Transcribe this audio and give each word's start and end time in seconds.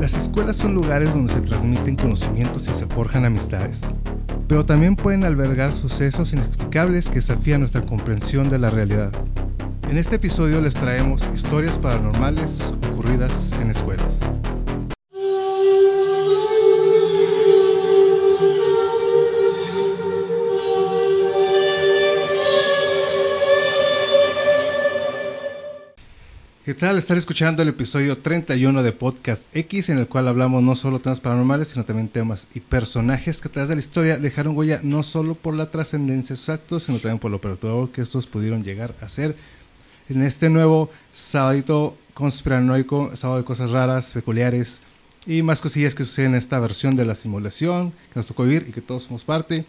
Las 0.00 0.14
escuelas 0.14 0.56
son 0.56 0.72
lugares 0.72 1.12
donde 1.12 1.30
se 1.30 1.42
transmiten 1.42 1.94
conocimientos 1.94 2.66
y 2.68 2.72
se 2.72 2.86
forjan 2.86 3.26
amistades, 3.26 3.82
pero 4.48 4.64
también 4.64 4.96
pueden 4.96 5.24
albergar 5.24 5.74
sucesos 5.74 6.32
inexplicables 6.32 7.10
que 7.10 7.16
desafían 7.16 7.60
nuestra 7.60 7.82
comprensión 7.82 8.48
de 8.48 8.58
la 8.58 8.70
realidad. 8.70 9.12
En 9.90 9.98
este 9.98 10.16
episodio 10.16 10.62
les 10.62 10.72
traemos 10.72 11.28
historias 11.34 11.78
paranormales 11.78 12.74
ocurridas 12.90 13.52
en 13.60 13.70
escuelas. 13.70 14.20
¿Qué 26.70 26.74
tal? 26.74 26.98
Estar 26.98 27.16
escuchando 27.16 27.64
el 27.64 27.68
episodio 27.70 28.16
31 28.18 28.84
de 28.84 28.92
Podcast 28.92 29.42
X, 29.56 29.88
en 29.88 29.98
el 29.98 30.06
cual 30.06 30.28
hablamos 30.28 30.62
no 30.62 30.76
solo 30.76 31.00
temas 31.00 31.18
paranormales, 31.18 31.66
sino 31.66 31.84
también 31.84 32.08
temas 32.08 32.46
y 32.54 32.60
personajes 32.60 33.40
que 33.40 33.48
a 33.48 33.50
través 33.50 33.70
de 33.70 33.74
la 33.74 33.80
historia 33.80 34.18
dejaron 34.18 34.56
huella 34.56 34.78
no 34.84 35.02
solo 35.02 35.34
por 35.34 35.54
la 35.54 35.68
trascendencia 35.72 36.34
exacta, 36.34 36.78
sino 36.78 36.98
también 36.98 37.18
por 37.18 37.32
lo 37.32 37.40
perturbador 37.40 37.90
que 37.90 38.02
estos 38.02 38.28
pudieron 38.28 38.62
llegar 38.62 38.94
a 39.00 39.08
ser. 39.08 39.34
En 40.08 40.22
este 40.22 40.48
nuevo 40.48 40.92
sábado 41.10 41.96
conspiranoico, 42.14 43.16
sábado 43.16 43.40
de 43.40 43.44
cosas 43.44 43.72
raras, 43.72 44.12
peculiares 44.12 44.82
y 45.26 45.42
más 45.42 45.60
cosillas 45.60 45.96
que 45.96 46.04
suceden 46.04 46.30
en 46.30 46.36
esta 46.36 46.60
versión 46.60 46.94
de 46.94 47.04
la 47.04 47.16
simulación 47.16 47.90
que 47.90 48.20
nos 48.20 48.26
tocó 48.26 48.44
vivir 48.44 48.66
y 48.68 48.70
que 48.70 48.80
todos 48.80 49.02
somos 49.02 49.24
parte. 49.24 49.64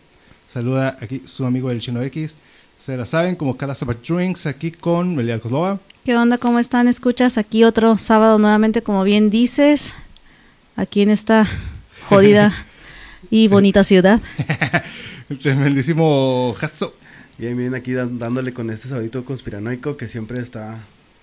Saluda 0.45 0.98
aquí 1.02 1.23
su 1.26 1.48
amigo 1.48 1.71
el 1.71 1.79
Chino 1.79 2.04
X. 2.04 2.38
Se 2.81 2.98
la 2.98 3.05
saben 3.05 3.35
como 3.35 3.58
cada 3.58 3.76
Sabbath 3.76 4.03
Drinks 4.08 4.48
aquí 4.48 4.71
con 4.71 5.16
Melia 5.16 5.40
Kozlova. 5.40 5.80
¿Qué 6.03 6.17
onda? 6.17 6.40
¿Cómo 6.40 6.58
están? 6.58 6.88
Escuchas 6.88 7.38
aquí 7.38 7.63
otro 7.63 7.95
sábado 7.99 8.40
nuevamente, 8.40 8.81
como 8.81 9.04
bien 9.04 9.30
dices, 9.30 9.94
aquí 10.76 11.04
en 11.04 11.12
esta 11.12 11.48
jodida 12.09 12.52
y 13.29 13.49
bonita 13.49 13.84
ciudad. 13.84 14.20
Tremendísimo 15.43 16.55
Hatso. 16.59 16.96
Bien, 17.37 17.55
bien, 17.55 17.76
aquí 17.76 17.93
dándole 17.93 18.52
con 18.52 18.71
este 18.71 18.87
sabadito 18.87 19.26
conspiranoico 19.26 19.96
que 19.96 20.07
siempre 20.07 20.40
está, 20.40 20.79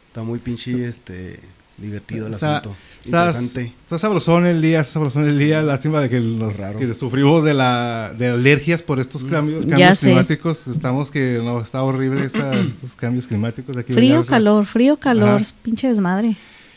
está 0.06 0.22
muy 0.22 0.38
pinche, 0.38 0.86
este, 0.86 1.40
divertido 1.78 2.26
el 2.26 2.34
Está- 2.34 2.58
asunto. 2.58 2.76
Está, 3.04 3.26
Interesante. 3.28 3.72
está 3.84 3.98
sabrosón 3.98 4.44
el 4.46 4.60
día, 4.60 4.80
está 4.80 4.94
sabrosón 4.94 5.28
el 5.28 5.38
día. 5.38 5.62
Lástima 5.62 6.00
de 6.00 6.10
que, 6.10 6.20
los, 6.20 6.56
Raro. 6.58 6.78
que 6.78 6.92
sufrimos 6.94 7.44
de 7.44 7.54
la 7.54 8.12
de 8.18 8.28
alergias 8.28 8.82
por 8.82 8.98
estos 9.00 9.24
cambios, 9.24 9.64
Ya 9.64 9.70
cambios 9.70 9.98
sé. 9.98 10.06
climáticos. 10.08 10.66
Estamos 10.66 11.10
que 11.10 11.40
no 11.42 11.60
está 11.60 11.82
horrible 11.82 12.24
esta- 12.24 12.54
estos 12.68 12.94
cambios 12.96 13.26
climáticos. 13.28 13.76
Aquí 13.76 13.92
Frío, 13.92 14.24
calor, 14.24 14.66
frío, 14.66 14.96
calor, 14.98 15.40
Ajá. 15.40 15.44
pinche 15.62 15.88
desmadre. 15.88 16.36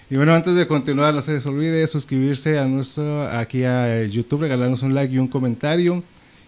Y 0.10 0.16
bueno, 0.16 0.34
antes 0.34 0.56
de 0.56 0.68
continuar, 0.68 1.14
no 1.14 1.22
se 1.22 1.34
les 1.34 1.46
olvide 1.46 1.86
suscribirse 1.88 2.60
a 2.60 2.66
nuestro 2.66 3.24
aquí 3.30 3.64
a 3.64 4.04
YouTube, 4.06 4.42
regalarnos 4.42 4.84
un 4.84 4.94
like 4.94 5.14
y 5.14 5.18
un 5.18 5.28
comentario. 5.28 6.04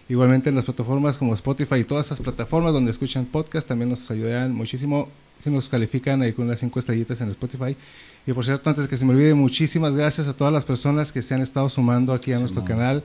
Igualmente 0.06 0.50
en 0.50 0.54
las 0.56 0.66
plataformas 0.66 1.16
como 1.16 1.32
Spotify 1.32 1.76
y 1.76 1.84
todas 1.84 2.04
esas 2.06 2.20
plataformas 2.20 2.74
donde 2.74 2.90
escuchan 2.90 3.24
podcast 3.24 3.66
también 3.66 3.88
nos 3.88 4.10
ayudarán 4.10 4.52
muchísimo 4.54 5.08
si 5.38 5.48
nos 5.50 5.66
califican 5.68 6.20
ahí 6.20 6.34
con 6.34 6.44
unas 6.44 6.60
cinco 6.60 6.78
estrellitas 6.78 7.22
en 7.22 7.30
Spotify. 7.30 7.74
Y 8.26 8.32
por 8.32 8.44
cierto, 8.44 8.70
antes 8.70 8.88
que 8.88 8.96
se 8.96 9.04
me 9.04 9.12
olvide, 9.12 9.34
muchísimas 9.34 9.94
gracias 9.94 10.28
a 10.28 10.32
todas 10.32 10.52
las 10.52 10.64
personas 10.64 11.12
que 11.12 11.22
se 11.22 11.34
han 11.34 11.42
estado 11.42 11.68
sumando 11.68 12.12
aquí 12.14 12.32
a 12.32 12.38
nuestro 12.38 12.64
canal, 12.64 13.02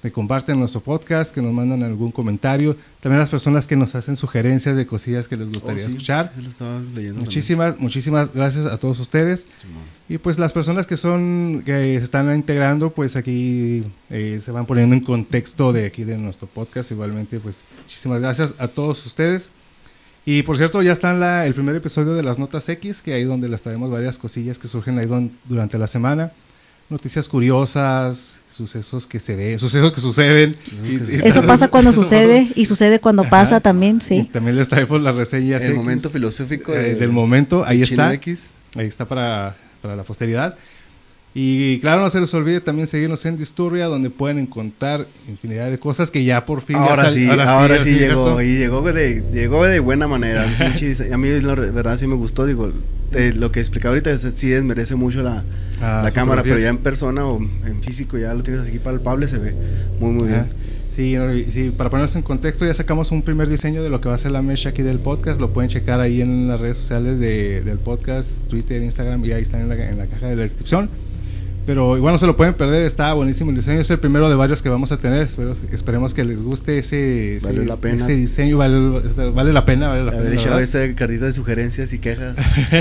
que 0.00 0.12
comparten 0.12 0.58
nuestro 0.58 0.80
podcast, 0.80 1.34
que 1.34 1.42
nos 1.42 1.52
mandan 1.52 1.82
algún 1.82 2.10
comentario. 2.12 2.76
También 3.00 3.18
las 3.18 3.28
personas 3.30 3.66
que 3.66 3.76
nos 3.76 3.94
hacen 3.96 4.16
sugerencias 4.16 4.76
de 4.76 4.86
cosillas 4.86 5.28
que 5.28 5.36
les 5.36 5.48
gustaría 5.48 5.84
Oh, 5.84 5.88
sí, 5.88 5.92
escuchar. 5.92 6.30
sí, 6.34 6.40
lo 6.40 6.48
Muchísimas, 7.14 7.78
muchísimas 7.80 8.32
gracias 8.32 8.64
a 8.66 8.78
todos 8.78 8.98
ustedes. 9.00 9.48
Y 10.08 10.18
pues 10.18 10.38
las 10.38 10.52
personas 10.54 10.86
que 10.86 10.96
son 10.96 11.62
que 11.66 11.72
se 11.98 12.04
están 12.04 12.34
integrando, 12.34 12.90
pues 12.92 13.16
aquí 13.16 13.82
eh, 14.08 14.38
se 14.40 14.52
van 14.52 14.64
poniendo 14.66 14.94
en 14.94 15.02
contexto 15.02 15.72
de 15.72 15.84
aquí 15.84 16.04
de 16.04 16.16
nuestro 16.16 16.46
podcast. 16.46 16.92
Igualmente, 16.92 17.40
pues 17.40 17.64
muchísimas 17.82 18.20
gracias 18.20 18.54
a 18.58 18.68
todos 18.68 19.04
ustedes. 19.04 19.52
Y 20.26 20.42
por 20.42 20.56
cierto, 20.56 20.82
ya 20.82 20.92
está 20.92 21.10
en 21.12 21.20
la- 21.20 21.46
el 21.46 21.54
primer 21.54 21.74
episodio 21.76 22.12
de 22.14 22.22
las 22.22 22.38
Notas 22.38 22.68
X, 22.68 23.00
que 23.02 23.14
ahí 23.14 23.24
donde 23.24 23.48
les 23.48 23.62
traemos 23.62 23.90
varias 23.90 24.18
cosillas 24.18 24.58
que 24.58 24.68
surgen 24.68 24.98
ahí 24.98 25.06
don- 25.06 25.32
durante 25.48 25.78
la 25.78 25.86
semana. 25.86 26.32
Noticias 26.90 27.28
curiosas, 27.28 28.38
sucesos 28.50 29.06
que 29.06 29.20
se 29.20 29.36
ven, 29.36 29.58
sucesos 29.58 29.92
que 29.92 30.00
suceden. 30.00 30.54
Sucesos 30.54 30.88
que 30.88 30.94
Y- 30.94 30.98
suceden. 30.98 31.26
Eso 31.26 31.46
pasa 31.46 31.68
cuando 31.68 31.90
Eso 31.90 32.02
sucede 32.02 32.48
y 32.54 32.64
sucede 32.64 32.98
cuando 32.98 33.22
Ajá. 33.22 33.30
pasa 33.30 33.60
también, 33.60 33.96
Y 33.98 34.00
sí. 34.00 34.30
también 34.32 34.56
les 34.56 34.68
traemos 34.68 35.00
las 35.00 35.14
reseñas 35.14 35.62
El 35.62 35.68
X, 35.70 35.76
momento 35.78 36.10
filosófico 36.10 36.72
eh, 36.74 36.78
de- 36.82 36.94
del 36.96 37.12
momento, 37.12 37.64
ahí 37.64 37.82
está. 37.82 38.12
X. 38.14 38.50
Ahí 38.76 38.86
está 38.86 39.06
para, 39.06 39.56
para 39.82 39.94
la 39.96 40.02
posteridad. 40.02 40.56
Y 41.32 41.78
claro, 41.78 42.00
no 42.02 42.10
se 42.10 42.20
les 42.20 42.34
olvide 42.34 42.60
también 42.60 42.88
seguirnos 42.88 43.24
en 43.24 43.36
Disturbia, 43.36 43.86
donde 43.86 44.10
pueden 44.10 44.38
encontrar 44.38 45.06
infinidad 45.28 45.70
de 45.70 45.78
cosas 45.78 46.10
que 46.10 46.24
ya 46.24 46.44
por 46.44 46.60
fin. 46.60 46.76
ya 46.76 46.82
Ahora 46.82 47.02
sal- 47.04 47.14
sí, 47.14 47.28
ahora 47.30 47.78
sí, 47.84 47.94
ya 48.00 48.08
llegó 48.08 48.42
y 48.42 48.56
llegó 48.56 48.82
de 48.92 49.22
llegó 49.32 49.64
de 49.64 49.78
buena 49.78 50.08
manera. 50.08 50.42
a 51.12 51.16
mí 51.18 51.28
la 51.40 51.54
verdad 51.54 51.96
sí 51.98 52.08
me 52.08 52.16
gustó, 52.16 52.46
digo, 52.46 52.72
de 53.12 53.32
lo 53.34 53.52
que 53.52 53.60
explica 53.60 53.88
ahorita 53.90 54.10
es- 54.10 54.26
sí 54.34 54.48
desmerece 54.48 54.96
mucho 54.96 55.22
la, 55.22 55.44
Ah, 55.80 56.00
la 56.04 56.10
cámara, 56.10 56.42
pero 56.42 56.58
ya 56.58 56.68
en 56.68 56.78
persona 56.78 57.24
o 57.24 57.40
en 57.40 57.80
físico 57.80 58.18
ya 58.18 58.34
lo 58.34 58.42
tienes 58.42 58.66
aquí 58.68 58.78
palpable, 58.80 59.28
se 59.28 59.38
ve 59.38 59.54
muy 60.00 60.10
muy 60.10 60.28
Ajá. 60.28 60.42
bien. 60.42 60.52
Sí, 60.90 61.14
no, 61.14 61.32
y- 61.32 61.44
sí, 61.44 61.70
para 61.70 61.88
ponernos 61.90 62.16
en 62.16 62.22
contexto, 62.22 62.66
ya 62.66 62.74
sacamos 62.74 63.12
un 63.12 63.22
primer 63.22 63.48
diseño 63.48 63.84
de 63.84 63.88
lo 63.88 64.00
que 64.00 64.08
va 64.08 64.16
a 64.16 64.18
ser 64.18 64.32
la 64.32 64.42
mesh 64.42 64.66
aquí 64.66 64.82
del 64.82 64.98
podcast. 64.98 65.40
Lo 65.40 65.52
pueden 65.52 65.70
checar 65.70 66.00
ahí 66.00 66.20
en 66.20 66.48
las 66.48 66.60
redes 66.60 66.76
sociales 66.78 67.20
de- 67.20 67.60
del 67.62 67.78
podcast, 67.78 68.48
Twitter, 68.48 68.82
Instagram, 68.82 69.24
y 69.24 69.30
ahí 69.30 69.42
están 69.42 69.60
en 69.60 69.68
la, 69.68 69.76
en 69.76 69.96
la 69.96 70.06
caja 70.06 70.26
de 70.26 70.34
la 70.34 70.42
descripción. 70.42 70.90
Pero 71.66 71.96
igual 71.96 72.14
no 72.14 72.18
se 72.18 72.26
lo 72.26 72.36
pueden 72.36 72.54
perder, 72.54 72.82
está 72.84 73.12
buenísimo 73.12 73.50
el 73.50 73.56
diseño. 73.56 73.80
Es 73.80 73.90
el 73.90 73.98
primero 74.00 74.28
de 74.28 74.34
varios 74.34 74.62
que 74.62 74.68
vamos 74.68 74.92
a 74.92 74.98
tener. 74.98 75.28
Esperemos 75.72 76.14
que 76.14 76.24
les 76.24 76.42
guste 76.42 76.78
ese, 76.78 77.36
ese, 77.36 77.46
Vale 77.46 77.64
la 77.66 77.76
pena. 77.76 78.02
ese 78.02 78.16
diseño. 78.16 78.56
Vale, 78.56 79.02
vale 79.30 79.52
la 79.52 79.64
pena, 79.64 79.88
vale 79.88 80.04
la 80.04 80.10
Haber 80.12 80.30
pena. 80.30 80.40
echado 80.40 80.58
esa 80.58 80.94
cartita 80.94 81.26
de 81.26 81.32
sugerencias 81.32 81.92
y 81.92 81.98
quejas. 81.98 82.34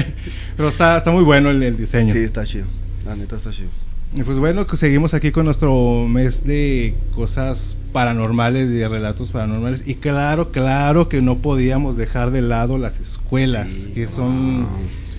Pero 0.58 0.70
está, 0.70 0.98
está 0.98 1.12
muy 1.12 1.24
bueno 1.24 1.50
el, 1.50 1.62
el 1.62 1.78
diseño. 1.78 2.12
sí, 2.12 2.20
está 2.20 2.46
chido. 2.46 2.66
La 3.06 3.16
neta 3.16 3.36
está 3.36 3.52
chido. 3.52 3.70
Y 4.16 4.24
pues 4.24 4.40
bueno, 4.40 4.66
seguimos 4.74 5.14
aquí 5.14 5.32
con 5.32 5.46
nuestro 5.46 6.08
mes 6.08 6.44
de 6.44 6.96
cosas 7.14 7.78
paranormales, 7.94 8.68
de 8.72 8.88
relatos 8.88 9.30
paranormales. 9.30 9.84
Y 9.88 9.96
claro, 9.96 10.52
claro 10.52 11.10
que 11.10 11.22
no 11.22 11.38
podíamos 11.40 11.96
dejar 11.96 12.32
de 12.32 12.42
lado 12.42 12.80
las 12.80 13.00
escuelas, 13.00 13.68
Sí, 13.68 13.92
que 13.94 14.08
son 14.08 14.66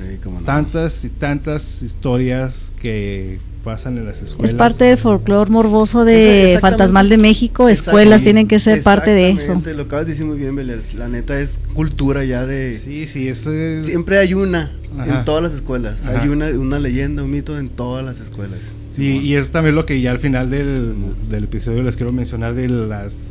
sí, 0.09 0.19
cómo 0.23 0.41
no. 0.41 0.47
tantas 0.47 1.05
y 1.05 1.09
tantas 1.11 1.83
historias 1.83 2.73
que 2.81 3.39
pasan 3.65 3.99
en 3.99 4.07
las 4.07 4.23
escuelas. 4.23 4.53
Es 4.53 4.57
parte 4.57 4.85
del 4.85 4.97
folclore 4.97 5.51
morboso 5.51 6.05
de. 6.05 6.59
Fantasmal 6.61 7.09
de 7.11 7.19
México. 7.19 7.69
Escuelas 7.69 8.23
tienen 8.23 8.47
que 8.49 8.59
ser 8.59 8.83
parte 8.83 9.11
de 9.13 9.31
eso. 9.31 9.61
Lo 9.77 9.83
acabas 9.83 10.07
de 10.07 10.13
decir 10.13 10.25
muy 10.27 10.39
bien, 10.39 10.57
Belial. 10.57 10.83
La 10.97 11.09
neta 11.09 11.39
es 11.39 11.61
cultura 11.75 12.25
ya 12.25 12.47
de. 12.47 12.79
Sí, 12.79 13.07
sí, 13.07 13.29
es, 13.29 13.47
es- 13.47 13.87
Siempre 13.87 14.19
hay 14.19 14.33
una 14.35 14.73
Ajá. 14.99 15.19
en 15.19 15.25
todas 15.27 15.43
las 15.43 15.53
escuelas. 15.53 16.07
Ajá. 16.07 16.23
Hay 16.23 16.29
una, 16.31 16.47
una 16.47 16.79
leyenda, 16.79 17.23
un 17.23 17.31
mito 17.31 17.59
en 17.59 17.69
todas 17.69 18.03
las 18.05 18.19
escuelas. 18.21 18.75
Sí, 18.93 19.19
y 19.19 19.35
es 19.37 19.51
también 19.51 19.75
lo 19.77 19.85
que 19.87 20.01
ya 20.01 20.11
al 20.11 20.19
final 20.19 20.51
del, 20.51 20.95
del 21.29 21.45
episodio 21.45 21.83
les 21.83 21.97
quiero 21.97 22.13
mencionar 22.13 22.55
de 22.55 22.69
las 22.69 23.30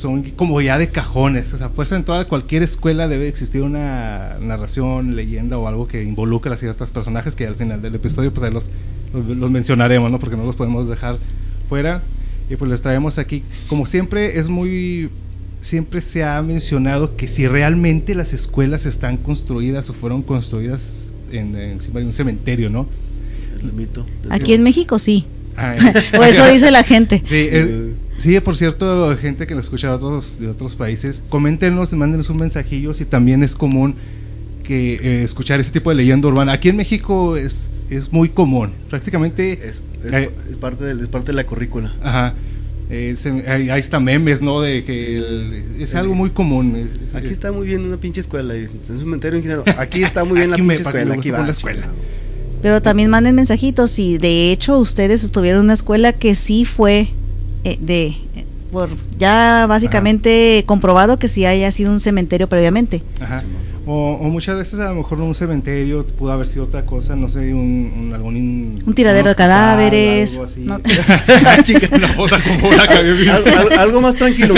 son 0.00 0.30
como 0.30 0.60
ya 0.60 0.78
de 0.78 0.88
cajones, 0.88 1.52
o 1.52 1.58
sea, 1.58 1.68
fuerza 1.68 1.96
en 1.96 2.04
toda 2.04 2.26
cualquier 2.26 2.62
escuela 2.62 3.08
debe 3.08 3.28
existir 3.28 3.62
una 3.62 4.36
narración, 4.40 5.16
leyenda 5.16 5.58
o 5.58 5.66
algo 5.68 5.86
que 5.86 6.02
involucre 6.02 6.52
a 6.52 6.56
ciertos 6.56 6.90
personajes 6.90 7.36
que 7.36 7.46
al 7.46 7.54
final 7.54 7.82
del 7.82 7.94
episodio 7.94 8.32
pues 8.32 8.44
ahí 8.44 8.52
los, 8.52 8.70
los, 9.12 9.36
los 9.36 9.50
mencionaremos, 9.50 10.10
¿no? 10.10 10.18
Porque 10.18 10.36
no 10.36 10.44
los 10.44 10.56
podemos 10.56 10.88
dejar 10.88 11.18
fuera 11.68 12.02
y 12.48 12.56
pues 12.56 12.70
les 12.70 12.82
traemos 12.82 13.18
aquí, 13.18 13.44
como 13.68 13.86
siempre 13.86 14.38
es 14.38 14.48
muy 14.48 15.10
siempre 15.60 16.00
se 16.00 16.24
ha 16.24 16.40
mencionado 16.42 17.16
que 17.16 17.28
si 17.28 17.46
realmente 17.46 18.14
las 18.14 18.32
escuelas 18.32 18.86
están 18.86 19.18
construidas 19.18 19.90
o 19.90 19.92
fueron 19.92 20.22
construidas 20.22 21.10
en, 21.30 21.54
encima 21.54 22.00
de 22.00 22.06
un 22.06 22.12
cementerio, 22.12 22.70
¿no? 22.70 22.86
El 23.60 23.72
mito. 23.72 24.06
Aquí 24.30 24.54
en 24.54 24.62
México 24.62 24.98
sí. 24.98 25.26
Ah, 25.56 25.74
O 26.18 26.22
eso 26.22 26.46
dice 26.50 26.70
la 26.70 26.82
gente. 26.82 27.22
Sí, 27.24 27.48
Sí. 27.50 27.94
Sí, 28.20 28.38
por 28.40 28.56
cierto, 28.56 29.16
gente 29.16 29.46
que 29.46 29.54
nos 29.54 29.64
escucha 29.64 29.88
de 29.88 29.94
otros, 29.94 30.38
de 30.38 30.48
otros 30.48 30.76
países, 30.76 31.24
coméntenos, 31.28 31.92
mándenos 31.92 32.30
un 32.30 32.36
mensajillo 32.38 32.94
si 32.94 33.04
también 33.04 33.42
es 33.42 33.54
común 33.56 33.96
que 34.62 34.94
eh, 34.94 35.22
escuchar 35.24 35.58
ese 35.58 35.70
tipo 35.72 35.90
de 35.90 35.96
leyenda 35.96 36.28
urbana. 36.28 36.52
Aquí 36.52 36.68
en 36.68 36.76
México 36.76 37.36
es, 37.36 37.84
es 37.90 38.12
muy 38.12 38.28
común, 38.28 38.72
prácticamente. 38.88 39.52
Es, 39.54 39.82
es- 40.04 40.12
eh, 40.12 40.30
es 40.50 40.56
parte 40.56 40.84
de, 40.84 41.02
es 41.02 41.08
parte 41.08 41.32
de 41.32 41.36
la 41.36 41.44
currícula. 41.44 41.92
ajá, 42.02 42.34
eh, 42.88 43.14
se- 43.16 43.30
hay, 43.50 43.70
hay 43.70 43.80
hasta 43.80 43.98
memes, 44.00 44.42
¿no? 44.42 44.60
De 44.60 44.84
que 44.84 44.96
Sí. 44.96 45.04
el- 45.14 45.82
es 45.82 45.94
algo 45.94 46.14
muy 46.14 46.30
común. 46.30 46.76
es- 46.76 47.08
es- 47.08 47.14
Aquí 47.14 47.28
está 47.28 47.50
muy 47.52 47.66
bien 47.66 47.82
una 47.82 47.96
pinche 47.96 48.20
escuela. 48.20 48.56
y 48.56 48.64
Es 48.82 48.90
un 48.90 48.98
cementerio 48.98 49.38
ingeniero. 49.38 49.64
Aquí 49.78 50.02
está 50.04 50.24
muy 50.24 50.38
bien 50.38 50.50
la 50.50 50.56
pinche 50.56 50.74
escuela. 50.82 51.14
Aquí 51.14 51.30
va. 51.30 51.40
la 51.44 51.50
escuela. 51.52 51.80
chingado. 51.80 51.96
Pero 52.62 52.82
también 52.82 53.08
manden 53.10 53.34
mensajitos 53.36 53.90
si 53.90 54.18
de 54.18 54.52
hecho 54.52 54.78
ustedes 54.78 55.24
estuvieron 55.24 55.60
en 55.60 55.64
una 55.66 55.72
escuela 55.72 56.12
que 56.12 56.34
sí 56.34 56.64
fue 56.66 57.08
de 57.80 58.06
eh, 58.06 58.16
por 58.72 58.88
ya 59.18 59.66
básicamente 59.68 60.62
comprobado 60.66 61.18
que 61.18 61.28
sí 61.28 61.44
haya 61.44 61.70
sido 61.70 61.90
un 61.92 62.00
cementerio 62.00 62.48
previamente. 62.48 63.02
Ajá. 63.20 63.42
O, 63.86 64.12
o 64.20 64.24
muchas 64.28 64.56
veces 64.58 64.78
a 64.78 64.90
lo 64.90 64.94
mejor 64.96 65.20
un 65.20 65.34
cementerio 65.34 66.06
pudo 66.06 66.30
haber 66.32 66.46
sido 66.46 66.64
otra 66.64 66.84
cosa, 66.84 67.16
no 67.16 67.28
sé, 67.30 67.52
un, 67.54 67.92
un 67.98 68.12
algún 68.14 68.36
in- 68.36 68.78
Un 68.86 68.94
tiradero 68.94 69.24
de 69.24 69.30
hospital, 69.30 69.48
cadáveres, 69.48 70.32
algo 70.34 70.44
así. 70.44 70.60
no. 70.64 70.80
Chica, 71.64 71.88
más 74.02 74.14
tranquilo. 74.16 74.54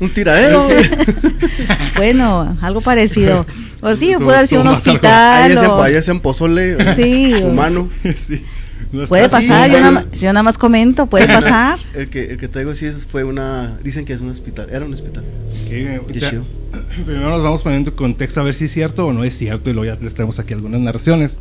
Un 0.00 0.14
tiradero. 0.14 0.68
Bueno, 1.96 2.56
algo 2.62 2.80
parecido. 2.80 3.44
O 3.80 3.94
sí, 3.94 4.10
Estuvo- 4.12 4.24
puede 4.26 4.38
haber 4.38 4.48
sido 4.48 4.62
un 4.62 4.68
hospital. 4.68 5.42
Ahí 5.42 5.52
hacen, 5.52 5.70
o- 5.70 5.82
ahí 5.82 5.94
hacen 5.96 6.20
pozole 6.20 6.94
Sí, 6.94 7.34
o- 7.42 7.48
humano. 7.48 7.88
Sí. 8.16 8.42
No 8.92 9.06
Puede 9.06 9.24
así, 9.24 9.32
pasar, 9.48 9.70
yo, 9.70 9.78
nada, 9.80 9.90
más- 9.90 10.20
yo 10.20 10.32
nada 10.32 10.42
más 10.42 10.58
comento, 10.58 11.06
puede 11.06 11.26
pasar. 11.28 11.78
El 11.94 12.08
que, 12.10 12.24
el 12.32 12.38
que 12.38 12.48
traigo 12.48 12.74
sí 12.74 12.86
es- 12.86 13.06
fue 13.06 13.24
una. 13.24 13.78
Dicen 13.82 14.04
que 14.04 14.12
es 14.12 14.20
un 14.20 14.28
hospital. 14.30 14.68
Era 14.70 14.84
un 14.84 14.92
hospital. 14.92 15.24
Ok, 15.64 15.68
Qué 15.68 15.96
ahorita- 16.00 16.30
chido. 16.30 16.46
Primero 17.04 17.30
nos 17.30 17.42
vamos 17.42 17.62
poniendo 17.62 17.90
en 17.90 17.96
contexto 17.96 18.40
a 18.40 18.44
ver 18.44 18.54
si 18.54 18.64
es 18.64 18.72
cierto 18.72 19.06
o 19.06 19.12
no 19.12 19.24
es 19.24 19.36
cierto 19.36 19.70
y 19.70 19.72
luego 19.74 19.94
ya 19.94 20.00
les 20.02 20.14
traemos 20.14 20.38
aquí 20.38 20.54
algunas 20.54 20.80
narraciones. 20.80 21.38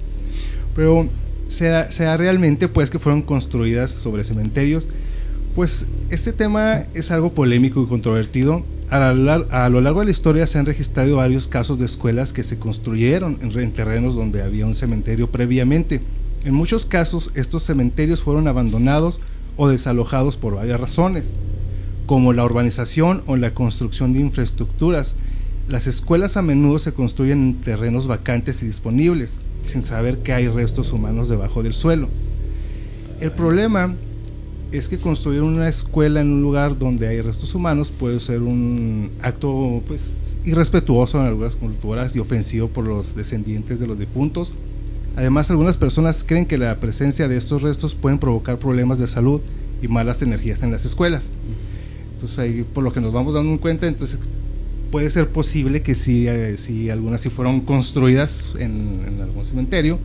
Pero 0.75 1.07
sea, 1.47 1.91
sea 1.91 2.17
realmente 2.17 2.67
pues 2.67 2.89
que 2.89 2.99
fueron 2.99 3.21
construidas 3.21 3.91
sobre 3.91 4.23
cementerios, 4.23 4.87
pues 5.55 5.87
este 6.09 6.31
tema 6.33 6.83
es 6.93 7.11
algo 7.11 7.33
polémico 7.33 7.83
y 7.83 7.87
controvertido. 7.87 8.65
A, 8.89 8.99
lo 9.13 9.23
lar- 9.23 9.47
a 9.51 9.69
lo 9.69 9.79
largo 9.79 9.99
de 10.01 10.05
la 10.05 10.11
historia 10.11 10.45
se 10.47 10.59
han 10.59 10.65
registrado 10.65 11.15
varios 11.17 11.47
casos 11.47 11.79
de 11.79 11.85
escuelas 11.85 12.33
que 12.33 12.43
se 12.43 12.57
construyeron 12.57 13.39
en 13.41 13.71
terrenos 13.71 14.15
donde 14.15 14.41
había 14.41 14.65
un 14.65 14.73
cementerio 14.73 15.31
previamente. 15.31 16.01
En 16.43 16.53
muchos 16.53 16.85
casos 16.85 17.31
estos 17.35 17.63
cementerios 17.63 18.23
fueron 18.23 18.47
abandonados 18.47 19.19
o 19.57 19.67
desalojados 19.67 20.37
por 20.37 20.55
varias 20.55 20.79
razones 20.79 21.35
como 22.05 22.33
la 22.33 22.43
urbanización 22.43 23.23
o 23.27 23.37
la 23.37 23.53
construcción 23.53 24.13
de 24.13 24.19
infraestructuras. 24.19 25.15
Las 25.69 25.87
escuelas 25.87 26.35
a 26.35 26.41
menudo 26.41 26.79
se 26.79 26.93
construyen 26.93 27.41
en 27.41 27.61
terrenos 27.61 28.07
vacantes 28.07 28.61
y 28.63 28.65
disponibles, 28.65 29.39
sin 29.63 29.83
saber 29.83 30.17
que 30.17 30.33
hay 30.33 30.47
restos 30.47 30.91
humanos 30.91 31.29
debajo 31.29 31.63
del 31.63 31.73
suelo. 31.73 32.09
El 33.21 33.31
problema 33.31 33.95
es 34.71 34.89
que 34.89 34.99
construir 34.99 35.41
una 35.41 35.69
escuela 35.69 36.21
en 36.21 36.31
un 36.31 36.41
lugar 36.41 36.77
donde 36.77 37.07
hay 37.07 37.21
restos 37.21 37.53
humanos 37.55 37.91
puede 37.91 38.19
ser 38.19 38.41
un 38.41 39.11
acto 39.21 39.83
pues 39.85 40.39
irrespetuoso 40.43 41.19
en 41.19 41.27
algunas 41.27 41.55
culturas 41.55 42.15
y 42.15 42.19
ofensivo 42.19 42.67
por 42.67 42.87
los 42.87 43.15
descendientes 43.15 43.79
de 43.79 43.87
los 43.87 43.99
difuntos. 43.99 44.55
Además, 45.15 45.51
algunas 45.51 45.77
personas 45.77 46.23
creen 46.25 46.45
que 46.45 46.57
la 46.57 46.79
presencia 46.79 47.27
de 47.27 47.37
estos 47.37 47.61
restos 47.61 47.95
pueden 47.95 48.19
provocar 48.19 48.57
problemas 48.59 48.97
de 48.97 49.07
salud 49.07 49.41
y 49.81 49.87
malas 49.87 50.21
energías 50.21 50.63
en 50.63 50.71
las 50.71 50.85
escuelas. 50.85 51.31
Entonces 52.13 52.39
ahí 52.39 52.63
por 52.63 52.83
lo 52.83 52.93
que 52.93 53.01
nos 53.01 53.13
vamos 53.13 53.33
dando 53.33 53.59
cuenta, 53.59 53.87
entonces 53.87 54.19
puede 54.91 55.09
ser 55.09 55.27
posible 55.29 55.81
que 55.81 55.95
sí, 55.95 56.27
eh, 56.27 56.55
algunas 56.91 57.21
sí 57.21 57.29
fueron 57.29 57.61
construidas 57.61 58.53
en 58.59 59.19
algún 59.21 59.43
cementerio. 59.43 59.97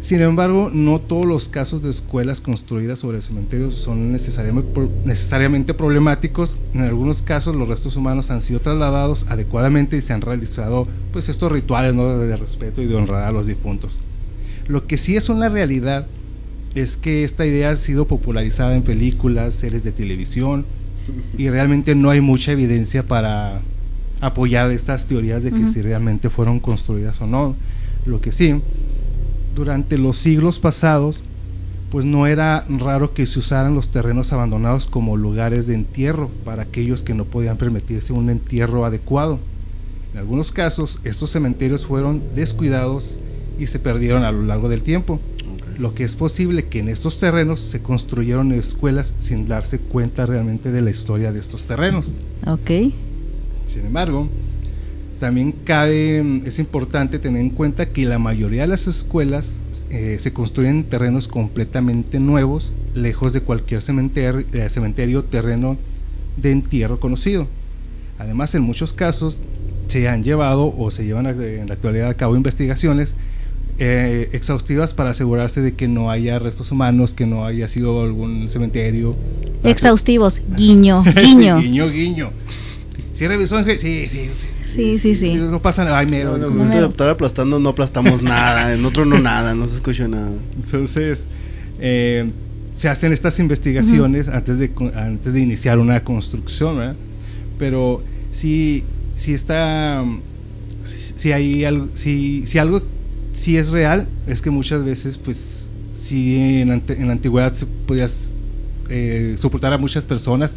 Sin 0.00 0.20
embargo, 0.22 0.70
no 0.72 1.00
todos 1.00 1.26
los 1.26 1.48
casos 1.48 1.82
de 1.82 1.90
escuelas 1.90 2.40
construidas 2.40 3.00
sobre 3.00 3.20
cementerios 3.20 3.74
son 3.74 4.12
necesariamente, 4.12 4.70
pro- 4.72 4.90
necesariamente 5.04 5.74
problemáticos. 5.74 6.56
En 6.72 6.82
algunos 6.82 7.20
casos 7.20 7.56
los 7.56 7.66
restos 7.68 7.96
humanos 7.96 8.30
han 8.30 8.40
sido 8.40 8.60
trasladados 8.60 9.26
adecuadamente 9.28 9.96
y 9.96 10.02
se 10.02 10.12
han 10.12 10.20
realizado 10.20 10.86
pues 11.12 11.28
estos 11.28 11.50
rituales 11.50 11.94
¿no? 11.94 12.16
de, 12.18 12.36
respeto 12.36 12.80
y 12.80 12.86
de 12.86 12.94
honrar 12.94 13.24
a 13.24 13.32
los 13.32 13.46
difuntos. 13.46 13.98
Lo 14.68 14.86
que 14.86 14.96
sí 14.98 15.16
es 15.16 15.28
una 15.30 15.48
realidad 15.48 16.06
es 16.74 16.96
que 16.96 17.24
esta 17.24 17.44
idea 17.44 17.70
ha 17.70 17.76
sido 17.76 18.04
popularizada 18.06 18.76
en 18.76 18.82
películas, 18.82 19.54
series 19.54 19.82
de 19.82 19.90
televisión 19.92 20.64
y 21.36 21.48
realmente 21.50 21.94
no 21.96 22.10
hay 22.10 22.20
mucha 22.20 22.52
evidencia 22.52 23.02
para 23.02 23.62
apoyar 24.20 24.70
estas 24.70 25.06
teorías 25.06 25.42
de 25.42 25.50
que 25.50 25.66
si 25.68 25.82
realmente 25.82 26.28
fueron 26.30 26.60
construidas 26.60 27.20
o 27.20 27.26
no. 27.26 27.56
Lo 28.04 28.20
que 28.20 28.30
sí, 28.30 28.54
durante 29.58 29.98
los 29.98 30.16
siglos 30.16 30.60
pasados, 30.60 31.24
pues 31.90 32.04
no 32.04 32.28
era 32.28 32.64
raro 32.68 33.12
que 33.12 33.26
se 33.26 33.40
usaran 33.40 33.74
los 33.74 33.88
terrenos 33.88 34.32
abandonados 34.32 34.86
como 34.86 35.16
lugares 35.16 35.66
de 35.66 35.74
entierro 35.74 36.30
para 36.44 36.62
aquellos 36.62 37.02
que 37.02 37.12
no 37.12 37.24
podían 37.24 37.56
permitirse 37.56 38.12
un 38.12 38.30
entierro 38.30 38.84
adecuado. 38.84 39.40
En 40.12 40.20
algunos 40.20 40.52
casos, 40.52 41.00
estos 41.02 41.30
cementerios 41.30 41.86
fueron 41.86 42.22
descuidados 42.36 43.18
y 43.58 43.66
se 43.66 43.80
perdieron 43.80 44.22
a 44.22 44.30
lo 44.30 44.42
largo 44.42 44.68
del 44.68 44.84
tiempo. 44.84 45.18
Lo 45.76 45.92
que 45.92 46.04
es 46.04 46.14
posible 46.14 46.66
que 46.66 46.78
en 46.78 46.88
estos 46.88 47.18
terrenos 47.18 47.58
se 47.58 47.82
construyeron 47.82 48.52
escuelas 48.52 49.12
sin 49.18 49.48
darse 49.48 49.80
cuenta 49.80 50.24
realmente 50.24 50.70
de 50.70 50.82
la 50.82 50.90
historia 50.90 51.32
de 51.32 51.40
estos 51.40 51.64
terrenos. 51.64 52.14
Ok. 52.46 52.70
Sin 53.66 53.86
embargo, 53.86 54.28
también 55.18 55.52
cabe, 55.52 56.42
es 56.44 56.58
importante 56.58 57.18
tener 57.18 57.40
en 57.40 57.50
cuenta 57.50 57.86
que 57.86 58.06
la 58.06 58.18
mayoría 58.18 58.62
de 58.62 58.68
las 58.68 58.86
escuelas 58.86 59.64
eh, 59.90 60.16
se 60.18 60.32
construyen 60.32 60.76
en 60.76 60.84
terrenos 60.84 61.28
completamente 61.28 62.20
nuevos, 62.20 62.72
lejos 62.94 63.32
de 63.32 63.40
cualquier 63.40 63.82
cementerio, 63.82 64.44
eh, 64.52 64.68
cementerio 64.68 65.20
o 65.20 65.24
terreno 65.24 65.76
de 66.36 66.52
entierro 66.52 67.00
conocido. 67.00 67.46
Además, 68.18 68.54
en 68.54 68.62
muchos 68.62 68.92
casos 68.92 69.40
se 69.88 70.08
han 70.08 70.22
llevado 70.22 70.74
o 70.76 70.90
se 70.90 71.04
llevan 71.04 71.26
en 71.26 71.66
la 71.68 71.74
actualidad 71.74 72.08
a 72.08 72.14
cabo 72.14 72.36
investigaciones 72.36 73.14
eh, 73.80 74.28
exhaustivas 74.32 74.92
para 74.92 75.10
asegurarse 75.10 75.60
de 75.60 75.74
que 75.74 75.86
no 75.86 76.10
haya 76.10 76.38
restos 76.38 76.72
humanos, 76.72 77.14
que 77.14 77.26
no 77.26 77.44
haya 77.44 77.68
sido 77.68 78.02
algún 78.02 78.48
cementerio. 78.48 79.16
Exhaustivos, 79.62 80.42
guiño, 80.56 81.04
guiño. 81.16 81.60
guiño, 81.60 81.88
guiño. 81.88 82.30
¿Sí 83.12 83.26
revisó, 83.26 83.56
Ángel? 83.56 83.78
Sí, 83.78 84.06
sí, 84.08 84.30
Sí, 84.57 84.57
sí, 84.98 85.14
sí. 85.14 85.34
No 85.36 85.60
pasa 85.62 85.84
nada. 85.84 85.98
Ay, 85.98 86.06
mero. 86.06 86.32
No, 86.38 86.50
no, 86.50 86.56
No, 86.56 86.64
no, 86.64 86.80
no. 86.80 86.86
estar 86.86 87.08
aplastando 87.08 87.58
no 87.58 87.70
aplastamos 87.70 88.22
nada. 88.34 88.74
En 88.74 88.84
otro 88.84 89.04
no 89.04 89.18
nada. 89.18 89.54
No 89.54 89.66
se 89.68 89.76
escucha 89.76 90.06
nada. 90.08 90.30
Entonces, 90.56 91.26
eh, 91.78 92.30
se 92.72 92.88
hacen 92.88 93.12
estas 93.12 93.38
investigaciones 93.40 94.28
antes, 94.28 94.58
de, 94.58 94.70
antes 94.94 95.32
de 95.32 95.40
iniciar 95.40 95.78
una 95.78 96.04
construcción, 96.04 96.76
¿verdad? 96.78 96.96
Pero 97.58 98.02
si, 98.30 98.84
si 99.16 99.34
está, 99.34 100.04
si, 100.84 100.98
si 101.16 101.32
hay 101.32 101.64
algo, 101.64 101.88
si, 101.94 102.46
si 102.46 102.58
algo 102.58 102.82
si 103.32 103.56
es 103.56 103.70
real, 103.70 104.06
es 104.26 104.42
que 104.42 104.50
muchas 104.50 104.84
veces, 104.84 105.16
pues, 105.18 105.68
si 105.94 106.60
en, 106.60 106.70
ante- 106.72 106.94
en 107.00 107.06
la 107.06 107.12
antigüedad 107.12 107.52
se 107.54 107.66
podías 107.86 108.32
eh, 108.90 109.34
soportar 109.36 109.72
a 109.72 109.78
muchas 109.78 110.04
personas 110.04 110.56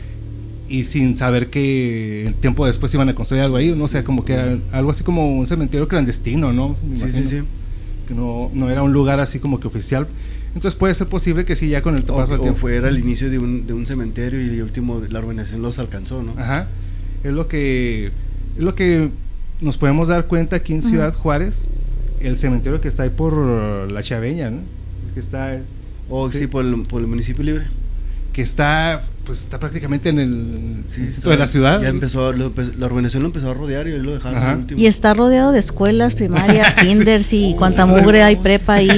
y 0.71 0.83
sin 0.85 1.17
saber 1.17 1.49
que 1.49 2.25
el 2.27 2.35
tiempo 2.35 2.65
después 2.65 2.93
iban 2.93 3.09
a 3.09 3.15
construir 3.15 3.43
algo 3.43 3.57
ahí, 3.57 3.73
no 3.75 3.87
sé, 3.87 4.03
como 4.03 4.23
que 4.25 4.59
algo 4.71 4.91
así 4.91 5.03
como 5.03 5.37
un 5.37 5.45
cementerio 5.45 5.87
clandestino, 5.87 6.53
¿no? 6.53 6.75
Me 6.87 6.97
Sí, 6.99 7.11
sí, 7.11 7.23
sí. 7.23 7.41
que 8.07 8.13
no, 8.13 8.49
no 8.53 8.69
era 8.69 8.81
un 8.83 8.93
lugar 8.93 9.19
así 9.19 9.39
como 9.39 9.59
que 9.59 9.67
oficial. 9.67 10.07
Entonces 10.55 10.75
puede 10.77 10.93
ser 10.93 11.07
posible 11.07 11.45
que 11.45 11.55
sí, 11.55 11.69
ya 11.69 11.81
con 11.81 11.95
el 11.95 12.03
O, 12.09 12.15
paso 12.15 12.33
del 12.33 12.39
o 12.39 12.43
tiempo. 12.43 12.59
fuera 12.59 12.89
el 12.89 12.99
inicio 12.99 13.29
de 13.29 13.39
un, 13.39 13.67
de 13.67 13.73
un 13.73 13.85
cementerio 13.85 14.41
y 14.41 14.45
el 14.49 14.63
último 14.63 15.01
la 15.09 15.19
urbanización 15.19 15.61
los 15.61 15.79
alcanzó, 15.79 16.21
¿no? 16.23 16.33
Ajá. 16.37 16.67
Es 17.23 17.31
lo 17.33 17.47
que 17.47 18.07
es 18.57 18.63
lo 18.63 18.75
que 18.75 19.09
nos 19.61 19.77
podemos 19.77 20.07
dar 20.07 20.25
cuenta 20.27 20.55
aquí 20.57 20.73
en. 20.73 20.81
Ciudad 20.81 21.13
Juárez, 21.13 21.63
el 22.19 22.37
cementerio 22.37 22.81
que 22.81 22.87
está 22.87 23.03
ahí 23.03 23.09
por 23.11 23.89
la 23.91 24.03
Chaveña, 24.03 24.49
¿no? 24.49 24.59
Que 25.13 25.19
está 25.21 25.59
O 26.09 26.29
sí, 26.31 26.47
por 26.47 26.65
el, 26.65 26.83
por 26.83 27.01
el 27.01 27.07
municipio 27.07 27.43
libre. 27.43 27.65
que 28.33 28.41
está 28.41 29.03
pues 29.25 29.41
está 29.41 29.59
prácticamente 29.59 30.09
en 30.09 30.19
el 30.19 30.83
Sí, 30.89 31.01
centro 31.01 31.09
está- 31.17 31.29
de 31.31 31.37
la 31.37 31.47
ciudad. 31.47 31.81
Ya 31.81 31.89
empezó, 31.89 32.33
lo 32.33 32.51
la 32.77 32.85
urbanización 32.87 33.23
lo 33.23 33.27
empezó 33.27 33.51
a 33.51 33.53
rodear 33.53 33.87
y 33.87 33.97
lo 33.97 34.13
dejaron 34.13 34.37
Ajá. 34.37 34.51
al 34.51 34.57
último. 34.59 34.79
Y 34.81 34.87
está 34.87 35.13
rodeado 35.13 35.51
de 35.51 35.59
escuelas 35.59 36.15
primarias, 36.15 36.75
kinders 36.81 37.31
y 37.33 37.55
cuanta 37.57 37.85
mugre 37.85 38.23
hay 38.23 38.35
prepa 38.37 38.75
ahí. 38.75 38.89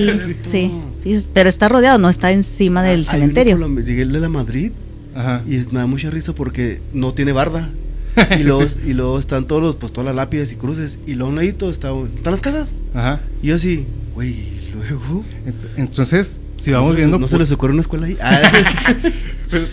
Sí, 0.49 0.71
sí, 0.99 1.27
pero 1.33 1.49
está 1.49 1.69
rodeado, 1.69 1.97
no 1.99 2.09
está 2.09 2.31
encima 2.31 2.81
del 2.83 2.91
Hay 2.91 3.01
uno 3.01 3.11
cementerio. 3.11 3.67
Llegué 3.83 4.01
el 4.03 4.11
de 4.11 4.19
la 4.19 4.29
Madrid 4.29 4.71
Ajá. 5.15 5.43
y 5.47 5.55
es- 5.57 5.71
me 5.71 5.79
da 5.79 5.85
mucha 5.87 6.09
risa 6.09 6.33
porque 6.33 6.81
no 6.93 7.13
tiene 7.13 7.31
barda. 7.31 7.69
y 8.39 8.43
luego, 8.43 8.63
y 8.85 8.93
luego 8.93 9.17
están 9.17 9.47
todos 9.47 9.61
los, 9.63 9.75
pues 9.75 9.91
todas 9.91 10.05
las 10.05 10.15
lápidas 10.15 10.51
y 10.51 10.55
cruces. 10.55 10.99
Y 11.07 11.15
luego 11.15 11.27
a 11.27 11.29
un 11.31 11.35
ladito 11.37 11.69
está, 11.71 11.89
están 12.15 12.31
las 12.31 12.41
casas. 12.41 12.75
Ajá. 12.93 13.19
Y 13.41 13.47
yo 13.47 13.55
así, 13.55 13.85
güey, 14.13 14.29
¿y 14.29 14.71
luego. 14.75 15.23
Ent- 15.47 15.67
Entonces, 15.77 16.39
si 16.57 16.71
vamos 16.71 16.89
¿No 16.89 16.93
se- 16.93 16.97
viendo 16.99 17.17
¿No 17.19 17.27
se 17.27 17.39
les 17.39 17.51
ocurre 17.51 17.73
una 17.73 17.81
escuela 17.81 18.05
ahí? 18.05 18.15
Ah, 18.21 18.39
Pues, 19.49 19.63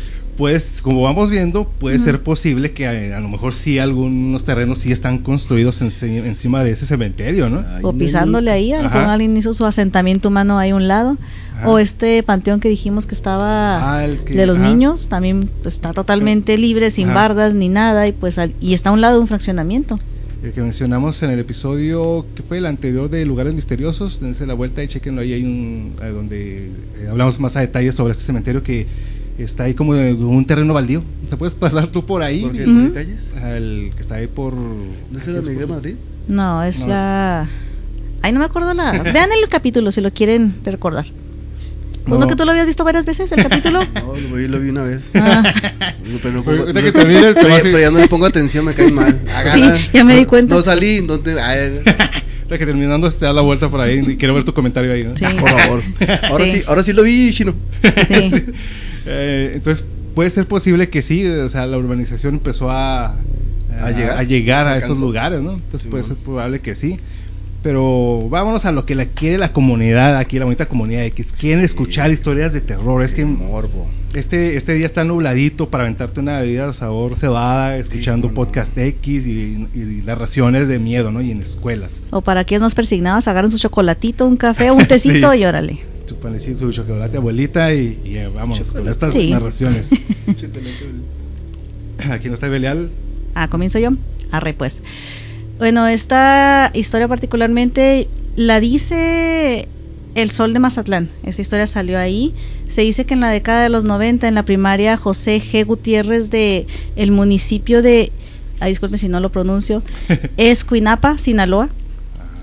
pues, 0.41 0.81
como 0.81 1.03
vamos 1.03 1.29
viendo, 1.29 1.65
puede 1.69 1.99
ser 1.99 2.23
posible 2.23 2.73
que 2.73 2.85
eh, 2.85 3.13
a, 3.13 3.21
lo 3.21 3.29
mejor 3.29 3.53
sí 3.53 3.79
algunos 3.79 4.43
terrenos 4.47 4.79
sí 4.79 4.91
están 4.91 5.19
construidos 5.19 5.83
enci- 5.83 6.25
encima 6.25 6.65
de 6.65 6.71
ese 6.71 6.87
cementerio, 6.87 7.51
¿no? 7.51 7.63
Ay, 7.69 7.83
O 7.85 7.93
pisándole 7.93 8.51
ahí, 8.51 8.73
a 8.73 8.79
lo 8.79 8.85
mejor 8.85 9.03
alguien 9.03 9.37
hizo 9.37 9.53
su 9.53 9.67
asentamiento 9.67 10.29
humano 10.31 10.59
ahí 10.59 10.71
a 10.71 10.75
un 10.77 10.89
lado. 10.89 11.19
Ajá. 11.59 11.69
O 11.69 11.79
este 11.79 12.23
panteón 12.23 12.59
que 12.59 12.71
dijimos 12.71 13.05
que 13.05 13.15
estaba 13.15 14.01
Ah, 14.03 14.09
que- 14.25 14.33
de 14.33 14.47
los 14.47 14.57
ajá. 14.57 14.67
niños, 14.67 15.09
también 15.11 15.51
está 15.67 15.93
totalmente 15.93 16.57
libre, 16.57 16.91
sin 16.91 17.11
Ajá. 17.11 17.15
bardas 17.17 17.55
ni 17.55 17.69
nada, 17.69 18.09
y 18.09 18.13
pues 18.13 18.39
al- 18.39 18.55
y 18.63 18.73
está 18.73 18.89
a 18.89 18.93
un 18.93 19.03
lado 19.03 19.17
de 19.17 19.21
un 19.21 19.29
fraccionamiento. 19.29 19.97
El 20.43 20.53
que 20.53 20.63
mencionamos 20.63 21.23
en 21.23 21.33
el 21.33 21.39
episodio 21.39 22.25
que 22.35 22.43
fue 22.43 22.57
el 22.57 22.65
anterior 22.65 23.11
de 23.11 23.27
Lugares 23.27 23.53
Misteriosos, 23.53 24.21
dense 24.23 24.47
la 24.47 24.55
vuelta 24.55 24.83
y 24.83 24.89
chequenlo 24.89 25.21
ahí, 25.21 25.35
hay 25.35 25.43
un, 25.45 25.93
eh, 26.03 26.09
donde 26.09 26.69
eh, 26.99 27.09
hablamos 27.11 27.39
más 27.41 27.59
a 27.59 27.61
detalle 27.61 27.93
sobre 27.93 28.13
este 28.13 28.25
cementerio 28.25 28.63
que 28.63 28.87
está 29.39 29.65
ahí 29.65 29.75
como 29.75 29.95
de 29.95 30.13
un 30.15 30.45
terreno 30.47 30.75
baldío. 30.75 31.03
¿Se 31.29 31.37
puedes 31.37 31.55
pasar 31.55 31.89
tú 31.89 32.05
por 32.05 32.23
ahí? 32.23 32.43
¿Por 32.43 32.53
qué? 32.53 32.65
Ujú. 32.65 32.73
¿Por 32.75 32.89
qué 32.89 32.95
calles? 32.95 33.33
El 33.45 33.93
que 33.95 34.01
está 34.03 34.17
ahí 34.17 34.27
por. 34.27 34.55
¿No 34.55 35.19
es 35.19 35.27
la 35.27 35.41
Miguel 35.41 35.67
Madrid? 35.67 35.95
No, 36.29 36.63
es 36.63 36.81
No. 36.83 36.89
la. 36.89 37.49
Ay, 38.23 38.33
no 38.33 38.41
me 38.41 38.45
acuerdo 38.47 38.75
la. 38.75 38.93
Vean 39.03 39.31
el 39.33 39.49
capítulo 39.49 39.91
si 39.93 40.01
lo 40.01 40.13
quieren 40.13 40.55
recordar. 40.65 41.07
No. 42.07 42.17
¿Uno 42.17 42.27
que 42.27 42.35
tú 42.35 42.45
lo 42.45 42.51
habías 42.51 42.67
visto 42.67 42.83
varias 42.83 43.05
veces, 43.07 43.31
el 43.33 43.43
capítulo? 43.43 43.81
No, 43.95 44.15
lo 44.31 44.37
vi, 44.37 44.49
lo 44.49 44.59
vi 44.59 44.71
una 44.71 44.85
vez. 44.85 45.11
Ah, 45.15 45.43
Pero, 46.23 46.35
no 46.35 46.43
pongo- 46.43 46.67
ya 47.79 47.91
no 47.91 47.99
le 47.99 48.09
pongo 48.09 48.27
atención, 48.27 48.65
me 48.65 48.73
cae 48.73 48.91
mal. 48.91 49.19
Sí, 49.53 49.63
ya 49.93 50.05
me 50.05 50.17
di 50.17 50.25
cuenta. 50.25 50.55
No 50.55 50.63
salí, 50.63 51.03
no 51.03 51.21
te... 51.21 51.39
ay, 51.39 51.81
que 52.49 52.67
terminando 52.67 53.09
te 53.11 53.25
da 53.27 53.33
la 53.33 53.43
vuelta 53.43 53.69
por 53.69 53.81
ahí 53.81 54.03
y 54.05 54.17
quiero 54.17 54.35
ver 54.35 54.43
tu 54.45 54.53
comentario 54.53 54.93
ahí. 54.93 55.05
¿no? 55.05 55.17
Sí. 55.17 55.25
por 55.39 55.51
favor. 55.51 55.83
Ahora 56.31 56.45
sí. 56.47 56.51
Sí. 56.51 56.63
ahora 56.67 56.83
sí 56.83 56.93
lo 56.93 57.03
vi, 57.05 57.31
chino. 57.33 57.55
sí. 58.09 58.45
Eh, 59.07 59.53
entonces, 59.55 59.87
puede 60.15 60.31
ser 60.31 60.47
posible 60.47 60.89
que 60.91 61.03
sí, 61.03 61.27
o 61.27 61.49
sea, 61.49 61.67
la 61.67 61.79
urbanización 61.79 62.35
empezó 62.35 62.71
a, 62.71 63.17
A 63.81 63.91
llegar. 63.91 64.19
a, 64.19 64.23
llegar 64.23 64.69
a 64.69 64.79
Se 64.79 64.85
esos 64.87 64.99
lugares, 64.99 65.41
¿no? 65.41 65.53
Entonces 65.55 65.83
Sí, 65.83 65.89
puede 65.89 66.03
bueno. 66.03 66.15
ser 66.15 66.25
probable 66.25 66.61
que 66.61 66.75
sí. 66.75 66.99
Pero 67.63 68.27
vámonos 68.31 68.65
a 68.65 68.73
lo 68.73 68.87
que 68.87 68.95
la 68.95 69.05
quiere 69.05 69.37
la 69.37 69.53
comunidad, 69.53 70.17
aquí 70.17 70.39
la 70.39 70.47
bonita 70.47 70.65
comunidad 70.67 71.05
X. 71.05 71.33
Quieren 71.39 71.63
escuchar 71.63 72.11
historias 72.11 72.55
de 72.55 72.63
terror. 72.63 73.03
Es 73.03 73.13
que 73.13 73.27
Morbo. 73.27 73.87
este, 74.15 74.57
este 74.57 74.73
día 74.73 74.87
está 74.87 75.05
nubladito 75.05 75.69
para 75.69 75.85
aventarte 75.85 76.21
una 76.21 76.41
bebida 76.41 76.69
de 76.69 76.73
sabor 76.73 77.19
cebada, 77.19 77.77
escuchando 77.77 78.29
no. 78.29 78.35
podcast 78.35 78.79
X 78.79 79.27
y, 79.27 79.69
y 79.75 80.03
narraciones 80.07 80.69
de 80.69 80.79
miedo, 80.79 81.11
¿no? 81.13 81.21
Y 81.21 81.33
en 81.33 81.41
escuelas. 81.41 82.01
O 82.09 82.23
para 82.23 82.41
aquellos 82.41 82.63
más 82.63 82.75
persignados, 82.75 83.29
agarren 83.29 83.51
su 83.51 83.59
chocolatito, 83.59 84.27
un 84.27 84.39
café, 84.39 84.71
un 84.71 84.85
tecito 84.89 85.31
Sí. 85.33 85.41
y 85.41 85.45
órale. 85.45 85.81
Panecito, 86.21 86.59
su 86.61 86.73
chocolate 86.73 87.17
abuelita 87.17 87.73
y, 87.75 87.99
y, 88.05 88.17
eh, 88.17 88.29
vámonos 88.29 88.59
con 88.59 88.67
Chocolate. 88.85 88.91
estas 88.91 89.15
Sí. 89.15 89.31
narraciones. 89.31 89.91
Aquí 92.11 92.29
no 92.29 92.35
está 92.35 92.49
Belial. 92.49 92.91
Ah, 93.35 93.49
comienzo 93.49 93.79
yo. 93.79 93.91
Arre, 94.31 94.55
pues. 94.55 94.83
Bueno, 95.59 95.87
esta 95.87 96.71
historia 96.75 97.09
particularmente 97.09 98.09
la 98.37 98.61
dice 98.61 99.69
El 100.15 100.31
Sol 100.31 100.53
de 100.53 100.59
Mazatlán. 100.61 101.11
Esta 101.23 101.43
historia 101.43 101.67
salió 101.67 101.99
ahí. 101.99 102.35
Se 102.67 102.83
dice 102.83 103.05
que 103.05 103.15
en 103.15 103.21
la 103.21 103.31
década 103.31 103.63
de 103.63 103.69
los 103.69 103.85
90, 103.85 104.27
en 104.29 104.35
la 104.35 104.45
primaria 104.45 104.97
José 104.97 105.41
G. 105.43 105.65
Gutiérrez 105.67 106.31
de 106.31 106.67
el 106.97 107.11
municipio 107.11 107.83
de, 107.83 108.11
ah, 108.61 108.67
disculpe 108.67 108.97
si 108.97 109.09
no 109.09 109.21
lo 109.21 109.31
pronuncio, 109.31 109.83
Escuinapa, 110.39 111.19
Sinaloa, 111.19 111.69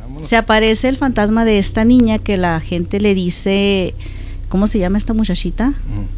Vámonos. 0.08 0.28
se 0.28 0.38
aparece 0.38 0.88
el 0.88 0.98
fantasma 0.98 1.44
de 1.44 1.60
esta 1.60 1.84
niña 1.84 2.18
que 2.18 2.38
la 2.38 2.60
gente 2.60 3.00
le 3.00 3.14
dice, 3.14 3.94
¿cómo 4.50 4.68
se 4.68 4.80
llama 4.80 4.98
esta 4.98 5.14
muchachita? 5.14 5.74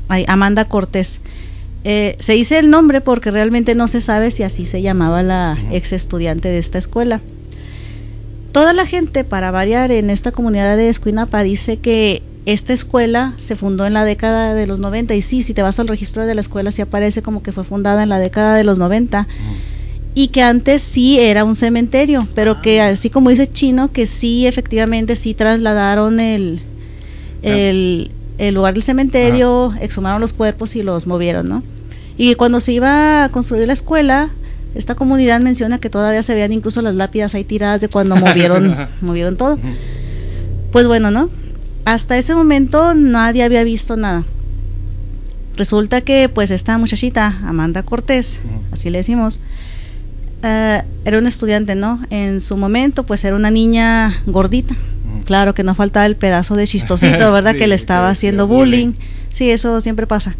Ay, 0.07 0.25
Amanda 0.27 0.65
Cortés. 0.65 1.21
Eh, 1.83 2.15
se 2.19 2.33
dice 2.33 2.59
el 2.59 2.69
nombre 2.69 3.01
porque 3.01 3.31
realmente 3.31 3.73
no 3.73 3.87
se 3.87 4.01
sabe 4.01 4.31
si 4.31 4.43
así 4.43 4.65
se 4.65 4.81
llamaba 4.81 5.23
la 5.23 5.57
ex 5.71 5.93
estudiante 5.93 6.49
de 6.49 6.59
esta 6.59 6.77
escuela. 6.77 7.21
Toda 8.51 8.73
la 8.73 8.85
gente, 8.85 9.23
para 9.23 9.51
variar 9.51 9.91
en 9.91 10.09
esta 10.09 10.31
comunidad 10.31 10.75
de 10.75 10.89
Escuinapa, 10.89 11.41
dice 11.43 11.77
que 11.77 12.21
esta 12.45 12.73
escuela 12.73 13.33
se 13.37 13.55
fundó 13.55 13.85
en 13.85 13.93
la 13.93 14.03
década 14.03 14.53
de 14.53 14.67
los 14.67 14.79
90 14.79 15.13
y 15.15 15.21
sí, 15.21 15.41
si 15.41 15.53
te 15.53 15.61
vas 15.61 15.79
al 15.79 15.87
registro 15.87 16.25
de 16.25 16.35
la 16.35 16.41
escuela 16.41 16.71
sí 16.71 16.81
aparece 16.81 17.21
como 17.21 17.43
que 17.43 17.51
fue 17.51 17.63
fundada 17.63 18.01
en 18.03 18.09
la 18.09 18.19
década 18.19 18.55
de 18.55 18.63
los 18.63 18.79
90 18.79 19.21
Ujú. 19.21 19.29
Y 20.19 20.27
que 20.27 20.41
antes 20.41 20.81
sí 20.81 21.17
era 21.17 21.45
un 21.45 21.55
cementerio, 21.55 22.19
pero 22.35 22.61
que 22.61 22.81
así 22.81 23.09
como 23.09 23.29
dice 23.29 23.47
Chino, 23.47 23.93
que 23.93 24.05
sí 24.05 24.47
efectivamente 24.47 25.15
sí 25.15 25.33
trasladaron 25.33 26.19
el, 26.19 26.61
el, 27.41 28.11
el 28.37 28.53
lugar 28.53 28.73
del 28.73 28.83
cementerio, 28.83 29.73
exhumaron 29.79 30.19
los 30.19 30.33
cuerpos 30.33 30.75
y 30.75 30.83
los 30.83 31.07
movieron, 31.07 31.47
¿no? 31.47 31.63
Y 32.17 32.35
cuando 32.35 32.59
se 32.59 32.73
iba 32.73 33.23
a 33.23 33.29
construir 33.29 33.65
la 33.65 33.71
escuela, 33.71 34.29
esta 34.75 34.93
comunidad 34.93 35.39
menciona 35.39 35.79
que 35.79 35.89
todavía 35.89 36.21
se 36.21 36.33
veían 36.33 36.51
incluso 36.51 36.81
las 36.81 36.95
lápidas 36.95 37.33
ahí 37.33 37.45
tiradas 37.45 37.79
de 37.79 37.87
cuando 37.87 38.15
movieron, 38.17 38.89
movieron 38.99 39.37
todo. 39.37 39.57
Pues 40.73 40.85
bueno, 40.85 41.11
¿no? 41.11 41.29
Hasta 41.85 42.17
ese 42.17 42.35
momento 42.35 42.93
nadie 42.93 43.43
había 43.43 43.63
visto 43.63 43.95
nada. 43.95 44.25
Resulta 45.55 46.01
que 46.01 46.27
pues 46.27 46.51
esta 46.51 46.77
muchachita, 46.77 47.39
Amanda 47.45 47.83
Cortés, 47.83 48.41
así 48.73 48.89
le 48.89 48.97
decimos, 48.97 49.39
eh, 50.43 50.83
era 51.05 51.17
una 51.17 51.29
estudiante, 51.29 51.75
¿no? 51.75 51.99
En 52.09 52.41
su 52.41 52.57
momento 52.57 53.05
pues 53.05 53.23
era 53.25 53.35
una 53.35 53.51
niña 53.51 54.21
gordita. 54.25 54.75
Claro 55.25 55.53
que 55.53 55.63
no 55.63 55.75
faltaba 55.75 56.05
el 56.05 56.15
pedazo 56.15 56.55
de 56.55 56.65
chistosito, 56.65 57.31
¿verdad? 57.33 57.53
Sí, 57.53 57.59
que 57.59 57.67
le 57.67 57.75
estaba 57.75 58.07
que 58.07 58.11
haciendo 58.13 58.47
bullying. 58.47 58.91
bullying. 58.91 59.05
Sí, 59.29 59.49
eso 59.49 59.81
siempre 59.81 60.07
pasa. 60.07 60.35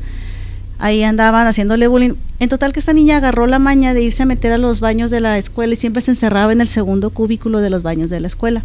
Ahí 0.78 1.04
andaban 1.04 1.46
haciéndole 1.46 1.88
bullying. 1.88 2.14
En 2.40 2.50
total 2.50 2.72
que 2.72 2.80
esta 2.80 2.94
niña 2.94 3.18
agarró 3.18 3.48
la 3.48 3.60
maña 3.60 3.94
de 3.94 4.02
irse 4.02 4.24
a 4.24 4.26
meter 4.26 4.54
a 4.54 4.58
los 4.58 4.80
baños 4.80 5.12
de 5.12 5.20
la 5.20 5.38
escuela 5.38 5.74
y 5.74 5.76
siempre 5.76 6.02
se 6.02 6.12
encerraba 6.12 6.54
en 6.54 6.62
el 6.62 6.68
segundo 6.68 7.10
cubículo 7.10 7.60
de 7.60 7.70
los 7.70 7.84
baños 7.84 8.10
de 8.10 8.22
la 8.22 8.28
escuela. 8.28 8.64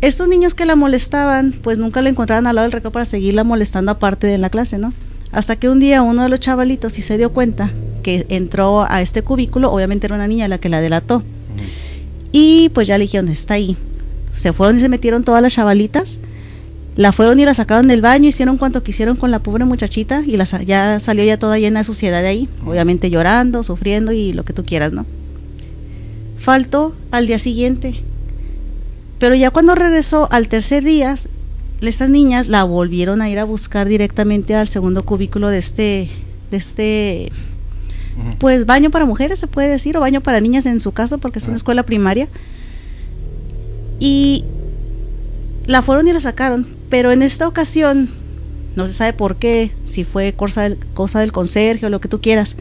Estos 0.00 0.28
niños 0.28 0.54
que 0.54 0.66
la 0.66 0.74
molestaban, 0.74 1.52
pues 1.62 1.78
nunca 1.78 2.02
la 2.02 2.08
encontraban 2.08 2.48
al 2.48 2.56
lado 2.56 2.64
del 2.64 2.72
recreo 2.72 2.90
para 2.90 3.04
seguirla 3.04 3.44
molestando 3.44 3.92
aparte 3.92 4.26
de 4.26 4.38
la 4.38 4.50
clase, 4.50 4.78
¿no? 4.78 4.92
Hasta 5.30 5.54
que 5.54 5.68
un 5.68 5.78
día 5.78 6.02
uno 6.02 6.24
de 6.24 6.28
los 6.28 6.40
chavalitos 6.40 6.92
se 6.92 7.16
dio 7.16 7.32
cuenta 7.32 7.70
que 8.02 8.26
entró 8.28 8.84
a 8.88 9.00
este 9.00 9.22
cubículo, 9.22 9.72
obviamente 9.72 10.06
era 10.06 10.16
una 10.16 10.28
niña 10.28 10.48
la 10.48 10.58
que 10.58 10.68
la 10.68 10.80
delató. 10.80 11.22
Y 12.32 12.70
pues 12.70 12.88
ya 12.88 12.98
le 12.98 13.04
dijeron, 13.04 13.28
está 13.28 13.54
ahí. 13.54 13.76
Se 14.34 14.52
fueron 14.52 14.76
y 14.76 14.80
se 14.80 14.88
metieron 14.88 15.24
todas 15.24 15.42
las 15.42 15.52
chavalitas. 15.52 16.18
La 16.96 17.12
fueron 17.12 17.40
y 17.40 17.44
la 17.44 17.54
sacaron 17.54 17.86
del 17.88 18.02
baño, 18.02 18.28
hicieron 18.28 18.58
cuanto 18.58 18.82
quisieron 18.82 19.16
con 19.16 19.30
la 19.30 19.38
pobre 19.38 19.64
muchachita 19.64 20.22
y 20.26 20.36
la, 20.36 20.44
ya 20.44 21.00
salió 21.00 21.24
ya 21.24 21.38
toda 21.38 21.58
llena 21.58 21.80
de 21.80 21.84
suciedad 21.84 22.20
de 22.20 22.28
ahí. 22.28 22.48
Obviamente 22.66 23.10
llorando, 23.10 23.62
sufriendo 23.62 24.12
y 24.12 24.32
lo 24.32 24.44
que 24.44 24.52
tú 24.52 24.64
quieras, 24.64 24.92
¿no? 24.92 25.06
Faltó 26.36 26.94
al 27.10 27.26
día 27.26 27.38
siguiente. 27.38 28.02
Pero 29.18 29.34
ya 29.34 29.50
cuando 29.50 29.74
regresó 29.74 30.28
al 30.32 30.48
tercer 30.48 30.84
día, 30.84 31.14
estas 31.80 32.10
niñas 32.10 32.48
la 32.48 32.64
volvieron 32.64 33.22
a 33.22 33.30
ir 33.30 33.38
a 33.38 33.44
buscar 33.44 33.88
directamente 33.88 34.54
al 34.54 34.68
segundo 34.68 35.04
cubículo 35.04 35.48
de 35.48 35.58
este, 35.58 36.10
de 36.50 36.56
este 36.56 37.32
Pues 38.38 38.66
baño 38.66 38.90
para 38.90 39.06
mujeres 39.06 39.38
se 39.38 39.46
puede 39.46 39.68
decir 39.68 39.96
o 39.96 40.00
baño 40.00 40.20
para 40.20 40.40
niñas 40.40 40.66
en 40.66 40.80
su 40.80 40.92
caso 40.92 41.18
porque 41.18 41.38
es 41.38 41.46
una 41.46 41.56
escuela 41.56 41.82
primaria. 41.82 42.28
Y 43.98 44.44
la 45.66 45.82
fueron 45.82 46.08
y 46.08 46.12
la 46.12 46.20
sacaron 46.20 46.66
pero 46.90 47.12
en 47.12 47.22
esta 47.22 47.48
ocasión 47.48 48.10
no 48.76 48.86
se 48.86 48.92
sabe 48.92 49.12
por 49.12 49.36
qué 49.36 49.70
si 49.84 50.04
fue 50.04 50.32
cosa 50.34 50.62
del, 50.62 50.78
cosa 50.92 51.20
del 51.20 51.30
conserje 51.30 51.86
o 51.86 51.88
lo 51.88 52.00
que 52.00 52.08
tú 52.08 52.20
quieras 52.20 52.56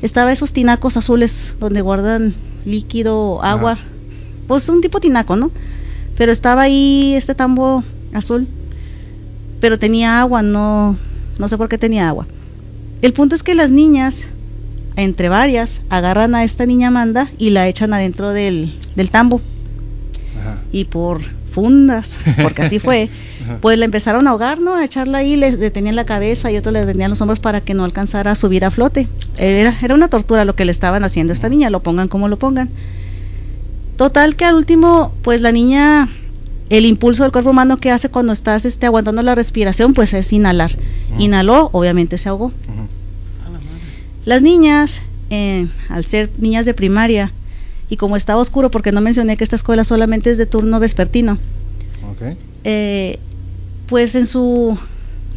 estaba 0.00 0.32
esos 0.32 0.52
tinacos 0.52 0.96
azules 0.96 1.54
donde 1.60 1.82
guardan 1.82 2.34
líquido 2.64 3.42
agua 3.42 3.78
pues 4.48 4.68
un 4.70 4.80
tipo 4.80 5.00
tinaco 5.00 5.36
no 5.36 5.50
pero 6.16 6.32
estaba 6.32 6.62
ahí 6.62 7.12
este 7.14 7.34
tambo 7.34 7.84
azul 8.14 8.48
pero 9.60 9.78
tenía 9.78 10.18
agua 10.18 10.40
no 10.42 10.96
no 11.38 11.48
sé 11.48 11.58
por 11.58 11.68
qué 11.68 11.78
tenía 11.78 12.08
agua. 12.08 12.26
El 13.02 13.12
punto 13.12 13.34
es 13.34 13.42
que 13.42 13.54
las 13.54 13.70
niñas 13.70 14.28
entre 14.96 15.28
varias, 15.28 15.82
agarran 15.90 16.34
a 16.34 16.44
esta 16.44 16.66
niña 16.66 16.88
Amanda 16.88 17.28
y 17.38 17.50
la 17.50 17.68
echan 17.68 17.92
adentro 17.92 18.32
del, 18.32 18.74
del 18.96 19.10
tambo. 19.10 19.40
Ajá. 20.40 20.58
Y 20.72 20.84
por 20.84 21.20
fundas, 21.50 22.20
porque 22.42 22.62
así 22.62 22.78
fue, 22.78 23.08
Ajá. 23.44 23.58
pues 23.62 23.78
la 23.78 23.86
empezaron 23.86 24.26
a 24.26 24.30
ahogar, 24.30 24.60
¿no? 24.60 24.74
A 24.74 24.84
echarla 24.84 25.18
ahí, 25.18 25.36
les 25.36 25.58
detenían 25.58 25.96
la 25.96 26.04
cabeza 26.04 26.50
y 26.50 26.56
otros 26.58 26.72
le 26.74 26.80
detenían 26.84 27.10
los 27.10 27.20
hombros 27.22 27.40
para 27.40 27.62
que 27.62 27.72
no 27.72 27.84
alcanzara 27.84 28.32
a 28.32 28.34
subir 28.34 28.64
a 28.64 28.70
flote. 28.70 29.08
Era, 29.38 29.74
era 29.82 29.94
una 29.94 30.08
tortura 30.08 30.44
lo 30.44 30.54
que 30.54 30.64
le 30.66 30.70
estaban 30.72 31.02
haciendo 31.04 31.32
a 31.32 31.34
esta 31.34 31.48
niña, 31.48 31.70
lo 31.70 31.82
pongan 31.82 32.08
como 32.08 32.28
lo 32.28 32.38
pongan. 32.38 32.68
Total 33.96 34.36
que 34.36 34.44
al 34.44 34.54
último, 34.56 35.12
pues 35.22 35.40
la 35.40 35.52
niña, 35.52 36.08
el 36.68 36.84
impulso 36.84 37.22
del 37.22 37.32
cuerpo 37.32 37.50
humano 37.50 37.78
que 37.78 37.90
hace 37.90 38.10
cuando 38.10 38.34
estás 38.34 38.66
este, 38.66 38.84
aguantando 38.84 39.22
la 39.22 39.34
respiración, 39.34 39.94
pues 39.94 40.12
es 40.12 40.30
inhalar. 40.34 40.72
Inhaló, 41.18 41.70
obviamente 41.72 42.18
se 42.18 42.28
ahogó. 42.28 42.46
Ujú. 42.46 42.88
Las 44.26 44.42
niñas, 44.42 45.02
eh, 45.30 45.66
al 45.88 46.04
ser 46.04 46.30
niñas 46.36 46.66
de 46.66 46.74
primaria, 46.74 47.32
y 47.88 47.96
como 47.96 48.16
estaba 48.16 48.40
oscuro, 48.40 48.70
porque 48.70 48.92
no 48.92 49.00
mencioné 49.00 49.36
que 49.36 49.44
esta 49.44 49.56
escuela 49.56 49.84
solamente 49.84 50.30
es 50.30 50.36
de 50.36 50.44
turno 50.46 50.78
vespertino, 50.80 51.38
eh, 52.64 53.18
pues 53.86 54.14
en 54.16 54.26
su 54.26 54.76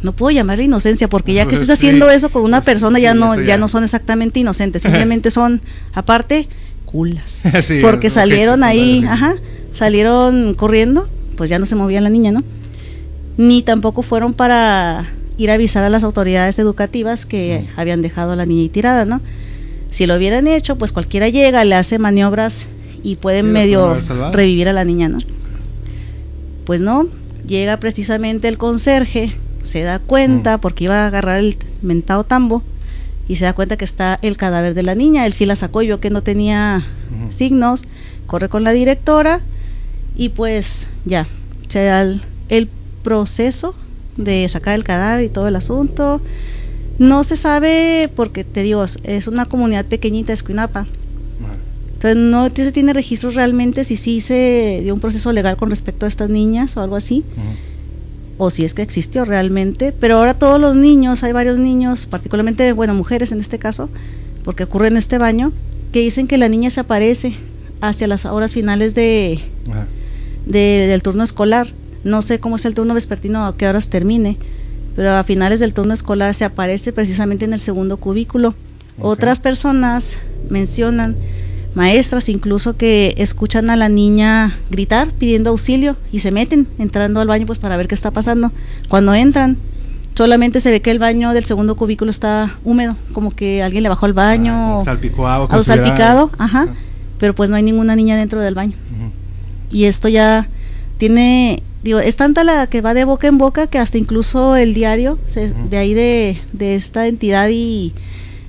no 0.02 0.12
puedo 0.12 0.30
llamarle 0.30 0.64
inocencia 0.64 1.08
porque 1.08 1.34
ya 1.34 1.46
que 1.46 1.54
estás 1.60 1.78
sí, 1.78 1.86
haciendo 1.86 2.10
eso 2.10 2.30
con 2.30 2.42
una 2.42 2.58
pues 2.58 2.66
persona 2.66 2.96
sí, 2.96 3.02
ya 3.02 3.14
no 3.14 3.36
ya 3.36 3.44
ya. 3.44 3.58
no 3.58 3.68
son 3.68 3.84
exactamente 3.84 4.40
inocentes 4.40 4.82
simplemente 4.82 5.30
son 5.38 5.60
aparte 5.92 6.48
culas. 6.84 7.42
Sí, 7.62 7.78
porque 7.80 8.10
salieron 8.10 8.64
ahí 8.64 9.04
ajá 9.06 9.34
salieron 9.72 10.54
corriendo 10.54 11.08
pues 11.36 11.48
ya 11.50 11.58
no 11.60 11.66
se 11.66 11.76
movía 11.76 12.00
la 12.00 12.10
niña 12.10 12.32
no 12.32 12.42
ni 13.36 13.62
tampoco 13.62 14.02
fueron 14.02 14.34
para 14.34 15.06
ir 15.42 15.50
a 15.50 15.54
avisar 15.54 15.84
a 15.84 15.88
las 15.90 16.04
autoridades 16.04 16.58
educativas 16.58 17.26
que 17.26 17.66
habían 17.76 18.02
dejado 18.02 18.32
a 18.32 18.36
la 18.36 18.46
niña 18.46 18.70
tirada 18.72 19.04
no 19.04 19.20
si 19.90 20.06
lo 20.06 20.16
hubieran 20.16 20.46
hecho 20.46 20.76
pues 20.76 20.92
cualquiera 20.92 21.28
llega 21.28 21.64
le 21.64 21.74
hace 21.74 21.98
maniobras 21.98 22.66
y 23.02 23.16
pueden 23.16 23.46
Sí, 23.46 23.52
medio 23.52 23.96
revivir 24.32 24.68
a 24.68 24.72
la 24.72 24.84
niña 24.84 25.08
no 25.08 25.18
pues 26.64 26.80
no, 26.80 27.08
llega 27.46 27.78
precisamente 27.78 28.48
el 28.48 28.58
conserje 28.58 29.32
Se 29.62 29.82
da 29.82 29.98
cuenta 29.98 30.56
Mm. 30.56 30.60
porque 30.60 30.84
iba 30.84 31.04
a 31.04 31.06
agarrar 31.06 31.38
el 31.40 31.56
mentado 31.82 32.24
tambo 32.24 32.62
y 33.28 33.36
se 33.36 33.44
da 33.44 33.52
cuenta 33.52 33.76
que 33.76 33.84
está 33.84 34.18
el 34.22 34.36
cadáver 34.36 34.74
de 34.74 34.82
la 34.82 34.94
niña. 34.96 35.24
Él 35.26 35.32
sí 35.32 35.46
la 35.46 35.54
sacó 35.54 35.82
y 35.82 35.86
vio 35.86 36.00
que 36.00 36.10
no 36.10 36.22
tenía 36.22 36.84
signos. 37.28 37.84
Corre 38.26 38.48
con 38.48 38.64
la 38.64 38.72
directora 38.72 39.40
y 40.16 40.30
pues 40.30 40.88
ya, 41.04 41.28
se 41.68 41.84
da 41.84 42.00
el, 42.02 42.22
el 42.48 42.68
proceso 43.04 43.74
de 44.16 44.48
sacar 44.48 44.74
el 44.74 44.84
cadáver 44.84 45.24
y 45.24 45.28
todo 45.28 45.48
el 45.48 45.56
asunto. 45.56 46.20
No 46.98 47.24
se 47.24 47.36
sabe 47.36 48.10
porque 48.14 48.44
te 48.44 48.62
digo, 48.62 48.84
es 48.84 49.26
una 49.26 49.46
comunidad 49.46 49.86
pequeñita, 49.86 50.32
Escuinapa. 50.32 50.80
Ajá. 50.80 50.88
Entonces 51.94 52.16
no 52.16 52.48
se 52.54 52.72
tiene 52.72 52.92
registros 52.94 53.34
realmente 53.34 53.84
si 53.84 53.96
sí 53.96 54.20
se 54.20 54.80
dio 54.82 54.94
un 54.94 55.00
proceso 55.00 55.32
legal 55.32 55.56
con 55.56 55.68
respecto 55.70 56.06
a 56.06 56.08
estas 56.08 56.30
niñas 56.30 56.76
o 56.76 56.82
algo 56.82 56.96
así, 56.96 57.24
o 58.38 58.48
si 58.50 58.64
es 58.64 58.72
que 58.74 58.80
existió 58.82 59.24
realmente. 59.26 59.92
Pero 59.92 60.16
ahora 60.16 60.32
todos 60.34 60.58
los 60.60 60.76
niños, 60.76 61.22
hay 61.24 61.32
varios 61.32 61.58
niños, 61.58 62.06
particularmente, 62.06 62.72
bueno, 62.72 62.94
mujeres 62.94 63.32
en 63.32 63.40
este 63.40 63.58
caso, 63.58 63.90
porque 64.44 64.64
ocurre 64.64 64.88
en 64.88 64.96
este 64.96 65.18
baño, 65.18 65.52
que 65.92 66.00
dicen 66.00 66.26
que 66.26 66.38
la 66.38 66.48
niña 66.48 66.70
se 66.70 66.80
aparece 66.80 67.34
hacia 67.82 68.06
las 68.06 68.24
horas 68.24 68.52
finales 68.54 68.94
de, 68.94 69.38
de- 70.46 70.86
del 70.86 71.02
turno 71.02 71.22
escolar. 71.22 71.68
No 72.04 72.22
sé 72.22 72.40
cómo 72.40 72.56
es 72.56 72.64
el 72.64 72.74
turno 72.74 72.94
vespertino, 72.94 73.44
a 73.46 73.56
qué 73.56 73.66
horas 73.68 73.90
termine, 73.90 74.38
pero 74.96 75.14
a 75.16 75.24
finales 75.24 75.60
del 75.60 75.74
turno 75.74 75.92
escolar 75.94 76.32
se 76.34 76.44
aparece 76.44 76.92
precisamente 76.92 77.44
en 77.44 77.52
el 77.52 77.60
segundo 77.60 77.96
cubículo. 77.98 78.54
Otras 79.00 79.40
personas 79.40 80.18
mencionan, 80.50 81.16
maestras 81.74 82.28
incluso, 82.28 82.76
que 82.76 83.14
escuchan 83.18 83.70
a 83.70 83.76
la 83.76 83.88
niña 83.88 84.58
gritar 84.70 85.12
pidiendo 85.12 85.50
auxilio 85.50 85.96
y 86.12 86.18
se 86.18 86.32
meten 86.32 86.66
entrando 86.78 87.20
al 87.20 87.28
baño 87.28 87.46
pues 87.46 87.58
para 87.58 87.76
ver 87.76 87.88
qué 87.88 87.94
está 87.94 88.10
pasando. 88.10 88.52
Cuando 88.88 89.14
entran, 89.14 89.56
solamente 90.14 90.60
se 90.60 90.70
ve 90.70 90.80
que 90.80 90.90
el 90.90 90.98
baño 90.98 91.32
del 91.32 91.44
segundo 91.44 91.76
cubículo 91.76 92.10
está 92.10 92.58
húmedo, 92.64 92.96
como 93.12 93.30
que 93.30 93.62
alguien 93.62 93.82
le 93.84 93.88
bajó 93.88 94.04
al 94.06 94.12
baño 94.12 94.80
Ah, 94.80 94.82
salpicó 94.84 95.26
agua. 95.28 95.48
o 95.56 95.62
salpicado, 95.62 96.30
ajá, 96.38 96.66
pero 97.18 97.34
pues 97.34 97.48
no 97.48 97.56
hay 97.56 97.62
ninguna 97.62 97.94
niña 97.96 98.16
dentro 98.16 98.42
del 98.42 98.54
baño 98.54 98.74
y 99.70 99.84
esto 99.84 100.08
ya 100.08 100.48
tiene 100.98 101.62
digo 101.82 101.98
es 101.98 102.16
tanta 102.16 102.44
la 102.44 102.66
que 102.66 102.80
va 102.82 102.94
de 102.94 103.04
boca 103.04 103.26
en 103.28 103.38
boca 103.38 103.66
que 103.66 103.78
hasta 103.78 103.98
incluso 103.98 104.56
el 104.56 104.74
diario 104.74 105.18
se- 105.28 105.52
de 105.52 105.76
ahí 105.76 105.94
de, 105.94 106.38
de 106.52 106.74
esta 106.74 107.06
entidad 107.06 107.48
y 107.50 107.92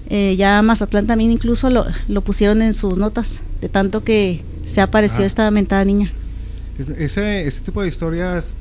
eh, 0.09 0.35
ya 0.37 0.61
Mazatlán 0.61 1.07
también 1.07 1.31
incluso 1.31 1.69
lo, 1.69 1.85
lo 2.07 2.21
pusieron 2.21 2.61
en 2.61 2.73
sus 2.73 2.97
notas 2.97 3.41
de 3.61 3.69
tanto 3.69 4.03
que 4.03 4.41
se 4.65 4.81
apareció 4.81 5.23
Ah. 5.23 5.27
esta 5.27 5.51
mentada 5.51 5.85
niña 5.85 6.11
Es- 6.77 6.89
Ese, 6.89 7.47
ese 7.47 7.61
tipo 7.61 7.81
de 7.81 7.87
historias 7.87 8.55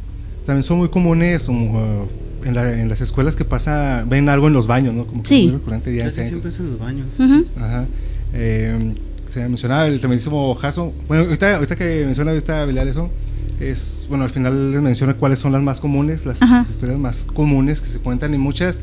también 0.46 0.62
son 0.62 0.78
muy 0.78 0.88
comunes 0.88 1.44
como, 1.44 2.02
uh, 2.04 2.08
en, 2.44 2.54
la- 2.54 2.72
en 2.80 2.88
las 2.88 3.00
escuelas 3.00 3.36
que 3.36 3.44
pasa, 3.44 4.04
ven 4.06 4.28
algo 4.28 4.46
en 4.46 4.52
los 4.54 4.66
baños, 4.66 4.94
¿no? 4.94 5.06
Como 5.06 5.22
que 5.22 5.28
Sí. 5.28 5.36
es 5.44 5.50
muy 5.50 5.52
recurrente 5.58 5.94
ya 5.94 6.04
Casi 6.04 6.24
siempre 6.26 6.48
es 6.48 6.58
en 6.60 6.70
los 6.70 6.78
baños. 6.78 7.06
Ujú. 7.18 7.44
Ajá. 7.56 7.86
Eh, 8.32 8.94
se 9.28 9.40
mencionaba 9.48 9.86
el 9.86 9.98
tremendísimo 10.00 10.54
Jason. 10.54 10.92
Bueno, 11.06 11.24
ahorita, 11.24 11.56
ahorita 11.56 11.76
que 11.76 12.04
menciona 12.06 12.32
esta 12.32 12.62
habilidad 12.62 12.88
eso, 12.88 13.10
es, 13.58 14.06
bueno, 14.08 14.24
al 14.24 14.30
final 14.30 14.72
les 14.72 14.80
menciona 14.80 15.14
cuáles 15.14 15.38
son 15.38 15.52
las 15.52 15.62
más 15.62 15.80
comunes, 15.80 16.24
las 16.26 16.40
historias 16.70 16.98
más 16.98 17.24
comunes 17.24 17.80
que 17.80 17.88
se 17.90 17.98
cuentan 18.00 18.32
y 18.34 18.38
muchas, 18.38 18.82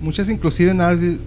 muchas 0.00 0.28
inclusive 0.28 0.74
nada, 0.74 0.94
eh, 1.02 1.18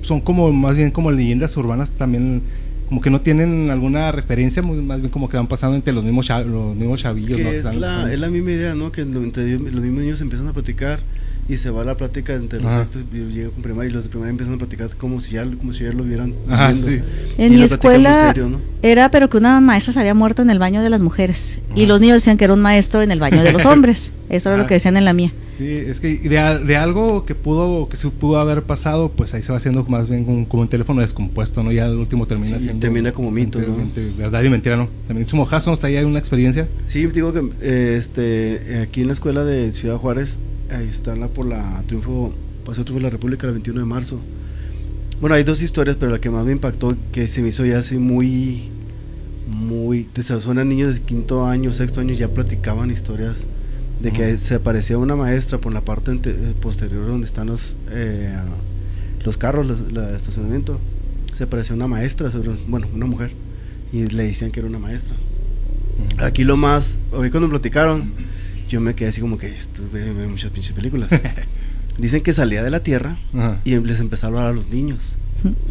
son 0.00 0.20
como 0.20 0.52
más 0.52 0.76
bien 0.76 0.90
como 0.90 1.10
leyendas 1.12 1.56
urbanas 1.56 1.92
también, 1.92 2.44
como 2.86 3.00
que 3.00 3.10
no 3.10 3.20
tienen 3.20 3.70
alguna 3.70 4.10
referencia, 4.12 4.62
muy- 4.62 4.82
más 4.82 5.00
bien 5.00 5.10
como 5.10 5.28
que 5.28 5.36
van 5.36 5.46
pasando 5.46 5.76
entre 5.76 5.92
los 5.92 6.02
mismos, 6.04 6.28
los 6.28 6.74
mismos 6.76 7.00
chavillos, 7.00 7.36
Que 7.38 7.44
¿no? 7.44 7.50
es, 7.50 7.64
la, 7.74 8.12
es 8.12 8.18
la 8.18 8.30
misma 8.30 8.50
idea, 8.50 8.74
¿no? 8.74 8.90
Que 8.92 9.02
entre 9.02 9.58
los 9.58 9.82
mismos 9.82 10.02
niños 10.02 10.20
empiezan 10.20 10.48
a 10.48 10.52
platicar 10.52 11.00
y 11.48 11.56
se 11.58 11.70
va 11.70 11.84
la 11.84 11.96
plática 11.96 12.34
entre 12.34 12.60
los 12.60 12.72
Ajá. 12.72 12.80
actos 12.82 13.04
y 13.12 13.16
llega 13.32 13.50
con 13.50 13.62
primaria 13.62 13.90
y 13.90 13.92
los 13.92 14.04
de 14.04 14.10
primaria 14.10 14.30
empiezan 14.30 14.54
a 14.54 14.58
platicar 14.58 14.94
como 14.96 15.20
si 15.20 15.34
ya, 15.34 15.44
como 15.44 15.72
si 15.72 15.84
ya 15.84 15.92
lo 15.92 16.02
vieran 16.02 16.34
Ajá, 16.50 16.74
sí. 16.74 17.00
en 17.38 17.52
Y 17.52 17.56
mi 17.56 17.62
escuela 17.62 18.28
serio, 18.32 18.48
¿no? 18.48 18.60
era 18.82 19.10
pero 19.10 19.28
que 19.30 19.36
una 19.36 19.60
maestra 19.60 19.92
se 19.92 20.00
había 20.00 20.14
muerto 20.14 20.42
en 20.42 20.50
el 20.50 20.58
baño 20.58 20.82
de 20.82 20.90
las 20.90 21.00
mujeres 21.00 21.60
y 21.74 21.80
Ajá. 21.82 21.88
los 21.88 22.00
niños 22.00 22.14
decían 22.16 22.36
que 22.36 22.44
era 22.44 22.54
un 22.54 22.60
maestro 22.62 23.02
en 23.02 23.10
el 23.10 23.20
baño 23.20 23.42
de 23.42 23.52
los 23.52 23.64
hombres 23.66 24.12
eso 24.28 24.48
era 24.48 24.56
lo 24.56 24.62
Ajá. 24.62 24.68
que 24.68 24.74
decían 24.74 24.96
en 24.96 25.04
la 25.04 25.12
mía 25.12 25.32
Sí, 25.56 25.70
es 25.70 26.00
que 26.00 26.18
de, 26.18 26.58
de 26.66 26.76
algo 26.76 27.24
que 27.24 27.34
pudo 27.34 27.88
que 27.88 27.96
se 27.96 28.10
pudo 28.10 28.38
haber 28.38 28.64
pasado, 28.64 29.08
pues 29.10 29.32
ahí 29.32 29.42
se 29.42 29.52
va 29.52 29.56
haciendo 29.56 29.84
más 29.84 30.10
bien 30.10 30.28
un- 30.28 30.44
como 30.44 30.60
un 30.64 30.68
teléfono 30.68 31.00
descompuesto, 31.00 31.62
¿no? 31.62 31.72
Ya 31.72 31.86
el 31.86 31.96
último 31.96 32.26
termina 32.26 32.58
Sí, 32.58 32.64
siendo 32.64 32.80
termina 32.80 33.10
como 33.12 33.30
mito, 33.30 33.58
¿no? 33.60 33.74
verdad 34.18 34.42
y 34.42 34.50
mentira, 34.50 34.76
¿no? 34.76 34.86
También 35.06 35.26
como 35.26 35.46
Jason, 35.46 35.72
¿está 35.72 35.86
ahí 35.86 35.96
hay 35.96 36.04
una 36.04 36.18
experiencia? 36.18 36.68
Sí, 36.84 37.06
digo 37.06 37.32
que 37.32 37.40
eh, 37.62 37.94
este, 37.98 38.80
aquí 38.82 39.00
en 39.00 39.06
la 39.06 39.12
escuela 39.14 39.44
de 39.44 39.72
Ciudad 39.72 39.96
Juárez, 39.96 40.38
ahí 40.70 40.88
está 40.90 41.16
la 41.16 41.28
por 41.36 41.46
la 41.46 41.84
Triunfo, 41.86 42.32
Paseo 42.64 42.84
Triunfo 42.84 43.00
de 43.00 43.02
la 43.02 43.10
República 43.10 43.46
el 43.46 43.52
21 43.52 43.80
de 43.80 43.86
marzo. 43.86 44.18
Bueno, 45.20 45.36
hay 45.36 45.44
dos 45.44 45.60
historias, 45.60 45.96
pero 46.00 46.10
la 46.10 46.18
que 46.18 46.30
más 46.30 46.44
me 46.46 46.52
impactó, 46.52 46.96
que 47.12 47.28
se 47.28 47.42
me 47.42 47.48
hizo 47.48 47.64
ya 47.66 47.78
así 47.78 47.98
muy, 47.98 48.70
muy, 49.46 50.04
te 50.04 50.22
suenan 50.22 50.68
niños 50.68 50.94
de 50.94 51.02
quinto 51.02 51.46
año, 51.46 51.72
sexto 51.74 52.00
año, 52.00 52.14
ya 52.14 52.28
platicaban 52.28 52.90
historias 52.90 53.46
de 54.02 54.12
que 54.12 54.34
Ujú. 54.34 54.38
se 54.38 54.54
aparecía 54.54 54.98
una 54.98 55.14
maestra 55.14 55.58
por 55.58 55.72
la 55.72 55.82
parte 55.82 56.18
eh, 56.24 56.54
posterior 56.60 57.06
donde 57.06 57.26
están 57.26 57.46
los, 57.46 57.76
eh, 57.90 58.34
los 59.24 59.36
carros, 59.36 59.66
los, 59.66 59.80
el 59.82 59.96
estacionamiento. 60.16 60.78
Se 61.34 61.44
aparecía 61.44 61.76
una 61.76 61.86
maestra, 61.86 62.30
sobre, 62.30 62.50
bueno, 62.66 62.88
una 62.94 63.06
mujer, 63.06 63.30
y 63.92 64.06
le 64.06 64.24
decían 64.24 64.52
que 64.52 64.60
era 64.60 64.68
una 64.68 64.78
maestra. 64.78 65.14
Aquí 66.18 66.44
lo 66.44 66.56
más, 66.56 66.98
hoy 67.12 67.30
cuando 67.30 67.48
me 67.48 67.52
platicaron, 67.52 68.10
yo 68.68 68.80
me 68.80 68.94
quedé 68.94 69.08
así 69.10 69.20
como 69.20 69.38
que 69.38 69.48
esto 69.48 69.82
ve, 69.92 70.12
ve 70.12 70.26
muchas 70.28 70.50
pinches 70.50 70.72
películas. 70.72 71.08
Dicen 71.98 72.22
que 72.22 72.32
salía 72.32 72.62
de 72.62 72.70
la 72.70 72.80
tierra 72.80 73.18
Ajá. 73.32 73.58
y 73.64 73.76
les 73.76 74.00
empezó 74.00 74.26
a 74.26 74.28
hablar 74.28 74.46
a 74.46 74.52
los 74.52 74.68
niños. 74.68 75.16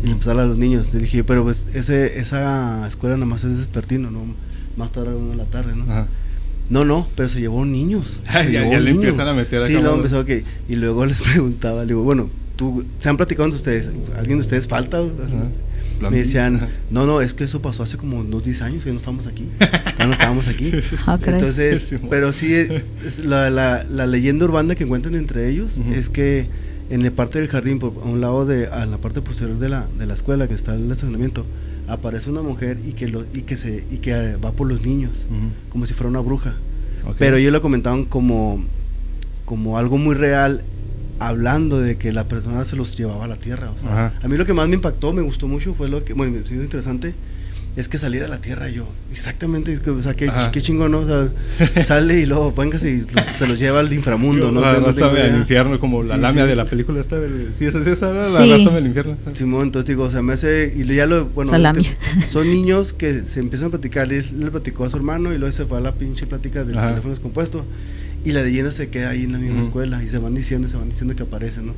Y 0.02 0.06
le 0.08 0.12
empezó 0.14 0.30
a 0.30 0.34
hablar 0.34 0.46
a 0.48 0.50
los 0.50 0.58
niños. 0.58 0.94
Le 0.94 1.02
dije, 1.02 1.24
pero 1.24 1.44
pues 1.44 1.66
ese, 1.74 2.20
esa 2.20 2.88
escuela 2.88 3.16
nada 3.16 3.26
más 3.28 3.44
es 3.44 3.58
despertino, 3.60 4.10
¿no? 4.12 4.26
Más 4.78 4.92
tarde 4.92 5.10
a 5.10 5.12
la 5.12 5.18
una 5.18 5.32
de 5.32 5.38
la 5.38 5.46
tarde, 5.46 5.76
¿no? 5.76 5.84
Ajá. 5.84 6.08
No, 6.70 6.84
no, 6.84 7.08
pero 7.16 7.30
se 7.30 7.40
llevó 7.40 7.64
niños. 7.66 8.22
Se 8.26 8.52
ya- 8.52 8.62
llevó 8.62 8.72
ya 8.72 8.78
un 8.80 8.86
le 8.86 8.92
niño. 8.92 9.04
empiezan 9.04 9.28
a 9.28 9.34
meter 9.36 9.60
acá 9.60 9.68
Sí, 9.68 9.74
luego 9.80 9.98
empezó 9.98 10.26
que. 10.26 10.44
Y 10.68 10.76
luego 10.76 11.06
les 11.06 11.22
preguntaba, 11.22 11.82
le 11.82 11.90
digo, 11.90 12.02
bueno, 12.02 12.30
tú, 12.56 12.84
¿se 13.00 13.10
han 13.10 13.18
platicado 13.18 13.46
entre 13.46 13.58
ustedes? 13.58 13.92
¿Alguien 14.18 14.38
de 14.40 14.42
ustedes 14.44 14.68
falta? 14.68 15.00
Me 16.00 16.18
decían, 16.18 16.70
no, 16.90 17.06
no, 17.06 17.22
es 17.22 17.34
que 17.34 17.44
eso 17.44 17.62
pasó 17.62 17.84
hace 17.84 17.98
como 17.98 18.20
unos 18.20 18.44
10 18.44 18.62
años 18.62 18.84
que 18.84 18.92
no 18.92 18.98
estamos 18.98 19.28
aquí. 19.28 19.50
Ya 19.98 20.06
no 20.08 20.14
estábamos 20.14 20.48
aquí. 20.48 20.72
Ah. 21.08 21.20
Entonces, 21.26 21.96
pero 22.10 22.34
sí, 22.34 22.54
es 22.54 23.20
la, 23.26 23.50
la, 23.50 23.84
la 23.84 24.08
leyenda 24.08 24.46
urbana 24.46 24.76
que 24.76 24.84
encuentran 24.86 25.16
entre 25.16 25.50
ellos 25.50 25.74
es 25.94 26.10
que 26.10 26.48
en 26.90 27.04
la 27.04 27.12
parte 27.12 27.40
del 27.40 27.48
jardín, 27.48 27.80
por, 27.80 27.94
a 28.04 28.06
un 28.06 28.22
lado 28.22 28.46
de, 28.46 28.68
a 28.68 28.86
la 28.86 28.98
parte 28.98 29.22
posterior 29.22 29.58
de 29.58 29.70
la, 29.70 29.88
de 29.98 30.06
la 30.06 30.14
escuela, 30.14 30.48
que 30.48 30.54
está 30.54 30.76
el 30.76 30.92
estacionamiento, 30.92 31.46
aparece 31.88 32.30
una 32.30 32.42
mujer 32.42 32.78
y 32.86 32.94
que, 32.94 33.08
lo, 33.08 33.26
y 33.34 33.42
que, 33.42 33.58
se, 33.58 33.86
y 33.90 33.98
que 33.98 34.12
eh, 34.12 34.38
va 34.38 34.52
por 34.52 34.68
los 34.68 34.82
niños, 34.82 35.26
como 35.70 35.86
si 35.86 35.94
fuera 35.94 36.10
una 36.10 36.20
bruja. 36.20 36.54
Pero 37.20 37.38
ellos 37.38 37.52
lo 37.52 37.62
comentaban 37.62 38.06
como, 38.06 38.64
como 39.46 39.78
algo 39.78 39.98
muy 39.98 40.16
real, 40.16 40.64
hablando 41.20 41.80
de 41.80 41.98
que 41.98 42.12
la 42.12 42.28
persona 42.28 42.66
se 42.66 42.76
los 42.76 42.96
llevaba 42.98 43.26
a 43.26 43.28
la 43.28 43.38
tierra. 43.38 43.72
O 43.72 43.78
sea, 43.80 44.14
a 44.22 44.28
mí 44.28 44.38
lo 44.38 44.46
que 44.46 44.54
más 44.54 44.68
me 44.68 44.76
impactó, 44.76 45.14
me 45.14 45.22
gustó 45.22 45.48
mucho, 45.48 45.74
fue 45.74 45.90
lo 45.90 46.04
que, 46.04 46.14
bueno, 46.14 46.32
me 46.32 46.40
pareció 46.40 46.62
interesante, 46.62 47.16
es 47.76 47.90
que 47.90 47.98
saliera 47.98 48.26
a 48.26 48.30
la 48.30 48.40
tierra 48.40 48.70
yo. 48.70 48.88
Exactamente, 49.12 49.74
es 49.74 49.82
que, 49.82 49.90
o 49.90 50.00
sea, 50.02 50.14
qué, 50.14 50.32
qué 50.54 50.62
chingón, 50.62 50.92
¿no? 50.94 51.00
O 51.00 51.06
sea, 51.06 51.30
sale 51.84 52.20
y 52.22 52.26
luego 52.26 52.54
véngase 52.54 52.90
y 52.90 53.00
los- 53.02 53.26
se 53.38 53.48
los 53.48 53.60
lleva 53.60 53.82
al 53.82 53.92
inframundo, 53.92 54.50
¿no? 54.52 54.62
Ah, 54.64 54.74
No 54.74 54.80
no 54.80 54.86
tengo 54.86 54.90
estaba 54.92 55.12
en 55.20 55.24
el 55.26 55.30
idea. 55.32 55.40
infierno, 55.42 55.78
como 55.80 56.02
la 56.02 56.16
Sí, 56.16 56.22
lamia 56.22 56.44
sí. 56.44 56.50
de 56.50 56.56
la 56.56 56.66
película 56.66 57.02
esta 57.02 57.20
del... 57.20 57.54
Sí, 57.58 57.66
esa 57.66 57.80
es 57.80 57.88
esa, 57.88 58.14
¿no? 58.14 58.20
la 58.22 58.26
Sí. 58.26 58.66
del 58.74 58.86
infierno. 58.88 59.18
Simón, 59.34 59.64
entonces 59.64 59.88
digo, 59.88 60.04
o 60.06 60.10
sea, 60.10 60.22
me 60.22 60.34
hace, 60.34 60.72
y 60.74 60.86
ya 60.96 61.06
lo, 61.06 61.26
bueno, 61.28 61.52
La 61.58 61.74
son 62.30 62.50
niños 62.50 62.94
que 62.94 63.26
se 63.26 63.42
empiezan 63.42 63.68
a 63.68 63.72
platicar, 63.72 64.10
y 64.12 64.16
él 64.16 64.26
le 64.40 64.52
platicó 64.52 64.86
a 64.86 64.90
su 64.90 64.96
hermano 64.96 65.34
y 65.34 65.38
luego 65.38 65.52
se 65.52 65.66
fue 65.66 65.78
a 65.78 65.82
la 65.82 65.92
pinche 65.96 66.28
plática 66.28 66.64
del 66.64 66.78
Ajá. 66.78 66.90
teléfono 66.90 67.14
descompuesto, 67.14 67.66
y 68.26 68.32
la 68.32 68.42
leyenda 68.44 68.72
se 68.72 68.90
queda 68.90 69.10
ahí 69.12 69.24
en 69.24 69.32
la 69.34 69.38
misma 69.38 69.62
escuela, 69.62 70.04
y 70.04 70.08
se 70.08 70.18
van 70.18 70.34
diciendo, 70.36 70.68
y 70.68 70.72
se 70.72 70.78
van 70.78 70.90
diciendo 70.90 71.16
que 71.16 71.24
aparece, 71.24 71.62
¿no? 71.62 71.74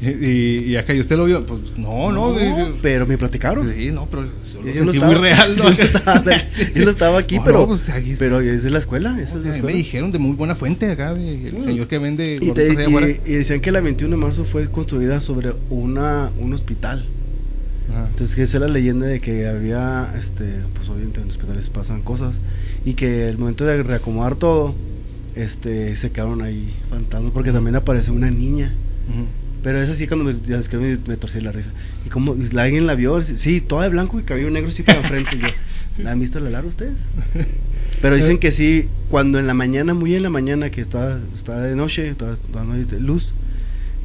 Y, 0.00 0.08
y, 0.08 0.58
y 0.70 0.76
acá, 0.76 0.92
¿y 0.94 0.98
usted 0.98 1.16
lo 1.16 1.26
vio? 1.26 1.46
Pues 1.46 1.78
no, 1.78 2.10
no. 2.10 2.32
dije- 2.32 2.72
pero 2.82 3.06
me 3.06 3.16
platicaron. 3.16 3.72
Sí, 3.72 3.92
no, 3.92 4.06
pero 4.10 4.24
yo 4.24 4.30
lo 4.60 4.66
Yo 4.66 4.74
sentí 4.74 4.80
no 4.84 4.90
estaba, 4.90 5.12
muy 5.12 5.20
real, 5.20 5.56
¿no? 5.56 5.62
yo 5.70 5.76
no 5.78 5.82
estaba, 5.84 6.24
yo 6.74 6.84
no 6.84 6.90
estaba 6.90 7.18
aquí, 7.20 7.36
No, 7.36 7.44
pero, 7.44 7.58
no, 7.60 7.66
pues, 7.68 7.88
aquí- 7.88 8.16
pero 8.18 8.40
es 8.40 8.64
de 8.64 8.70
la 8.70 8.80
escuela, 8.80 9.10
esa 9.20 9.36
es 9.38 9.44
la 9.44 9.50
me 9.50 9.54
escuela. 9.56 9.76
dijeron 9.76 10.10
de 10.10 10.18
muy 10.18 10.34
buena 10.34 10.56
fuente 10.56 10.90
acá, 10.90 11.12
el 11.12 11.54
Mm. 11.56 11.62
señor 11.62 11.86
que 11.86 11.98
vende 11.98 12.38
Y, 12.40 12.50
te- 12.50 12.66
y- 12.66 13.30
y 13.30 13.34
decían 13.36 13.60
que 13.60 13.70
la 13.70 13.80
21 13.80 14.16
de 14.16 14.20
marzo 14.20 14.44
fue 14.44 14.68
construida 14.68 15.20
sobre 15.20 15.52
una 15.70 16.30
un 16.36 16.52
hospital. 16.52 17.06
Ajá. 17.90 18.08
Entonces, 18.10 18.34
que 18.34 18.42
esa 18.42 18.56
es 18.56 18.60
la 18.60 18.68
leyenda 18.68 19.06
de 19.06 19.20
que 19.20 19.46
había, 19.46 20.12
este, 20.18 20.62
pues 20.74 20.88
obviamente 20.88 21.20
en 21.20 21.26
los 21.26 21.36
hospitales 21.36 21.68
pasan 21.70 22.02
cosas 22.02 22.40
y 22.84 22.94
que 22.94 23.28
el 23.28 23.38
momento 23.38 23.64
de 23.64 23.82
reacomodar 23.84 24.34
todo, 24.34 24.74
este, 25.34 25.96
se 25.96 26.10
quedaron 26.10 26.42
ahí 26.42 26.74
fantasmas 26.90 27.32
porque 27.32 27.52
también 27.52 27.76
apareció 27.76 28.12
una 28.12 28.30
niña. 28.30 28.72
Pero 29.62 29.80
es 29.80 29.88
así 29.90 30.08
cuando 30.08 30.24
me, 30.24 30.34
ya 30.40 30.56
describí, 30.56 30.98
me, 31.06 31.16
torcí 31.16 31.40
la 31.40 31.52
risa. 31.52 31.70
Y 32.04 32.08
como 32.08 32.36
la- 32.52 32.64
alguien 32.64 32.86
la 32.86 32.94
vio, 32.96 33.20
sí, 33.22 33.60
toda 33.60 33.84
de 33.84 33.90
blanco 33.90 34.18
y 34.18 34.24
cabello 34.24 34.50
negro 34.50 34.70
así 34.70 34.82
por 34.82 34.94
la 35.00 35.02
frente. 35.08 35.36
Y 35.36 35.40
yo, 35.40 36.08
¿Han 36.08 36.18
visto 36.18 36.40
la 36.40 36.50
Lara 36.50 36.66
ustedes? 36.66 37.10
Pero 38.02 38.16
dicen 38.16 38.38
que 38.38 38.50
sí, 38.50 38.88
cuando 39.08 39.38
en 39.38 39.46
la 39.46 39.54
mañana, 39.54 39.94
muy 39.94 40.14
en 40.16 40.22
la 40.24 40.30
mañana, 40.30 40.70
que 40.70 40.80
está, 40.80 41.20
está 41.32 41.60
de 41.60 41.76
noche, 41.76 42.08
está, 42.08 42.36
no 42.64 42.72
hay 42.72 42.84
luz, 42.98 43.34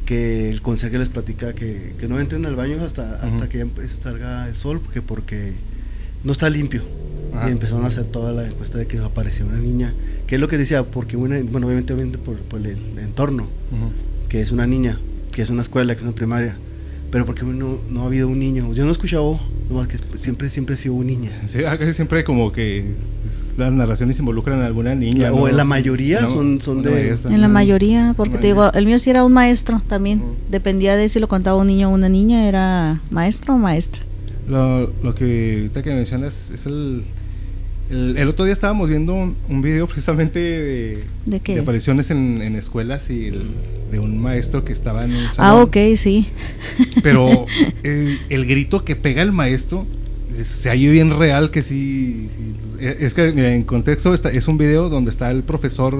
que 0.06 0.48
el 0.50 0.62
conserje 0.62 0.98
les 0.98 1.08
platica 1.08 1.52
que, 1.54 1.94
que 1.98 2.06
no 2.06 2.20
entren 2.20 2.46
al 2.46 2.54
baño 2.54 2.76
hasta, 2.84 3.16
hasta 3.16 3.48
que 3.48 3.66
salga 3.88 4.48
el 4.48 4.56
sol, 4.56 4.80
porque, 4.80 5.02
porque 5.02 5.54
no 6.22 6.30
está 6.32 6.48
limpio. 6.50 6.82
Y 7.46 7.50
empezaron 7.50 7.84
a 7.84 7.88
hacer 7.88 8.04
toda 8.06 8.32
la 8.32 8.46
encuesta 8.46 8.78
de 8.78 8.86
que 8.86 8.98
aparecía 8.98 9.44
una 9.44 9.58
niña, 9.58 9.92
que 10.28 10.34
es 10.34 10.40
lo 10.40 10.46
que 10.46 10.58
decía, 10.58 10.84
porque 10.84 11.16
una, 11.16 11.40
bueno, 11.42 11.66
obviamente, 11.66 11.94
obviamente 11.94 12.18
por, 12.18 12.36
por 12.36 12.60
el, 12.60 12.76
entorno, 12.98 13.48
que 14.28 14.42
es 14.42 14.52
una 14.52 14.66
niña, 14.66 15.00
que 15.32 15.40
es 15.40 15.48
una 15.48 15.62
escuela, 15.62 15.94
que 15.94 16.00
es 16.00 16.04
una 16.04 16.14
primaria, 16.14 16.54
pero 17.10 17.24
porque 17.24 17.44
no, 17.44 17.78
no 17.88 18.02
ha 18.02 18.06
habido 18.06 18.28
un 18.28 18.38
niño. 18.38 18.74
Yo 18.74 18.84
no 18.84 18.90
he 18.90 18.92
escuchado, 18.92 19.40
nomás 19.70 19.88
que 19.88 19.96
siempre, 20.18 20.50
siempre 20.50 20.74
ha 20.74 20.76
sido 20.76 20.96
un 20.96 21.06
niña. 21.06 21.30
Sí, 21.46 21.60
casi 21.62 21.94
siempre 21.94 22.24
como 22.24 22.52
que 22.52 22.92
las 23.56 23.72
narraciones 23.72 24.16
se 24.16 24.22
involucran 24.22 24.58
en 24.58 24.66
alguna 24.66 24.94
niña. 24.94 25.32
O 25.32 25.48
en 25.48 25.56
la 25.56 25.64
mayoría 25.64 26.26
son, 26.26 26.60
son 26.60 26.82
de... 26.82 27.16
En 27.24 27.40
la 27.40 27.48
mayoría, 27.48 28.12
porque 28.14 28.36
te 28.36 28.48
digo, 28.48 28.70
el 28.74 28.84
mío 28.84 28.98
sí 28.98 29.08
era 29.08 29.24
un 29.24 29.32
maestro 29.32 29.80
también. 29.88 30.22
Dependía 30.50 30.94
de 30.96 31.08
si 31.08 31.20
lo 31.20 31.28
contaba 31.28 31.56
un 31.56 31.68
niño 31.68 31.88
o 31.88 31.94
una 31.94 32.10
niña, 32.10 32.46
era 32.46 33.00
maestro 33.10 33.54
o 33.54 33.58
maestra. 33.58 34.02
Lo, 34.46 34.92
lo 35.02 35.14
que 35.14 35.56
ahorita 35.56 35.82
que 35.82 35.94
mencionas 35.94 36.50
es 36.50 36.66
el, 36.66 37.02
el, 37.90 38.28
otro 38.28 38.44
día 38.44 38.52
estábamos 38.52 38.88
viendo 38.88 39.14
un, 39.14 39.62
video 39.62 39.86
precisamente 39.86 40.38
de, 40.38 41.04
¿De, 41.26 41.60
apariciones 41.60 42.10
en, 42.10 42.40
escuelas 42.56 43.10
y 43.10 43.30
de 43.90 43.98
un 43.98 44.20
maestro 44.20 44.64
que 44.64 44.72
estaba 44.72 45.04
en 45.04 45.12
un 45.12 45.26
ah, 45.26 45.32
salón. 45.32 45.60
Ah, 45.60 45.62
ok, 45.62 45.76
sí. 45.96 46.28
Pero 47.02 47.46
el, 47.82 48.46
grito 48.46 48.84
que 48.84 48.96
pega 48.96 49.22
el 49.22 49.32
maestro 49.32 49.86
se 50.42 50.70
oye 50.70 50.90
bien 50.90 51.18
real 51.18 51.50
que 51.50 51.62
sí, 51.62 52.28
Es 52.78 53.14
que, 53.14 53.32
mira, 53.32 53.54
en 53.54 53.62
contexto 53.64 54.12
está, 54.12 54.30
es 54.30 54.46
un 54.46 54.58
video 54.58 54.88
donde 54.90 55.10
está 55.10 55.30
el 55.30 55.42
profesor, 55.42 55.94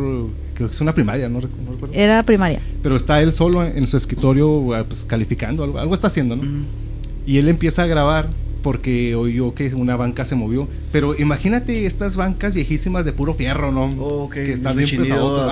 creo 0.55 0.69
que 0.69 0.75
es 0.75 0.81
una 0.81 0.95
primaria, 0.95 1.29
no, 1.29 1.41
recuerdo. 1.41 1.95
Era 1.95 2.23
primaria. 2.23 2.61
Pero 2.83 2.97
está 2.97 3.23
él 3.23 3.33
solo 3.33 3.65
en 3.65 3.87
su 3.87 3.97
escritorio 3.97 4.75
ah, 4.75 4.85
pues, 4.87 5.05
calificando, 5.07 5.65
algo, 5.65 5.79
algo 5.79 5.95
está 5.95 6.09
haciendo, 6.09 6.37
¿no? 6.37 6.43
y 7.29 7.37
él 7.37 7.49
empieza 7.49 7.83
a 7.83 7.87
grabar 7.87 8.31
porque 8.69 9.15
oyó 9.15 9.55
que 9.55 9.75
una 9.75 9.97
banca 9.97 10.27
se 10.27 10.35
movió. 10.35 10.69
Pero 10.93 11.19
imagínate 11.19 11.87
estas 11.87 12.17
bancas 12.17 12.53
viejísimas 12.53 13.07
de 13.07 13.15
puro 13.15 13.33
fierro, 13.33 13.73
¿no? 13.73 13.87
Oh, 13.99 14.29
que 14.29 14.53
están 14.53 14.77
bien 14.77 14.91
pesados. 14.91 15.51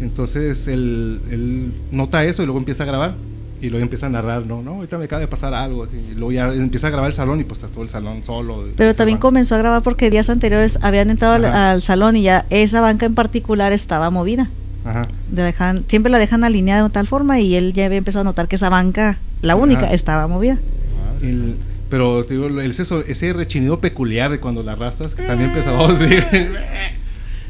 Entonces 0.00 0.68
él, 0.68 1.20
él, 1.30 1.74
nota 1.90 2.24
eso 2.24 2.42
y 2.42 2.46
luego 2.46 2.58
empieza 2.58 2.84
a 2.84 2.86
grabar. 2.86 3.14
Y 3.60 3.68
luego 3.68 3.82
empieza 3.82 4.06
a 4.06 4.08
narrar, 4.08 4.46
no, 4.46 4.62
no, 4.62 4.76
ahorita 4.76 4.96
me 4.96 5.04
acaba 5.04 5.20
de 5.20 5.28
pasar 5.28 5.52
algo. 5.52 5.86
Y 5.86 6.14
luego 6.14 6.32
ya 6.32 6.48
empieza 6.48 6.86
a 6.86 6.90
grabar 6.90 7.10
el 7.10 7.14
salón 7.14 7.40
y 7.40 7.44
pues 7.44 7.58
está 7.58 7.70
todo 7.70 7.84
el 7.84 7.90
salón 7.90 8.24
solo. 8.24 8.68
Pero 8.74 8.94
también 8.94 9.18
comenzó 9.18 9.54
a 9.56 9.58
grabar 9.58 9.82
porque 9.82 10.08
días 10.08 10.30
anteriores 10.30 10.78
habían 10.80 11.10
entrado 11.10 11.34
al, 11.34 11.82
salón 11.82 12.16
y 12.16 12.22
ya 12.22 12.46
esa 12.48 12.80
banca 12.80 13.04
en 13.04 13.14
particular 13.14 13.74
estaba 13.74 14.08
movida. 14.08 14.48
Ajá. 14.86 15.02
Dejan, 15.30 15.84
siempre 15.88 16.10
la 16.10 16.16
dejan 16.16 16.42
alineada 16.42 16.84
de 16.84 16.88
tal 16.88 17.06
forma 17.06 17.38
y 17.38 17.54
él 17.54 17.74
ya 17.74 17.84
había 17.84 17.98
empezado 17.98 18.22
a 18.22 18.24
notar 18.24 18.48
que 18.48 18.56
esa 18.56 18.70
banca 18.70 19.18
la 19.42 19.56
única 19.56 19.92
estaba 19.92 20.26
movida. 20.26 20.58
Pero 21.88 22.24
digo, 22.24 22.46
el, 22.46 22.58
ese, 22.58 22.82
ese 23.06 23.32
rechinido 23.32 23.80
peculiar 23.80 24.30
de 24.30 24.40
cuando 24.40 24.62
la 24.62 24.72
arrastras, 24.72 25.14
que 25.14 25.22
está 25.22 25.34
bien 25.34 25.52
pesado. 25.52 25.88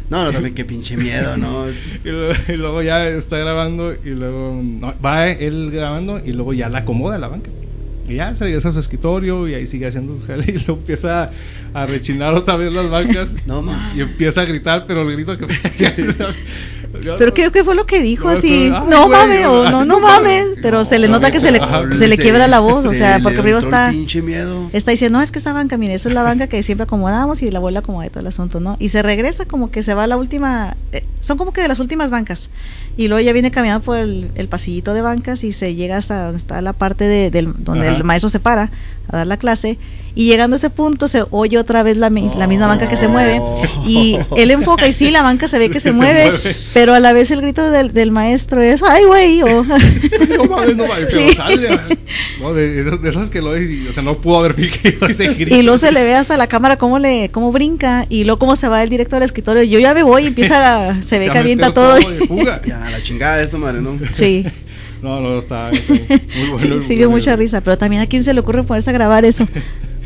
No, 0.09 0.23
no, 0.25 0.33
también 0.33 0.55
qué 0.55 0.65
pinche 0.65 0.97
miedo, 0.97 1.37
¿no? 1.37 1.67
y, 2.05 2.57
luego, 2.57 2.83
ya 2.83 3.09
está 3.09 3.39
grabando 3.39 3.93
y 3.93 4.11
luego 4.11 4.63
va 5.05 5.29
él 5.29 5.71
grabando 5.73 6.21
y 6.25 6.33
luego 6.33 6.53
ya 6.53 6.69
la 6.69 6.81
acomoda 6.81 7.19
la 7.19 7.29
banca. 7.29 7.51
Y 8.09 8.15
ya 8.15 8.33
se 8.37 8.45
regresa 8.45 8.69
a 8.69 8.73
su 8.73 8.79
escritorio 8.79 9.49
y 9.49 9.55
ahí 9.55 9.67
sigue 9.67 9.87
haciendo 9.87 10.17
su 10.17 10.25
jale 10.25 10.45
y 10.49 10.59
luego 10.59 10.75
empieza 10.75 11.29
a 11.75 11.87
rechinar 11.87 12.35
otra 12.35 12.57
vez 12.57 12.73
las 12.73 12.89
bancas. 12.89 13.29
No 13.47 13.65
Y 13.97 14.01
empieza 14.01 14.43
a 14.43 14.45
gritar, 14.45 14.85
pero 14.87 15.03
el 15.03 15.13
grito 15.13 15.37
que 15.37 15.47
Pero 17.19 17.35
¿qué, 17.35 17.51
¿qué, 17.51 17.65
fue 17.65 17.75
lo 17.75 17.87
que 17.87 18.01
dijo 18.01 18.29
así? 18.29 18.69
no 18.69 19.09
mames, 19.09 19.47
o 19.47 19.71
no, 19.71 19.85
no 19.85 20.01
mames. 20.01 20.57
Pero 20.63 20.85
se 20.85 20.99
le 20.99 21.09
nota 21.09 21.31
que 21.31 21.41
se 21.41 21.51
le, 21.51 21.61
se 21.93 22.09
le 22.09 22.17
quiebra 22.17 22.49
la 22.49 22.61
voz, 22.61 22.85
o 22.85 22.93
sea, 22.93 23.21
porque 23.23 23.39
primero 23.39 23.59
está, 23.59 23.93
está 24.73 24.91
diciendo, 24.91 25.19
no, 25.19 25.23
es 25.23 25.33
que 25.33 25.39
esa 25.39 25.53
banca, 25.53 25.77
mire, 25.79 25.95
esa 25.95 26.09
es 26.09 26.15
la 26.15 26.23
banca 26.23 26.47
que 26.47 26.63
siempre 26.63 26.85
acomodamos 26.85 27.43
y 27.43 27.51
la 27.51 27.59
abuela 27.59 27.81
acomoda 27.81 28.09
todo 28.09 28.21
el 28.21 28.27
asunto, 28.27 28.61
¿no? 28.61 28.77
Y 28.79 28.89
se 28.89 29.03
regresa 29.03 29.45
como 29.47 29.71
que 29.71 29.83
se 29.83 29.95
va 29.95 30.05
a 30.05 30.07
la 30.07 30.17
última, 30.17 30.77
eh, 30.93 31.05
son 31.21 31.39
como 31.39 31.53
que 31.53 31.61
de 31.61 31.69
las 31.69 31.81
últimas 31.81 32.11
bancas. 32.11 32.51
Y 32.97 33.09
luego 33.09 33.25
ya 33.25 33.33
viene 33.33 33.51
caminando 33.51 33.85
por 33.85 33.99
el, 33.99 34.31
el 34.35 34.49
pasillito 34.49 34.95
de 34.95 35.03
bancas 35.03 35.45
y 35.45 35.53
se 35.53 35.75
llega 35.75 35.99
hasta 35.99 36.25
donde 36.25 36.39
está 36.39 36.61
la 36.61 36.73
parte 36.73 37.05
de, 37.05 37.31
del, 37.31 37.53
donde 37.59 37.89
el 37.89 38.05
maestro 38.05 38.31
se 38.31 38.41
para 38.41 38.71
a 39.09 39.17
dar 39.19 39.27
la 39.27 39.37
clase 39.37 39.79
y 40.17 40.31
llegando 40.31 40.55
a 40.55 40.57
ese 40.57 40.71
punto 40.71 41.09
se 41.09 41.25
oye 41.31 41.59
otra 41.59 41.83
vez 41.83 41.99
la, 41.99 42.09
la 42.09 42.47
misma 42.47 42.67
banca 42.67 42.89
que 42.89 42.97
se 42.97 43.07
mueve 43.07 43.39
y 43.87 44.19
él 44.39 44.51
enfoca 44.51 44.89
y 44.89 44.93
sí, 44.93 45.11
la 45.11 45.23
banca 45.23 45.47
se 45.47 45.59
ve 45.59 45.69
que 45.69 45.79
se, 45.81 45.93
mueve, 45.93 46.33
pero 46.73 46.95
a 46.95 47.01
la 47.01 47.13
vez 47.13 47.31
el 47.31 47.43
grito 47.43 47.71
del, 47.71 47.93
del 47.93 48.11
maestro 48.11 48.63
es, 48.63 48.83
ay 48.83 49.05
güey, 49.05 49.43
o... 49.43 49.47
no 49.65 50.45
mames, 50.49 50.77
no 50.77 50.87
mames, 50.87 51.07
pero 51.13 51.33
sale, 51.37 51.69
no, 52.41 52.55
de, 52.55 52.83
de, 52.83 53.09
esas 53.09 53.29
que 53.29 53.43
lo 53.43 53.51
o 53.51 53.93
sea, 53.93 54.03
no 54.03 54.19
pudo 54.19 54.39
haber 54.39 54.55
fijado 54.55 55.07
ese 55.07 55.35
grito. 55.35 55.55
Y 55.55 55.61
luego 55.63 55.77
se 55.77 55.93
le 55.93 56.03
ve 56.03 56.15
hasta 56.15 56.39
la 56.39 56.47
cámara 56.47 56.79
cómo 56.79 56.99
le 56.99 57.29
cómo 57.29 57.53
brinca 57.53 58.07
y 58.09 58.25
luego 58.25 58.39
cómo 58.39 58.57
se 58.57 58.69
va 58.69 58.83
el 58.83 58.89
director 58.89 59.19
al 59.19 59.25
escritorio, 59.25 59.63
yo 59.65 59.79
ya 59.79 59.93
me 59.93 60.03
voy 60.03 60.25
y 60.25 60.27
empieza, 60.29 61.03
se 61.03 61.19
ve 61.19 61.29
que 61.29 61.39
avienta 61.39 61.75
todo. 61.75 61.99
ya, 62.65 62.86
la 62.91 63.03
chingada 63.03 63.43
esto, 63.43 63.59
madre, 63.59 63.81
¿no? 63.81 63.97
Sí. 64.13 64.45
No, 65.03 65.21
no, 65.21 65.39
está, 65.39 65.71
muy 65.71 66.49
bueno. 66.51 66.81
Sí, 66.81 66.97
dio 66.97 67.11
mucha 67.11 67.37
risa, 67.37 67.61
pero 67.61 67.77
también 67.77 68.01
a 68.01 68.07
quién 68.07 68.25
se 68.25 68.33
le 68.33 68.41
ocurre 68.41 68.63
ponerse 68.63 68.89
a 68.89 68.95
grabar 68.95 69.27
eso. 69.27 69.47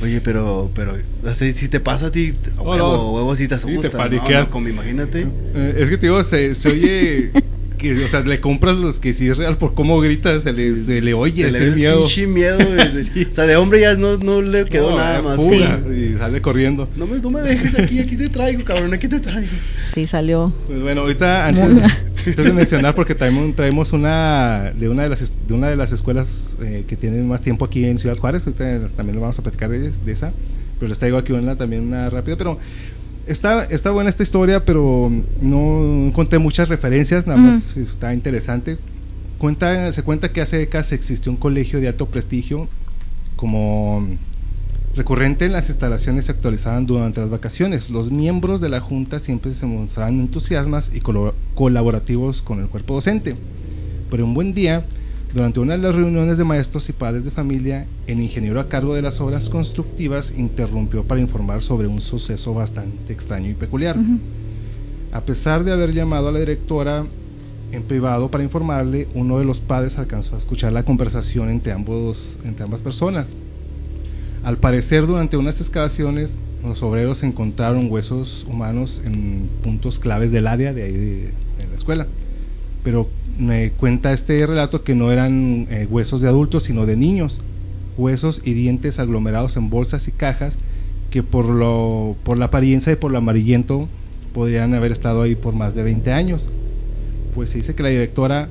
Oye, 0.03 0.21
pero, 0.21 0.73
pero, 0.75 0.97
si 1.33 1.69
te 1.69 1.79
pasa 1.79 2.07
a 2.07 2.11
ti, 2.11 2.35
huevo, 2.59 2.77
no, 2.77 3.13
huevo, 3.13 3.37
si 3.37 3.47
te 3.47 3.55
asusta, 3.55 3.83
sí, 3.83 3.89
te 3.89 3.91
paniqueas. 3.91 4.47
No, 4.47 4.51
como 4.51 4.69
imagínate. 4.69 5.29
Eh, 5.55 5.77
es 5.79 5.89
que 5.91 5.97
te 5.97 6.07
digo, 6.07 6.23
se, 6.25 6.57
se 6.57 6.71
oye 6.71 7.31
que, 7.81 8.05
o 8.05 8.09
sea, 8.09 8.21
le 8.21 8.41
compras 8.41 8.77
los 8.77 9.01
que 9.01 9.15
si 9.15 9.29
es 9.29 9.39
real 9.39 9.57
por 9.57 9.75
cómo 9.75 9.99
grita, 10.01 10.41
se 10.41 10.53
le, 10.53 10.75
se 10.75 11.01
le 11.01 11.15
oye 11.15 11.51
se 11.51 11.51
le 11.51 11.71
miedo. 11.73 12.01
pinche 12.01 12.27
miedo. 12.27 12.59
O 13.31 13.33
sea, 13.33 13.45
de 13.47 13.57
hombre 13.57 13.81
ya 13.81 13.97
no, 13.97 14.17
no 14.19 14.43
le 14.43 14.65
quedó 14.67 14.97
nada 14.97 15.23
más. 15.23 15.37
Fuga, 15.37 15.81
Y 15.89 16.17
sale 16.19 16.43
corriendo. 16.43 16.89
No 16.97 17.07
me, 17.07 17.19
no 17.19 17.31
me 17.31 17.41
dejes 17.41 17.79
aquí, 17.79 17.99
aquí 18.01 18.17
te 18.17 18.29
traigo, 18.29 18.65
cabrón, 18.65 18.93
aquí 18.93 19.09
te 19.09 19.21
traigo. 19.21 19.49
Sí, 19.95 20.07
salió. 20.07 20.53
Pues 20.67 20.81
bueno, 20.83 21.03
ahorita 21.03 21.47
antes, 21.47 22.37
de 22.37 22.53
mencionar, 22.53 22.95
porque 22.95 23.15
traemos, 23.15 23.55
traemos 23.57 23.93
una 23.93 24.73
de 24.79 24.89
una 24.89 25.05
de 25.05 25.09
las 25.09 25.33
de 25.49 25.55
una 25.55 25.69
de 25.69 25.77
las 25.77 25.93
escuelas 25.93 26.57
eh, 26.63 26.85
que 26.87 26.97
tienen 26.97 27.27
más 27.27 27.41
tiempo 27.41 27.65
aquí 27.65 27.85
en 27.85 27.99
Ciudad 27.99 28.17
Juárez, 28.17 28.47
ahorita 28.47 28.89
también 28.97 29.15
lo 29.17 29.23
vamos 29.23 29.39
a 29.39 29.43
platicar 29.43 29.71
de, 29.71 29.91
de 29.91 30.13
esa, 30.13 30.33
pero 30.79 30.89
les 30.89 30.99
traigo 30.99 31.17
aquí 31.17 31.33
una 31.33 31.57
también 31.57 31.83
una 31.83 32.11
rápida, 32.11 32.37
pero 32.37 32.59
Está, 33.31 33.63
está 33.63 33.93
buena 33.93 34.11
esta 34.11 34.25
historia, 34.25 34.65
pero 34.65 35.09
no 35.41 36.13
conté 36.15 36.41
muchas 36.41 36.69
referencias, 36.69 37.29
nada 37.29 37.39
más 37.39 37.77
está 37.77 38.13
interesante. 38.13 38.77
Cuenta, 39.39 39.93
se 39.93 40.03
cuenta 40.03 40.33
que 40.33 40.41
hace 40.41 40.59
décadas 40.59 40.91
existió 40.91 41.31
un 41.31 41.39
colegio 41.39 41.81
de 41.81 41.87
alto 41.87 42.07
prestigio 42.07 42.67
como 43.37 44.05
recurrente 44.97 45.47
en 45.47 45.53
las 45.53 45.69
instalaciones 45.69 46.25
se 46.25 46.33
actualizaban 46.33 46.87
durante 46.87 47.21
las 47.21 47.31
vacaciones. 47.31 47.89
Los 47.89 48.11
miembros 48.11 48.61
de 48.61 48.69
la 48.69 48.81
junta 48.81 49.21
siempre 49.21 49.55
se 49.55 49.65
mostraban 49.65 50.19
entusiasmas 50.19 50.91
y 50.93 51.01
colaborativos 51.55 52.43
con 52.43 52.59
el 52.59 52.67
cuerpo 52.67 52.95
docente. 52.95 53.37
Pero 54.11 54.25
un 54.25 54.35
buen 54.35 54.55
día, 54.55 54.85
durante 55.33 55.61
una 55.61 55.75
de 55.75 55.83
las 55.83 55.95
reuniones 55.95 56.39
de 56.39 56.45
maestros 56.45 56.89
y 56.89 56.93
padres 56.93 57.25
de 57.25 57.31
familia, 57.31 57.87
el 58.07 58.21
ingeniero 58.21 58.61
a 58.61 58.69
cargo 58.69 58.95
de 58.95 59.03
las 59.03 59.21
obras 59.21 59.49
constructivas 59.49 60.35
interrumpió 60.37 61.05
para 61.05 61.21
informar 61.21 61.63
sobre 61.63 61.87
un 61.87 62.01
suceso 62.01 62.53
bastante 62.53 63.13
extraño 63.13 63.49
y 63.49 63.55
peculiar. 63.55 63.97
A 65.13 65.21
pesar 65.21 65.63
de 65.63 65.73
haber 65.73 65.93
llamado 65.93 66.29
a 66.29 66.33
la 66.33 66.41
directora 66.41 67.07
en 67.71 67.83
privado 67.85 68.31
para 68.31 68.43
informarle, 68.43 69.07
uno 69.15 69.39
de 69.39 69.45
los 69.45 69.61
padres 69.61 69.99
alcanzó 69.99 70.35
a 70.35 70.39
escuchar 70.39 70.73
la 70.73 70.85
conversación 70.85 71.49
entre, 71.49 71.73
ambos, 71.73 72.39
entre 72.45 72.65
ambas 72.65 72.83
personas. 72.83 73.33
Al 74.43 74.57
parecer, 74.57 75.07
durante 75.07 75.37
unas 75.37 75.61
excavaciones, 75.61 76.39
los 76.65 76.83
obreros 76.83 77.23
encontraron 77.23 77.91
huesos 77.91 78.47
humanos 78.49 79.03
en 79.05 79.49
puntos 79.63 79.99
claves 79.99 80.33
del 80.33 80.49
área 80.49 80.73
de 80.73 80.83
ahí 80.83 80.93
de 80.93 81.33
la 81.69 81.77
escuela. 81.77 82.07
Pero 82.83 83.09
me 83.39 83.71
cuenta 83.73 84.13
este 84.13 84.45
relato 84.47 84.85
que 84.85 84.95
no 84.95 85.13
eran 85.13 85.67
eh, 85.71 85.87
huesos 85.91 86.21
de 86.21 86.29
adultos, 86.29 86.65
sino 86.65 86.87
de 86.87 86.97
niños, 86.97 87.41
huesos 87.97 88.43
y 88.45 88.55
dientes 88.55 88.99
aglomerados 88.99 89.57
en 89.57 89.71
bolsas 89.71 90.09
y 90.09 90.13
cajas 90.13 90.59
que 91.11 91.23
por, 91.23 91.47
lo, 91.47 92.17
por 92.23 92.39
la 92.39 92.47
apariencia 92.47 92.93
y 92.93 92.97
por 92.97 93.11
lo 93.11 93.19
amarillento 93.19 93.89
podrían 94.33 94.75
haber 94.75 94.93
estado 94.93 95.23
ahí 95.23 95.35
por 95.35 95.55
más 95.55 95.75
de 95.75 95.83
20 95.83 96.13
años. 96.13 96.49
Pues 97.35 97.51
se 97.51 97.59
dice 97.59 97.75
que 97.75 97.83
la 97.83 97.89
directora 97.89 98.49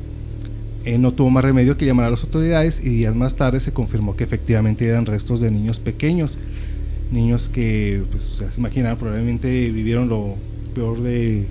eh, 0.86 0.98
no 0.98 1.14
tuvo 1.14 1.30
más 1.30 1.44
remedio 1.44 1.78
que 1.78 1.86
llamar 1.86 2.06
a 2.06 2.12
las 2.12 2.24
autoridades 2.24 2.84
y 2.84 2.90
días 2.90 3.16
más 3.16 3.36
tarde 3.36 3.60
se 3.60 3.74
confirmó 3.74 4.16
que 4.16 4.24
efectivamente 4.24 4.86
eran 4.86 5.06
restos 5.06 5.40
de 5.40 5.52
niños 5.52 5.80
pequeños, 5.80 6.38
niños 7.12 7.50
que, 7.50 8.04
pues, 8.12 8.24
se 8.24 8.46
imaginan, 8.58 8.98
probablemente 8.98 9.72
vivieron 9.72 10.10
lo 10.10 10.36
peor 10.74 11.02
de, 11.02 11.46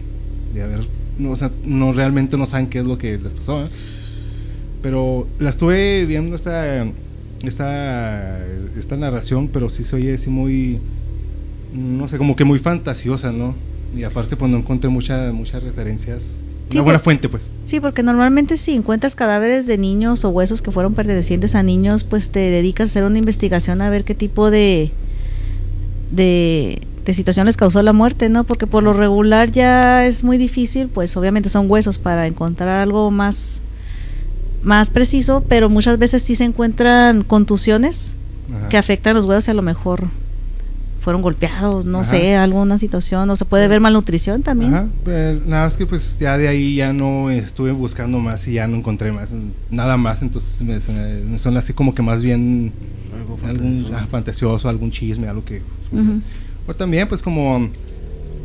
de 0.54 0.62
haber 0.62 0.80
no, 1.18 1.30
o 1.32 1.36
sea, 1.36 1.50
no 1.64 1.92
realmente 1.92 2.36
no 2.36 2.46
saben 2.46 2.68
qué 2.68 2.78
es 2.80 2.84
lo 2.86 2.96
que 2.98 3.18
les 3.18 3.34
pasó. 3.34 3.64
¿eh? 3.64 3.70
Pero 4.82 5.26
la 5.38 5.50
estuve 5.50 6.06
viendo 6.06 6.36
esta, 6.36 6.86
esta, 7.42 8.44
esta 8.78 8.96
narración, 8.96 9.48
pero 9.48 9.68
sí 9.68 9.84
se 9.84 9.96
oye 9.96 10.14
así 10.14 10.30
muy, 10.30 10.78
no 11.72 12.06
sé, 12.08 12.16
como 12.18 12.36
que 12.36 12.44
muy 12.44 12.58
fantasiosa, 12.58 13.32
¿no? 13.32 13.54
Y 13.94 14.04
aparte 14.04 14.36
pues 14.36 14.50
no 14.50 14.58
encontré 14.58 14.88
mucha, 14.90 15.32
muchas 15.32 15.62
referencias. 15.62 16.36
Sí, 16.70 16.76
Una 16.76 16.82
buena 16.84 16.98
por- 16.98 17.04
fuente 17.04 17.28
pues. 17.28 17.50
Sí, 17.64 17.80
porque 17.80 18.02
normalmente 18.02 18.56
si 18.56 18.74
encuentras 18.74 19.14
cadáveres 19.16 19.66
de 19.66 19.78
niños 19.78 20.24
o 20.24 20.30
huesos 20.30 20.62
que 20.62 20.70
fueron 20.70 20.94
pertenecientes 20.94 21.54
a 21.54 21.62
niños, 21.62 22.04
pues 22.04 22.30
te 22.30 22.38
dedicas 22.40 22.88
a 22.88 22.90
hacer 22.92 23.04
una 23.04 23.18
investigación 23.18 23.80
a 23.82 23.90
ver 23.90 24.04
qué 24.04 24.14
tipo 24.14 24.50
de 24.50 24.90
de, 26.10 26.78
de 27.08 27.14
situación 27.14 27.46
les 27.46 27.56
causó 27.56 27.80
la 27.82 27.94
muerte, 27.94 28.28
¿no? 28.28 28.44
Porque 28.44 28.66
por 28.66 28.82
lo 28.82 28.92
regular 28.92 29.50
ya 29.50 30.04
es 30.06 30.22
muy 30.24 30.36
difícil, 30.36 30.88
pues 30.88 31.16
obviamente 31.16 31.48
son 31.48 31.64
huesos 31.70 31.96
para 31.96 32.26
encontrar 32.26 32.80
algo 32.80 33.10
más 33.10 33.62
más 34.60 34.90
preciso, 34.90 35.42
pero 35.48 35.70
muchas 35.70 35.98
veces 35.98 36.22
sí 36.22 36.34
se 36.34 36.44
encuentran 36.44 37.22
contusiones 37.22 38.16
Ajá. 38.52 38.68
que 38.68 38.76
afectan 38.76 39.14
los 39.14 39.24
huesos 39.24 39.48
y 39.48 39.52
a 39.52 39.54
lo 39.54 39.62
mejor 39.62 40.10
fueron 41.00 41.22
golpeados, 41.22 41.86
no 41.86 42.00
Ajá. 42.00 42.10
sé, 42.10 42.36
alguna 42.36 42.76
situación, 42.78 43.30
o 43.30 43.36
se 43.36 43.46
puede 43.46 43.68
ver 43.68 43.80
malnutrición 43.80 44.42
también. 44.42 44.74
Ajá, 44.74 44.88
pero 45.02 45.40
nada 45.46 45.64
más 45.64 45.76
que 45.78 45.86
pues 45.86 46.18
ya 46.18 46.36
de 46.36 46.48
ahí 46.48 46.74
ya 46.76 46.92
no 46.92 47.30
estuve 47.30 47.72
buscando 47.72 48.18
más 48.18 48.46
y 48.48 48.52
ya 48.54 48.66
no 48.66 48.76
encontré 48.76 49.12
más, 49.12 49.30
nada 49.70 49.96
más, 49.96 50.20
entonces 50.20 50.60
me, 50.60 50.78
me- 50.92 51.20
me 51.22 51.38
suena 51.38 51.60
así 51.60 51.72
como 51.72 51.94
que 51.94 52.02
más 52.02 52.20
bien 52.20 52.74
Algo 53.14 53.38
algún 53.44 53.76
fantasioso. 53.86 53.96
ah, 53.96 54.06
fantasioso, 54.10 54.68
algún 54.68 54.90
chisme, 54.90 55.26
algo 55.28 55.42
que... 55.42 55.62
O 56.68 56.74
también 56.74 57.08
pues 57.08 57.22
como 57.22 57.70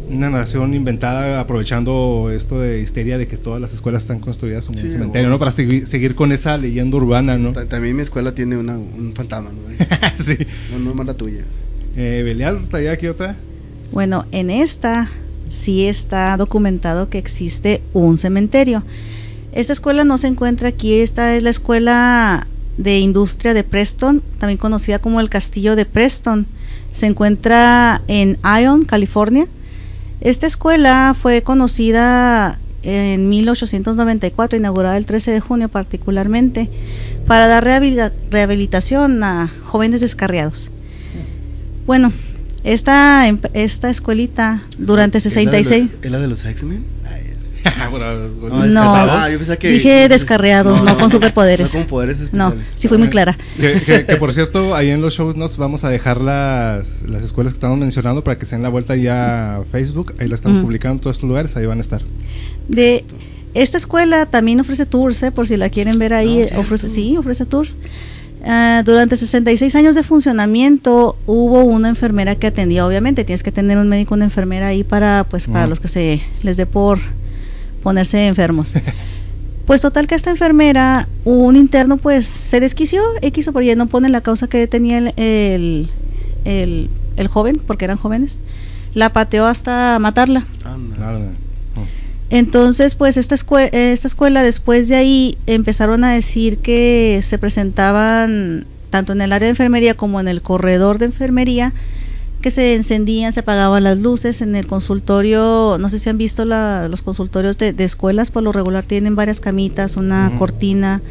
una 0.09 0.29
narración 0.29 0.73
inventada 0.73 1.39
aprovechando 1.39 2.29
esto 2.33 2.59
de 2.59 2.81
histeria 2.81 3.17
de 3.17 3.27
que 3.27 3.37
todas 3.37 3.61
las 3.61 3.73
escuelas 3.73 4.03
están 4.03 4.19
construidas 4.19 4.65
como 4.65 4.77
Sí, 4.79 4.85
un 4.87 4.91
cementerio, 4.91 5.29
¿no? 5.29 5.39
Para 5.39 5.51
segui- 5.51 5.85
seguir 5.85 6.15
con 6.15 6.31
esa 6.31 6.57
leyenda 6.57 6.97
urbana, 6.97 7.37
¿no? 7.37 7.53
Ta- 7.53 7.67
También 7.67 7.95
mi 7.95 8.01
escuela 8.01 8.33
tiene 8.33 8.57
una, 8.57 8.77
un 8.77 9.13
fantasma, 9.15 9.49
¿no? 9.51 9.61
sí. 10.23 10.37
No, 10.71 10.79
no 10.79 10.89
es 10.91 10.95
más 10.95 11.05
la 11.05 11.13
tuya. 11.13 11.43
Eh, 11.95 12.21
Belial, 12.25 12.57
¿está 12.63 12.77
aquí 12.91 13.07
otra? 13.07 13.35
Bueno, 13.91 14.25
en 14.31 14.49
esta 14.49 15.09
sí 15.49 15.85
está 15.85 16.35
documentado 16.37 17.09
que 17.09 17.17
existe 17.19 17.81
un 17.93 18.17
cementerio. 18.17 18.83
Esta 19.53 19.73
escuela 19.73 20.03
no 20.03 20.17
se 20.17 20.27
encuentra 20.27 20.69
aquí, 20.69 20.95
esta 20.95 21.35
es 21.35 21.43
la 21.43 21.51
escuela 21.51 22.47
de 22.77 22.97
industria 22.99 23.53
de 23.53 23.63
Preston, 23.63 24.23
también 24.39 24.57
conocida 24.57 24.97
como 24.99 25.19
el 25.19 25.29
Castillo 25.29 25.75
de 25.75 25.85
Preston. 25.85 26.47
Se 26.93 27.07
encuentra 27.07 28.01
en 28.07 28.37
Ion, 28.61 28.85
California. 28.85 29.47
Esta 30.21 30.47
escuela 30.47 31.13
fue 31.21 31.41
conocida 31.41 32.59
en 32.83 33.27
1894, 33.29 34.57
inaugurada 34.57 34.95
el 34.97 35.05
13 35.05 35.31
de 35.31 35.39
junio 35.41 35.69
particularmente, 35.69 36.69
para 37.27 37.47
dar 37.47 37.63
rehabilita- 37.65 38.13
rehabilitación 38.29 39.23
a 39.23 39.51
jóvenes 39.65 39.99
descarriados. 40.01 40.71
Bueno, 41.85 42.13
esta, 42.63 43.27
em- 43.27 43.39
esta 43.53 43.89
escuelita 43.89 44.63
durante 44.77 45.17
¿Es 45.17 45.25
la 45.25 45.41
de 45.41 45.45
los- 45.45 45.67
66... 45.67 45.91
¿Es 46.03 46.11
la 46.11 46.19
de 46.19 46.27
los 46.27 46.45
X-Men? 46.45 46.83
No, 47.91 48.65
No, 48.67 48.81
Ah, 48.95 49.29
yo 49.31 49.37
pensaba 49.37 49.57
que- 49.57 49.69
dije 49.69 50.09
descarriados, 50.09 50.83
no, 50.83 50.97
con 50.97 51.09
superpoderes. 51.09 51.73
No 51.73 51.79
con 51.81 51.87
poderes 51.87 52.33
No, 52.33 52.53
sí 52.75 52.87
fui 52.87 52.97
muy 52.97 53.09
clara. 53.09 53.37
Que, 53.59 53.79
que- 53.81 54.05
que, 54.05 54.15
por 54.17 54.33
cierto, 54.33 54.75
ahí 54.75 54.89
en 54.89 55.01
los 55.01 55.13
shows 55.15 55.35
nos 55.35 55.57
vamos 55.57 55.83
a 55.83 55.89
dejar 55.89 56.21
las, 56.21 56.87
las 57.07 57.23
escuelas 57.23 57.53
que 57.53 57.57
estamos 57.57 57.77
mencionando 57.79 58.23
para 58.23 58.37
que 58.37 58.45
se 58.45 58.55
den 58.55 58.63
la 58.63 58.69
vuelta 58.69 58.95
ya 58.95 59.57
a 59.57 59.63
Facebook. 59.63 60.13
Ahí 60.19 60.27
la 60.27 60.35
estamos 60.35 60.59
publicando 60.61 60.95
en 60.95 60.99
todos 61.01 61.17
estos 61.17 61.27
lugares, 61.27 61.55
ahí 61.55 61.65
van 61.65 61.77
a 61.77 61.81
estar. 61.81 62.01
De 62.67 63.03
esta 63.53 63.77
escuela 63.77 64.25
también 64.25 64.59
ofrece 64.59 64.85
tours, 64.85 65.21
¿eh? 65.23 65.31
por 65.31 65.47
si 65.47 65.57
la 65.57 65.69
quieren 65.69 65.99
ver 65.99 66.13
ahí, 66.13 66.39
No, 66.39 66.43
¿cierto? 66.45 66.59
ofrece, 66.61 66.89
sí, 66.89 67.17
ofrece 67.17 67.45
tours. 67.45 67.77
Ah, 68.45 68.81
durante 68.83 69.15
66 69.15 69.73
años 69.75 69.95
de 69.95 70.03
funcionamiento 70.03 71.17
hubo 71.27 71.63
una 71.63 71.87
enfermera 71.87 72.35
que 72.35 72.47
atendía, 72.47 72.85
obviamente 72.85 73.23
tienes 73.23 73.41
que 73.41 73.53
tener 73.53 73.77
un 73.77 73.87
médico, 73.87 74.15
una 74.15 74.25
enfermera 74.25 74.67
ahí 74.67 74.83
para, 74.83 75.25
pues, 75.29 75.47
para 75.47 75.65
los 75.67 75.79
que 75.79 75.87
se 75.87 76.21
les 76.41 76.57
dé 76.57 76.65
por 76.65 76.99
ponerse 77.83 78.25
enfermos. 78.27 78.73
Pues 79.65 79.79
total 79.81 80.07
que 80.07 80.15
esta 80.15 80.29
enfermera, 80.29 81.07
un 81.23 81.55
interno 81.55 81.95
pues 81.95 82.25
se 82.25 82.59
desquició, 82.59 83.01
X 83.21 83.47
o 83.47 83.53
por 83.53 83.63
Y, 83.63 83.73
no 83.77 83.87
pone 83.87 84.09
la 84.09 84.19
causa 84.19 84.47
que 84.49 84.67
tenía 84.67 84.97
el, 84.97 85.13
el, 85.15 85.89
el- 86.43 86.89
el 87.15 87.27
joven, 87.29 87.61
porque 87.65 87.85
eran 87.85 87.95
jóvenes, 87.97 88.39
la 88.93 89.13
pateó 89.13 89.45
hasta 89.45 89.97
matarla. 89.99 90.45
Anda. 90.65 91.31
Entonces, 92.29 92.95
pues 92.95 93.15
esta, 93.15 93.35
escue- 93.35 93.69
eh, 93.71 93.93
esta 93.93 94.09
escuela 94.09 94.43
después 94.43 94.89
de 94.89 94.95
ahí 94.95 95.37
empezaron 95.47 96.03
a 96.03 96.11
decir 96.11 96.57
que 96.57 97.19
se 97.21 97.37
presentaban 97.37 98.65
tanto 98.89 99.13
en 99.13 99.21
el 99.21 99.31
área 99.31 99.45
de 99.45 99.51
enfermería 99.51 99.93
como 99.93 100.19
en 100.19 100.27
el 100.27 100.41
corredor 100.41 100.97
de 100.97 101.05
enfermería 101.05 101.71
que 102.43 102.51
se 102.51 102.75
encendían, 102.75 103.31
se 103.33 103.39
apagaban 103.39 103.83
las 103.85 103.97
luces 103.97 104.41
en 104.41 104.55
el 104.55 104.67
consultorio, 104.67 105.77
no 105.79 105.89
sé 105.89 105.97
si 105.97 106.09
han 106.09 106.17
visto 106.17 106.43
la- 106.45 106.87
los 106.89 107.01
consultorios 107.01 107.57
de, 107.57 107.73
de 107.73 107.83
escuelas, 107.85 108.29
por 108.31 108.43
lo 108.43 108.51
regular 108.51 108.85
tienen 108.85 109.15
varias 109.15 109.39
camitas, 109.39 109.95
una 109.97 110.27
cortina 110.37 111.01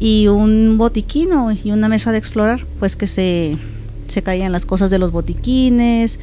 y 0.00 0.26
un 0.28 0.76
botiquino 0.78 1.52
y 1.52 1.70
una 1.70 1.88
mesa 1.88 2.12
de 2.12 2.18
explorar, 2.18 2.66
pues 2.80 2.96
que 2.96 3.06
se, 3.06 3.56
se 4.08 4.22
caían 4.22 4.52
las 4.52 4.64
cosas 4.66 4.90
de 4.90 4.98
los 4.98 5.12
botiquines, 5.12 6.18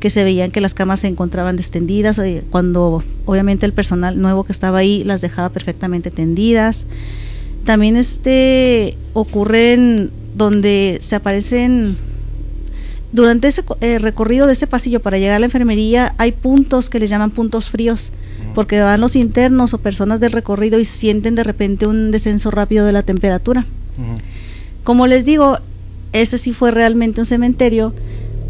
que 0.00 0.10
se 0.10 0.24
veían 0.24 0.50
que 0.50 0.60
las 0.60 0.74
camas 0.74 1.00
se 1.00 1.06
encontraban 1.08 1.56
extendidas, 1.56 2.18
eh, 2.18 2.42
cuando 2.50 3.02
obviamente 3.26 3.64
el 3.64 3.72
personal 3.72 4.20
nuevo 4.20 4.42
que 4.44 4.52
estaba 4.52 4.78
ahí 4.78 5.04
las 5.04 5.20
dejaba 5.20 5.48
perfectamente 5.50 6.10
tendidas. 6.10 6.86
También 7.64 7.96
este 7.96 8.98
ocurren 9.14 10.10
donde 10.34 10.98
se 11.00 11.14
aparecen 11.16 11.96
durante 13.14 13.46
ese 13.46 13.62
eh, 13.80 14.00
recorrido 14.00 14.48
de 14.48 14.54
ese 14.54 14.66
pasillo 14.66 15.00
para 15.00 15.18
llegar 15.18 15.36
a 15.36 15.38
la 15.38 15.46
enfermería 15.46 16.16
hay 16.18 16.32
puntos 16.32 16.90
que 16.90 16.98
les 16.98 17.08
llaman 17.08 17.30
puntos 17.30 17.70
fríos 17.70 18.10
porque 18.56 18.80
van 18.80 19.00
los 19.00 19.14
internos 19.14 19.72
o 19.72 19.78
personas 19.78 20.18
del 20.18 20.32
recorrido 20.32 20.80
y 20.80 20.84
sienten 20.84 21.36
de 21.36 21.44
repente 21.44 21.86
un 21.86 22.10
descenso 22.10 22.50
rápido 22.50 22.84
de 22.86 22.92
la 22.92 23.02
temperatura. 23.02 23.66
Como 24.82 25.06
les 25.06 25.24
digo, 25.24 25.58
ese 26.12 26.38
sí 26.38 26.52
fue 26.52 26.72
realmente 26.72 27.20
un 27.20 27.24
cementerio. 27.24 27.94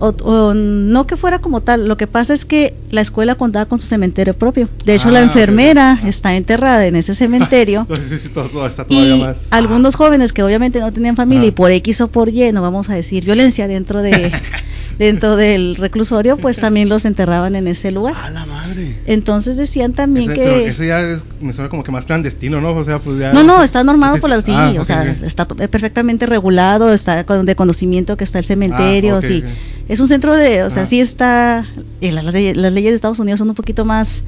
O, 0.00 0.08
o 0.08 0.54
no 0.54 1.06
que 1.06 1.16
fuera 1.16 1.38
como 1.38 1.60
tal, 1.60 1.86
lo 1.86 1.96
que 1.96 2.06
pasa 2.06 2.34
es 2.34 2.44
que 2.44 2.74
la 2.90 3.00
escuela 3.00 3.36
contaba 3.36 3.66
con 3.66 3.78
su 3.80 3.86
cementerio 3.86 4.34
propio. 4.34 4.68
De 4.84 4.96
hecho, 4.96 5.08
Ah, 5.08 5.12
la 5.12 5.18
ok. 5.20 5.24
enfermera 5.26 5.98
Ah. 6.02 6.06
está 6.08 6.34
enterrada 6.36 6.86
en 6.86 6.96
ese 6.96 7.14
cementerio. 7.14 7.86
No 7.88 7.94
sé 7.96 8.02
si- 8.08 8.18
si 8.18 8.28
todo, 8.30 8.66
está 8.66 8.84
todavía 8.84 9.16
y 9.16 9.20
más. 9.22 9.36
algunos 9.50 9.94
jóvenes 9.94 10.32
que 10.32 10.42
obviamente 10.42 10.80
no 10.80 10.92
tenían 10.92 11.14
familia 11.16 11.44
Ah. 11.44 11.48
y 11.48 11.50
por 11.52 11.70
X 11.70 12.00
o 12.00 12.08
por 12.08 12.28
Y, 12.28 12.50
no 12.52 12.60
vamos 12.60 12.90
a 12.90 12.94
decir 12.94 13.24
violencia 13.24 13.68
dentro 13.68 14.02
de 14.02 14.32
dentro 14.98 15.36
del 15.36 15.76
reclusorio, 15.76 16.36
pues 16.36 16.58
también 16.58 16.88
los 16.88 17.04
enterraban 17.04 17.56
en 17.56 17.68
ese 17.68 17.90
lugar. 17.90 18.14
¡A 18.16 18.30
la 18.30 18.46
madre! 18.46 18.96
Entonces 19.06 19.56
decían 19.56 19.92
también 19.92 20.30
Eso, 20.32 20.40
que 20.40 20.66
eso 20.68 20.84
ya 20.84 21.00
es- 21.00 21.24
me 21.40 21.52
suena 21.52 21.68
como 21.70 21.82
que 21.84 21.90
más 21.92 22.04
clandestino, 22.04 22.60
¿no? 22.60 22.72
O 22.74 22.84
sea, 22.84 22.98
pues 22.98 23.18
ya. 23.18 23.32
No, 23.32 23.42
no, 23.42 23.62
está 23.62 23.82
normado 23.84 24.18
por 24.18 24.30
la 24.30 24.40
sí, 24.40 24.52
ah, 24.54 24.72
o 24.78 24.84
sea, 24.84 25.04
está 25.04 25.46
perfectamente 25.46 26.26
regulado, 26.26 26.92
está 26.92 27.24
con- 27.24 27.46
de 27.46 27.56
conocimiento 27.56 28.16
que 28.16 28.24
está 28.24 28.38
el 28.38 28.44
cementerio, 28.44 29.16
Ah, 29.16 29.22
sí. 29.22 29.42
Es 29.88 30.00
un 30.00 30.08
centro 30.08 30.34
de, 30.34 30.62
o 30.62 30.70
sea, 30.70 30.84
Ah. 30.84 30.86
sí 30.86 31.00
está 31.00 31.66
y 32.00 32.10
las, 32.10 32.24
las 32.24 32.34
leyes 32.72 32.90
de 32.92 32.94
Estados 32.96 33.18
Unidos 33.18 33.38
son 33.38 33.48
un 33.50 33.54
poquito 33.54 33.84
más 33.84 34.24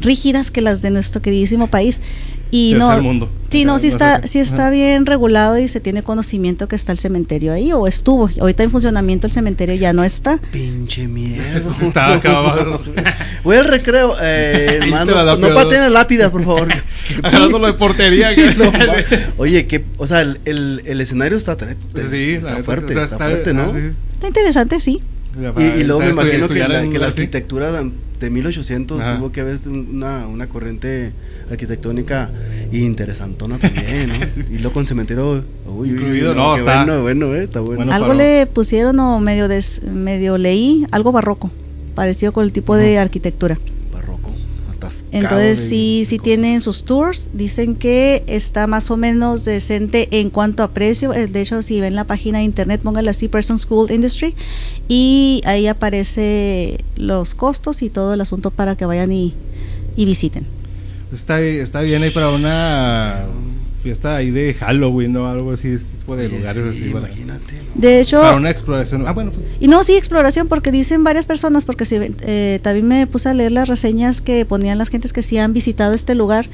rígidas 0.00 0.50
que 0.50 0.60
las 0.60 0.82
de 0.82 0.90
nuestro 0.90 1.22
queridísimo 1.22 1.68
país 1.68 2.00
y 2.50 2.72
Tercer 2.72 2.96
no 2.96 3.02
mundo. 3.02 3.28
Sí, 3.50 3.64
no, 3.64 3.74
sea, 3.78 3.78
sí 3.80 3.88
está 3.88 4.22
sí 4.26 4.38
está 4.40 4.70
bien 4.70 5.06
regulado 5.06 5.58
y 5.58 5.68
se 5.68 5.80
tiene 5.80 6.02
conocimiento 6.02 6.66
que 6.68 6.74
está 6.76 6.92
el 6.92 6.98
cementerio 6.98 7.52
ahí 7.52 7.72
o 7.72 7.86
estuvo. 7.86 8.28
Ahorita 8.40 8.62
en 8.64 8.70
funcionamiento 8.70 9.26
el 9.26 9.32
cementerio 9.32 9.74
ya 9.76 9.92
no 9.92 10.02
está. 10.04 10.38
Pinche 10.52 11.06
miedo. 11.08 11.42
Eso 11.56 11.72
sí 11.72 11.86
está 11.86 12.14
acabado. 12.14 12.78
Voy 13.44 13.56
al 13.56 13.64
recreo, 13.66 14.16
eh, 14.20 14.80
mando- 14.90 15.14
no 15.38 15.54
pateen 15.54 15.80
la 15.82 15.88
lápida, 15.90 16.30
por 16.30 16.44
favor. 16.44 16.68
Agarrándolo 17.22 17.66
de 17.68 17.74
portería. 17.74 18.30
No, 18.56 18.72
Oye, 19.36 19.66
que, 19.66 19.84
o 19.98 20.06
sea, 20.06 20.20
el, 20.20 20.40
el, 20.44 20.82
el 20.84 21.00
escenario 21.00 21.36
está, 21.38 21.56
Sí, 22.10 22.32
está 22.34 22.62
fuerte, 22.62 22.92
o 22.92 22.94
sea, 22.96 23.04
está, 23.04 23.16
fuerte, 23.18 23.52
¿no? 23.54 23.72
ah. 23.74 23.92
Está 24.14 24.28
interesante, 24.28 24.80
sí. 24.80 25.00
Y, 25.58 25.80
y 25.80 25.84
luego 25.84 26.00
me 26.00 26.10
imagino 26.10 26.48
que 26.48 26.60
la, 26.68 26.88
que 26.88 26.98
la 26.98 27.06
arquitectura 27.06 27.72
de, 27.72 27.90
de 28.20 28.30
1800 28.30 29.00
Ajá. 29.00 29.16
tuvo 29.16 29.32
que 29.32 29.40
haber 29.40 29.58
una, 29.66 30.26
una 30.26 30.46
corriente 30.48 31.12
arquitectónica 31.50 32.30
interesantona 32.72 33.58
también, 33.58 34.08
¿no? 34.10 34.18
Y 34.50 34.58
luego 34.58 34.72
con 34.72 34.86
cementerio, 34.86 35.30
uy, 35.32 35.44
uy, 35.66 35.90
uy, 35.90 35.90
Incluido, 35.90 36.34
no, 36.34 36.54
qué 36.54 36.60
está- 36.60 36.84
bueno, 36.84 37.02
bueno, 37.02 37.34
eh, 37.34 37.44
está 37.44 37.60
bueno. 37.60 37.76
Bueno, 37.76 37.92
algo 37.92 38.08
para- 38.08 38.18
le 38.18 38.46
pusieron 38.46 38.98
o 39.00 39.20
medio 39.20 39.48
des- 39.48 39.82
medio 39.84 40.38
leí, 40.38 40.84
algo 40.90 41.12
barroco, 41.12 41.50
parecido 41.94 42.32
con 42.32 42.44
el 42.44 42.52
tipo 42.52 42.76
de 42.76 42.92
Ujú. 42.94 43.00
arquitectura. 43.02 43.58
Atascado 44.86 45.22
Entonces 45.22 45.58
sí, 45.58 46.02
sí 46.04 46.16
cosas. 46.18 46.24
tienen 46.24 46.60
sus 46.60 46.84
tours, 46.84 47.30
dicen 47.32 47.76
que 47.76 48.22
está 48.26 48.66
más 48.66 48.90
o 48.90 48.96
menos 48.96 49.44
decente 49.44 50.08
en 50.20 50.30
cuanto 50.30 50.62
a 50.62 50.72
precio. 50.72 51.12
Eh, 51.14 51.26
De 51.26 51.40
hecho, 51.40 51.62
si 51.62 51.80
ven 51.80 51.94
la 51.94 52.04
página 52.04 52.38
de 52.38 52.44
internet, 52.44 52.80
pónganle 52.82 53.10
así 53.10 53.28
Person 53.28 53.58
School 53.58 53.90
Industry 53.90 54.34
y 54.88 55.40
ahí 55.44 55.66
aparece 55.66 56.78
los 56.96 57.34
costos 57.34 57.82
y 57.82 57.90
todo 57.90 58.14
el 58.14 58.20
asunto 58.20 58.50
para 58.50 58.76
que 58.76 58.84
vayan 58.86 59.12
y, 59.12 59.34
y 59.96 60.04
visiten. 60.04 60.46
Está, 61.12 61.40
está 61.40 61.80
bien 61.82 62.02
ahí 62.02 62.10
para 62.10 62.30
una 62.30 63.24
fiesta 63.84 64.16
ahí 64.16 64.30
de 64.30 64.54
Halloween 64.54 65.14
o 65.16 65.26
algo 65.26 65.52
así, 65.52 65.76
tipo 65.98 66.16
de 66.16 66.26
Oye, 66.26 66.36
lugares 66.38 66.74
sí, 66.74 66.80
así. 66.84 66.90
Imagínate. 66.90 67.52
¿no? 67.54 67.80
De 67.80 68.00
hecho, 68.00 68.20
Para 68.20 68.36
una 68.36 68.50
exploración. 68.50 69.06
Ah, 69.06 69.12
bueno, 69.12 69.30
pues. 69.30 69.58
y 69.60 69.68
no, 69.68 69.84
sí, 69.84 69.94
exploración, 69.94 70.48
porque 70.48 70.72
dicen 70.72 71.04
varias 71.04 71.26
personas, 71.26 71.64
porque 71.64 71.84
sí, 71.84 71.96
eh, 72.22 72.58
también 72.62 72.88
me 72.88 73.06
puse 73.06 73.28
a 73.28 73.34
leer 73.34 73.52
las 73.52 73.68
reseñas 73.68 74.20
que 74.22 74.44
ponían 74.44 74.78
las 74.78 74.88
gentes 74.88 75.12
que 75.12 75.22
sí 75.22 75.38
han 75.38 75.52
visitado 75.52 75.94
este 75.94 76.14
lugar, 76.14 76.48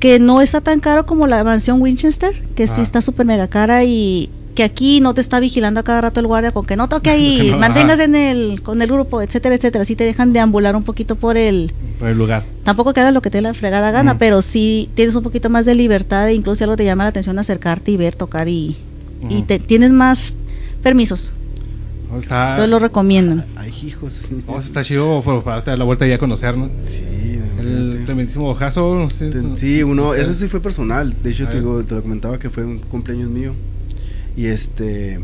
que 0.00 0.18
no 0.18 0.40
está 0.40 0.60
tan 0.60 0.80
caro 0.80 1.06
como 1.06 1.26
la 1.26 1.44
mansión 1.44 1.80
Winchester, 1.82 2.32
que 2.54 2.66
sí 2.66 2.74
Ah. 2.78 2.82
está 2.82 3.00
súper 3.02 3.26
mega 3.26 3.46
cara 3.48 3.84
y 3.84 4.30
que 4.58 4.64
aquí 4.64 5.00
no 5.00 5.14
te 5.14 5.20
está 5.20 5.38
vigilando 5.38 5.78
a 5.78 5.84
cada 5.84 6.00
rato 6.00 6.18
el 6.18 6.26
guardia 6.26 6.50
con 6.50 6.66
que 6.66 6.76
no 6.76 6.88
toque 6.88 7.10
ahí, 7.16 7.50
no, 7.52 7.58
mantengas 7.58 8.00
en 8.00 8.16
el, 8.16 8.60
con 8.60 8.82
el 8.82 8.88
grupo, 8.90 9.22
etcétera, 9.22 9.54
etcétera. 9.54 9.84
Sí 9.84 9.94
te 9.94 10.02
dejan 10.02 10.32
deambular 10.32 10.74
un 10.74 10.82
poquito 10.82 11.14
por 11.14 11.36
el, 11.36 11.72
Por 12.00 12.08
el 12.08 12.18
lugar. 12.18 12.42
tampoco 12.64 12.92
que 12.92 12.98
hagas 12.98 13.14
lo 13.14 13.22
que 13.22 13.30
te 13.30 13.38
dé 13.38 13.42
la 13.42 13.54
fregada 13.54 13.92
gana, 13.92 14.10
Ujú. 14.12 14.18
pero 14.18 14.42
sí 14.42 14.90
tienes 14.94 15.14
un 15.14 15.22
poquito 15.22 15.48
más 15.48 15.64
de 15.64 15.76
libertad 15.76 16.26
e 16.28 16.34
incluso 16.34 16.56
si 16.56 16.64
algo 16.64 16.76
te 16.76 16.84
llama 16.84 17.04
la 17.04 17.10
atención 17.10 17.38
acercarte 17.38 17.92
y 17.92 17.96
ver, 17.96 18.16
tocar 18.16 18.48
y, 18.48 18.74
y 19.28 19.42
te, 19.42 19.60
tienes 19.60 19.92
más 19.92 20.34
permisos. 20.82 21.32
Está, 22.18 22.66
lo 22.66 22.80
recomiendo. 22.80 23.44
Ay, 23.54 23.72
hijos. 23.86 24.22
no, 24.48 24.58
está 24.58 24.82
chido 24.82 25.22
por 25.22 25.44
para 25.44 25.56
darte 25.58 25.76
la 25.76 25.84
vuelta 25.84 26.04
y 26.04 26.10
a 26.12 26.18
conocer, 26.18 26.56
¿no? 26.56 26.68
Sí, 26.82 27.04
El 27.60 28.02
tremendísimo 28.06 28.48
ojazo. 28.50 28.94
no 28.96 29.08
sé, 29.10 29.30
Sí, 29.56 29.84
uno, 29.84 30.02
no 30.06 30.12
sé. 30.14 30.22
ese 30.22 30.34
sí 30.34 30.48
fue 30.48 30.60
personal. 30.60 31.14
De 31.22 31.30
hecho, 31.30 31.46
te, 31.46 31.56
digo, 31.60 31.84
te 31.84 31.94
lo 31.94 32.02
comentaba 32.02 32.38
que 32.38 32.50
fue 32.50 32.64
un 32.64 32.78
cumpleaños 32.80 33.28
mío. 33.30 33.52
Y 34.38 34.46
este, 34.46 35.18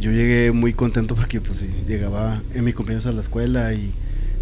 yo 0.00 0.10
llegué 0.10 0.50
muy 0.50 0.72
contento 0.72 1.14
porque 1.14 1.38
pues 1.38 1.58
sí, 1.58 1.70
llegaba 1.86 2.40
en 2.54 2.64
mi 2.64 2.72
cumpleaños 2.72 3.04
a 3.04 3.12
la 3.12 3.20
escuela 3.20 3.74
y 3.74 3.92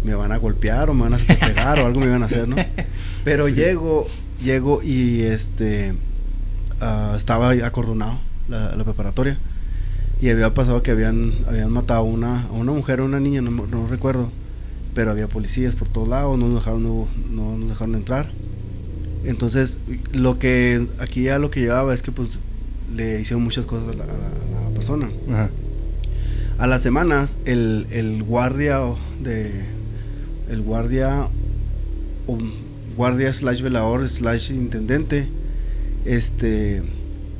me 0.05 0.15
van 0.15 0.31
a 0.31 0.37
golpear 0.37 0.89
o 0.89 0.93
me 0.93 1.09
van 1.09 1.15
a 1.15 1.17
pegar 1.17 1.77
o 1.79 1.85
algo 1.85 1.99
me 1.99 2.05
iban 2.05 2.23
a 2.23 2.27
hacer, 2.27 2.47
¿no? 2.47 2.55
Pero 3.25 3.49
llego, 3.49 4.07
llego 4.41 4.81
y 4.81 5.23
este, 5.23 5.93
ah, 6.79 7.15
estaba 7.17 7.49
acordonado 7.49 8.17
la, 8.47 8.73
la 8.77 8.85
preparatoria. 8.85 9.37
Y 10.21 10.29
había 10.29 10.53
pasado 10.53 10.83
que 10.83 10.91
habían, 10.91 11.33
habían 11.45 11.73
matado 11.73 11.99
a 11.99 12.03
una, 12.03 12.43
a 12.43 12.51
una 12.53 12.71
mujer 12.71 13.01
o 13.01 13.05
una 13.05 13.19
niña, 13.19 13.41
no 13.41 13.87
recuerdo. 13.89 14.29
Pero 14.95 15.11
había 15.11 15.27
policías 15.27 15.75
por 15.75 15.89
todos 15.89 16.07
lados, 16.07 16.39
no 16.39 16.47
nos 16.47 16.63
dejaron, 16.63 16.83
no, 16.83 17.09
no 17.29 17.57
nos 17.57 17.67
dejaron 17.67 17.95
entrar. 17.95 18.29
Entonces, 19.25 19.79
lo 20.13 20.39
que 20.39 20.87
aquí 20.99 21.23
ya 21.23 21.39
lo 21.39 21.51
que 21.51 21.59
llevaba 21.59 21.93
es 21.93 22.01
que 22.03 22.13
pues 22.13 22.29
le 22.95 23.21
hicieron 23.21 23.43
muchas 23.43 23.65
cosas 23.65 23.89
a 23.89 23.93
la, 23.93 24.03
a 24.05 24.69
persona. 24.73 25.09
Ajá. 25.29 25.49
A 26.57 26.67
las 26.67 26.81
semanas, 26.81 27.37
el, 27.45 27.87
el 27.91 28.23
guardia 28.23 28.79
de 29.21 29.65
el 30.49 30.61
guardia 30.61 31.27
o 32.27 32.37
guardia 32.95 33.33
slash 33.33 33.61
velador 33.61 34.07
slash 34.07 34.51
intendente, 34.51 35.27
este, 36.05 36.83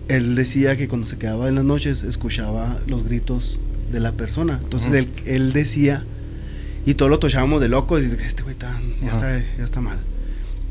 él 0.08 0.36
decía 0.36 0.76
que 0.78 0.88
cuando 0.88 1.08
se 1.08 1.18
quedaba 1.18 1.48
en 1.48 1.56
las 1.56 1.64
noches 1.64 2.04
escuchaba 2.04 2.80
los 2.88 3.04
gritos 3.04 3.60
de 3.92 4.00
la 4.00 4.14
persona. 4.14 4.60
Entonces 4.64 4.94
él, 4.94 5.10
él 5.26 5.54
decía 5.54 6.04
y 6.86 6.96
todos 6.96 7.10
lo 7.10 7.20
tochábamos 7.20 7.62
de 7.62 7.70
locos 7.70 8.02
y 8.02 8.06
este 8.06 8.44
güey 8.44 8.56
ya 8.60 9.12
está, 9.12 9.42
ya 9.58 9.64
está 9.64 9.80
mal. 9.80 10.00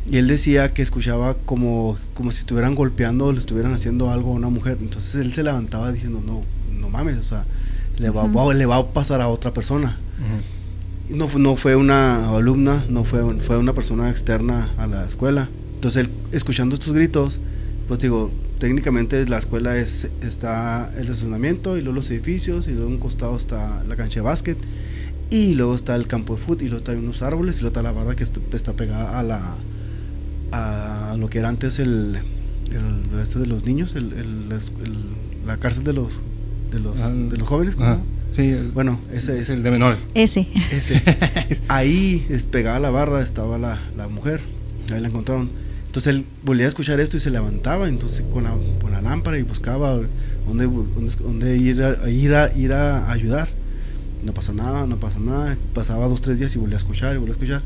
Y 0.04 0.16
él 0.18 0.26
decía 0.26 0.72
que 0.74 0.82
escuchaba 0.82 1.34
como, 1.44 1.98
como 2.14 2.32
si 2.32 2.40
estuvieran 2.40 2.74
golpeando 2.74 3.26
o 3.26 3.32
le 3.32 3.38
estuvieran 3.38 3.72
haciendo 3.72 4.10
algo 4.10 4.30
a 4.32 4.34
una 4.34 4.48
mujer. 4.48 4.78
Entonces 4.80 5.14
él 5.16 5.32
se 5.32 5.42
levantaba 5.44 5.92
diciendo, 5.92 6.20
no, 6.20 6.44
no 6.70 6.90
mames, 6.90 7.18
o 7.18 7.22
sea, 7.22 7.46
le 7.98 8.10
va, 8.10 8.26
va- 8.26 8.52
le 8.54 8.66
va 8.66 8.78
a 8.78 8.92
pasar 8.92 9.20
a 9.20 9.28
otra 9.28 9.52
persona. 9.54 10.00
Ujú. 10.18 11.14
Y 11.14 11.16
no, 11.16 11.28
no 11.38 11.56
fue 11.56 11.76
una 11.76 12.30
alumna, 12.36 12.84
no 12.88 13.04
fue, 13.04 13.22
fue 13.40 13.58
una 13.58 13.74
persona 13.74 14.10
externa 14.10 14.72
a 14.76 14.86
la 14.86 15.06
escuela. 15.06 15.50
Entonces 15.76 16.06
él, 16.06 16.12
escuchando 16.32 16.74
estos 16.74 16.94
gritos, 16.94 17.40
pues 17.86 18.00
digo, 18.00 18.32
técnicamente 18.58 19.26
la 19.28 19.38
escuela 19.38 19.76
es 19.76 20.08
está 20.20 20.92
el 20.96 21.02
estacionamiento 21.02 21.76
y 21.76 21.80
luego 21.82 21.96
los 21.96 22.10
edificios 22.10 22.68
y 22.68 22.72
luego 22.72 22.88
un 22.88 22.98
costado 22.98 23.36
está 23.36 23.82
la 23.84 23.96
cancha 23.96 24.20
de 24.20 24.24
básquet 24.24 24.58
y 25.30 25.54
luego 25.54 25.74
está 25.74 25.96
el 25.96 26.06
campo 26.06 26.34
de 26.36 26.40
fútbol 26.40 26.62
y 26.62 26.68
luego 26.68 26.78
están 26.78 26.98
unos 26.98 27.22
árboles 27.22 27.56
y 27.56 27.60
luego 27.62 27.72
está 27.72 27.82
la 27.82 27.92
barra 27.92 28.14
que 28.14 28.22
está, 28.24 28.40
está 28.52 28.74
pegada 28.74 29.18
a 29.18 29.22
la 29.24 29.58
a 30.52 31.16
lo 31.18 31.28
que 31.28 31.38
era 31.38 31.48
antes 31.48 31.78
el, 31.78 32.18
el 32.70 33.20
este 33.20 33.38
de 33.38 33.46
los 33.46 33.64
niños 33.64 33.96
el, 33.96 34.12
el- 34.12 34.48
la, 34.48 34.56
es- 34.56 34.72
el- 34.84 35.46
la 35.46 35.56
cárcel 35.56 35.84
de 35.84 35.92
los 35.92 36.20
de 36.70 36.78
los 36.80 37.00
Ah, 37.00 37.10
de 37.10 37.36
los 37.36 37.48
jóvenes 37.48 37.76
¿cómo? 37.76 37.88
Ajá. 37.88 38.00
Sí, 38.32 38.42
el- 38.50 38.70
bueno 38.72 38.98
ese 39.12 39.38
es 39.38 39.50
el 39.50 39.62
de 39.62 39.70
menores. 39.70 40.06
Ese. 40.14 40.48
ese 40.72 41.02
ahí 41.68 42.24
es 42.30 42.44
pegada 42.44 42.76
a 42.76 42.80
la 42.80 42.90
barra 42.90 43.22
estaba 43.22 43.58
la, 43.58 43.78
la 43.96 44.08
mujer 44.08 44.40
ahí 44.92 45.00
la 45.00 45.08
encontraron 45.08 45.50
entonces 45.86 46.14
él 46.14 46.26
volvía 46.44 46.64
a 46.64 46.68
escuchar 46.68 47.00
esto 47.00 47.16
y 47.18 47.20
se 47.20 47.30
levantaba 47.30 47.88
entonces 47.88 48.24
con 48.32 48.44
la, 48.44 48.54
con 48.80 48.92
la 48.92 49.02
lámpara 49.02 49.38
y 49.38 49.42
buscaba 49.42 49.98
dónde, 50.46 50.64
dónde, 50.66 51.12
dónde 51.20 51.56
ir, 51.58 51.82
a, 51.82 52.08
ir 52.10 52.34
a 52.34 52.54
ir 52.56 52.72
a 52.72 53.10
ayudar 53.10 53.50
no 54.24 54.32
pasa 54.32 54.52
nada 54.54 54.86
no 54.86 54.98
pasa 54.98 55.18
nada 55.18 55.56
pasaba 55.74 56.08
dos 56.08 56.20
tres 56.22 56.38
días 56.38 56.54
y 56.56 56.58
volvía 56.58 56.76
a 56.76 56.78
escuchar 56.78 57.14
y 57.14 57.18
volvía 57.18 57.32
a 57.32 57.36
escuchar 57.36 57.62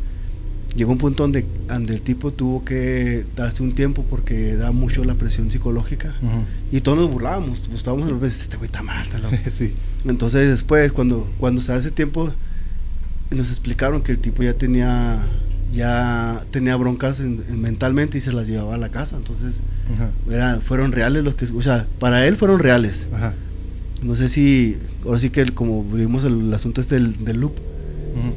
llegó 0.77 0.93
un 0.93 0.99
punto 0.99 1.23
donde, 1.25 1.47
donde 1.69 1.95
el 1.95 2.03
tipo 2.03 2.31
tuvo 2.33 2.65
que 2.65 3.25
darse 3.35 3.63
un 3.63 3.75
tiempo 3.75 4.05
porque 4.09 4.51
era 4.51 4.71
mucho 4.73 5.05
la 5.05 5.15
presión 5.15 5.51
psicológica. 5.51 6.15
Y 6.71 6.81
todos 6.83 6.99
nos 6.99 7.11
burlábamos 7.11 7.61
pues, 7.61 7.79
estábamos 7.79 8.09
a 8.09 8.13
veces 8.13 8.43
este 8.43 8.57
güey 8.57 8.67
está 8.67 8.83
mal 8.83 9.03
está 9.03 9.19
loco". 9.19 9.37
sí. 9.51 9.73
entonces 10.05 10.49
después 10.49 10.93
cuando 10.93 11.29
cuando 11.39 11.61
se 11.63 11.73
hace 11.73 11.91
tiempo 11.91 12.33
nos 13.31 13.51
explicaron 13.51 14.03
que 14.03 14.13
el 14.13 14.19
tipo 14.19 14.43
ya 14.43 14.55
tenía 14.55 15.19
ya 15.73 16.45
tenía 16.53 16.77
broncas 16.77 17.19
en- 17.21 17.43
en 17.49 17.61
mentalmente 17.61 18.19
y 18.19 18.21
se 18.21 18.33
las 18.33 18.47
llevaba 18.47 18.75
a 18.77 18.79
la 18.79 18.91
casa. 18.91 19.17
Entonces 19.17 19.57
era- 20.31 20.61
fueron 20.61 20.93
reales 20.93 21.25
los 21.25 21.35
que 21.35 21.47
o 21.47 21.63
sea 21.63 21.87
para 21.99 22.27
él 22.27 22.37
fueron 22.37 22.61
reales. 22.61 23.09
No 24.03 24.15
sé 24.15 24.29
si 24.29 24.79
ahora 25.05 25.19
sí 25.19 25.31
que 25.31 25.41
el- 25.41 25.55
como 25.55 25.83
vimos 25.83 26.25
el, 26.25 26.41
el 26.49 26.55
asunto 26.55 26.81
este 26.83 26.97
del, 26.97 27.25
del 27.25 27.41
loop 27.41 27.55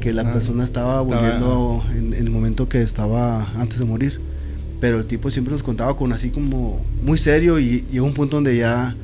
Que 0.00 0.12
la 0.12 0.22
Ajá. 0.22 0.32
persona 0.34 0.64
estaba, 0.64 1.00
volviendo 1.02 1.84
en, 1.90 2.12
en 2.12 2.14
el 2.14 2.30
momento 2.30 2.68
que 2.68 2.82
estaba 2.82 3.50
antes 3.60 3.78
de 3.78 3.84
morir 3.84 4.20
pero 4.78 4.98
el 4.98 5.06
tipo 5.06 5.30
siempre 5.30 5.52
nos 5.52 5.62
contaba 5.62 5.94
con 5.96 6.12
así 6.12 6.30
como 6.30 6.86
muy 7.02 7.18
serio 7.18 7.58
y 7.58 7.82
llegó 7.90 8.06
un 8.06 8.14
punto 8.14 8.36
donde 8.38 8.56
ya 8.56 8.96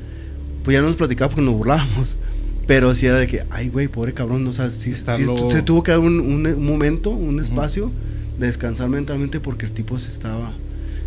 pues 0.63 0.73
ya 0.75 0.81
no 0.81 0.87
nos 0.87 0.95
platicaba 0.97 1.29
porque 1.29 1.43
nos 1.45 1.53
burlábamos 1.55 2.15
pero 2.65 2.93
sí 2.95 3.05
era 3.05 3.19
de 3.19 3.27
que 3.27 3.43
ay 3.49 3.69
güey 3.69 3.87
pobre 3.87 4.13
cabrón 4.13 4.45
o 4.47 4.53
sea 4.53 4.69
sí, 4.69 4.91
sí 4.93 5.25
se 5.51 5.61
tuvo 5.61 5.83
que 5.83 5.91
dar 5.91 5.99
un, 5.99 6.19
un- 6.19 6.47
un 6.47 6.65
momento 6.65 7.11
un 7.11 7.39
espacio 7.39 7.91
de 8.37 8.47
descansar 8.47 8.89
mentalmente 8.89 9.39
porque 9.39 9.65
el 9.67 9.71
tipo 9.71 9.99
se 9.99 10.09
estaba 10.09 10.53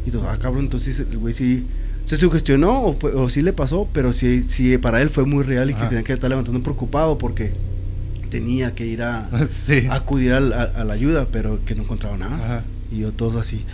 y 0.06 0.10
todo 0.12 0.28
ah 0.28 0.38
cabrón 0.38 0.64
entonces 0.64 1.00
el 1.00 1.18
güey 1.18 1.34
sí 1.34 1.66
se 2.04 2.16
sugestionó 2.16 2.80
o, 2.82 2.98
o 3.16 3.28
sí 3.28 3.42
le 3.42 3.52
pasó 3.52 3.88
pero 3.92 4.12
sí 4.12 4.44
sí 4.44 4.78
para 4.78 5.02
él 5.02 5.10
fue 5.10 5.26
muy 5.26 5.42
real 5.44 5.68
y 5.70 5.74
que 5.74 5.80
Ajá. 5.80 5.88
tenía 5.90 6.04
que 6.04 6.12
estar 6.12 6.30
levantando 6.30 6.62
preocupado 6.62 7.18
porque 7.18 7.52
tenía 8.30 8.74
que 8.74 8.86
ir 8.86 9.02
a 9.02 9.28
Sí. 9.50 9.86
acudir 9.90 10.32
al- 10.32 10.52
a, 10.52 10.62
a 10.62 10.84
la 10.84 10.94
ayuda, 10.94 11.26
pero 11.30 11.64
que 11.64 11.74
no 11.74 11.82
encontraba 11.82 12.16
nada. 12.16 12.34
Ajá. 12.36 12.64
Y 12.92 12.98
yo 13.00 13.12
todos 13.12 13.36
así, 13.36 13.64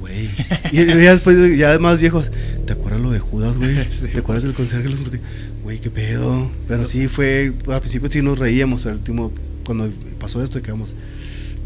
güey. 0.00 0.28
y, 0.72 0.80
y 0.82 0.86
ya 0.86 1.12
después, 1.12 1.56
ya 1.58 1.78
más 1.78 1.98
viejos, 2.00 2.30
¿te 2.66 2.72
acuerdas 2.74 3.00
lo 3.00 3.10
de 3.10 3.18
Judas, 3.18 3.58
güey? 3.58 3.86
Sí. 3.90 4.08
¿Te 4.12 4.18
acuerdas 4.18 4.44
del 4.44 4.54
conserje? 4.54 4.84
de 4.84 4.90
los 4.90 5.00
Urti-?" 5.00 5.20
Güey, 5.62 5.80
qué 5.80 5.90
pedo. 5.90 6.50
Pero 6.68 6.84
sí 6.86 7.06
fue, 7.08 7.52
al 7.68 7.80
principio 7.80 8.10
sí 8.10 8.20
nos 8.22 8.38
reíamos, 8.38 8.82
pero 8.82 8.94
el 8.94 8.98
último, 8.98 9.32
cuando 9.64 9.88
pasó 10.18 10.42
esto, 10.42 10.60
quedamos, 10.60 10.94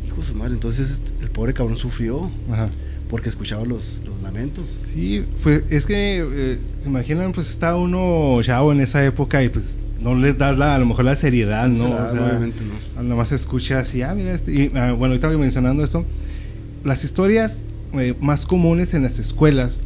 hijo 0.06 0.16
de 0.18 0.22
su 0.26 0.34
madre. 0.34 0.52
Entonces 0.52 1.02
el 1.22 1.30
pobre 1.30 1.54
cabrón 1.54 1.78
sufrió 1.78 2.30
Ajá. 2.52 2.68
porque 3.08 3.30
escuchaba 3.30 3.64
los, 3.64 4.02
los 4.04 4.20
lamentos. 4.22 4.66
Sí, 4.84 5.24
pues 5.42 5.64
es 5.70 5.86
que 5.86 6.18
eh, 6.30 6.58
se 6.80 6.88
imaginan, 6.90 7.32
pues 7.32 7.48
está 7.48 7.74
uno 7.76 8.38
chavo 8.42 8.70
en 8.72 8.80
esa 8.82 9.02
época 9.04 9.42
y 9.42 9.48
pues 9.48 9.78
no 10.00 10.14
les 10.14 10.36
das 10.38 10.58
la, 10.58 10.74
a 10.74 10.78
lo 10.78 10.86
mejor 10.86 11.04
la 11.06 11.16
seriedad, 11.16 11.68
¿no? 11.68 11.86
O 11.86 11.88
sea, 11.88 12.10
obviamente 12.12 12.62
no. 12.64 13.02
Nada 13.02 13.14
más 13.16 13.32
escuchas 13.32 13.94
y, 13.94 14.02
ah, 14.02 14.14
mira, 14.14 14.34
este, 14.34 14.52
y, 14.52 14.70
ah, 14.74 14.92
bueno, 14.92 15.12
ahorita 15.14 15.28
voy 15.28 15.38
mencionando 15.38 15.82
esto. 15.84 16.04
Las 16.84 17.02
historias 17.04 17.62
eh, 17.94 18.14
más 18.20 18.46
comunes 18.46 18.94
en 18.94 19.02
las 19.02 19.18
escuelas, 19.18 19.80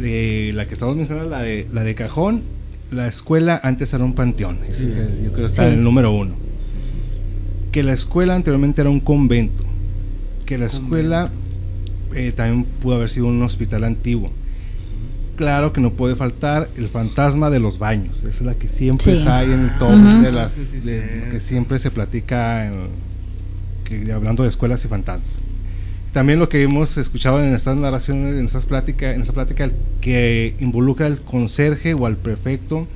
eh, 0.00 0.52
la 0.54 0.66
que 0.66 0.74
estamos 0.74 0.96
mencionando, 0.96 1.30
la 1.30 1.42
de, 1.42 1.66
la 1.72 1.82
de 1.82 1.94
cajón, 1.94 2.42
la 2.90 3.06
escuela 3.08 3.60
antes 3.62 3.92
era 3.94 4.04
un 4.04 4.14
panteón. 4.14 4.58
Ese 4.68 4.78
Sí. 4.80 4.86
es 4.86 4.96
el- 4.96 5.22
yo 5.24 5.32
creo 5.32 5.46
que 5.46 5.46
está 5.46 5.66
Sí. 5.68 5.74
el 5.74 5.82
número 5.82 6.12
uno. 6.12 6.34
Que 7.72 7.82
la 7.82 7.92
escuela 7.92 8.34
anteriormente 8.34 8.80
era 8.80 8.90
un 8.90 9.00
convento. 9.00 9.64
Que 10.46 10.58
la 10.58 10.66
escuela 10.66 11.30
eh, 12.14 12.32
también 12.34 12.64
pudo 12.80 12.96
haber 12.96 13.08
sido 13.08 13.26
un 13.26 13.40
hospital 13.42 13.84
antiguo. 13.84 14.30
Claro 15.40 15.72
que 15.72 15.80
no 15.80 15.92
puede 15.92 16.16
faltar 16.16 16.68
el 16.76 16.90
fantasma 16.90 17.48
de 17.48 17.60
los 17.60 17.78
baños. 17.78 18.18
Esa 18.18 18.28
es 18.28 18.40
la 18.42 18.54
que 18.56 18.68
siempre 18.68 19.06
Sí. 19.06 19.12
está 19.12 19.38
ahí 19.38 19.50
en 19.50 19.60
el 19.60 19.78
top 19.78 19.92
de 20.22 20.32
las 20.32 20.84
de 20.84 21.22
lo 21.24 21.30
que 21.32 21.40
siempre 21.40 21.78
se 21.78 21.90
platica 21.90 22.66
en- 22.66 22.88
que, 23.84 24.12
hablando 24.12 24.42
de 24.42 24.50
escuelas 24.50 24.84
y 24.84 24.88
fantasmas. 24.88 25.38
También 26.12 26.38
lo 26.40 26.50
que 26.50 26.62
hemos 26.62 26.98
escuchado 26.98 27.42
en 27.42 27.54
estas 27.54 27.74
narraciones, 27.78 28.36
en 28.36 28.44
estas 28.44 28.66
pláticas, 28.66 29.14
en 29.14 29.22
esta 29.22 29.32
plática 29.32 29.64
el 29.64 29.72
que 30.02 30.56
involucra 30.60 31.06
al 31.06 31.22
conserje 31.22 31.94
o 31.94 32.04
al 32.04 32.18
prefecto 32.18 32.86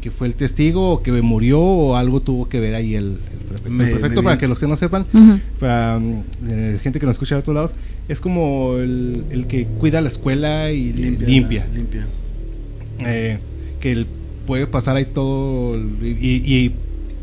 que 0.00 0.10
fue 0.10 0.26
el 0.26 0.34
testigo 0.34 0.90
o 0.92 1.02
que 1.02 1.12
murió 1.22 1.60
o 1.60 1.96
algo 1.96 2.20
tuvo 2.20 2.48
que 2.48 2.58
ver 2.60 2.74
ahí 2.74 2.94
el, 2.94 3.18
el 3.32 3.38
prefecto. 3.48 3.70
Me- 3.70 3.84
el 3.84 3.90
prefecto, 3.90 4.22
me 4.22 4.24
para 4.26 4.38
que 4.38 4.48
los 4.48 4.58
que 4.58 4.66
no 4.66 4.76
sepan, 4.76 5.06
para 5.58 5.98
mm, 5.98 6.22
eh, 6.48 6.78
gente 6.82 6.98
que 7.00 7.06
nos 7.06 7.14
escucha 7.14 7.34
de 7.34 7.40
otros 7.40 7.54
lados, 7.54 7.74
es 8.08 8.20
como 8.20 8.76
el, 8.78 9.24
el 9.30 9.46
que 9.46 9.66
cuida 9.78 10.00
la 10.00 10.08
escuela 10.08 10.70
y 10.72 10.92
limpia. 10.92 11.28
Limpia. 11.28 11.66
Limpia. 11.74 12.06
Eh, 13.00 13.38
que 13.80 13.92
él 13.92 14.06
puede 14.46 14.66
pasar 14.66 14.96
ahí 14.96 15.06
todo 15.06 15.74
y, 16.02 16.06
y- 16.44 16.72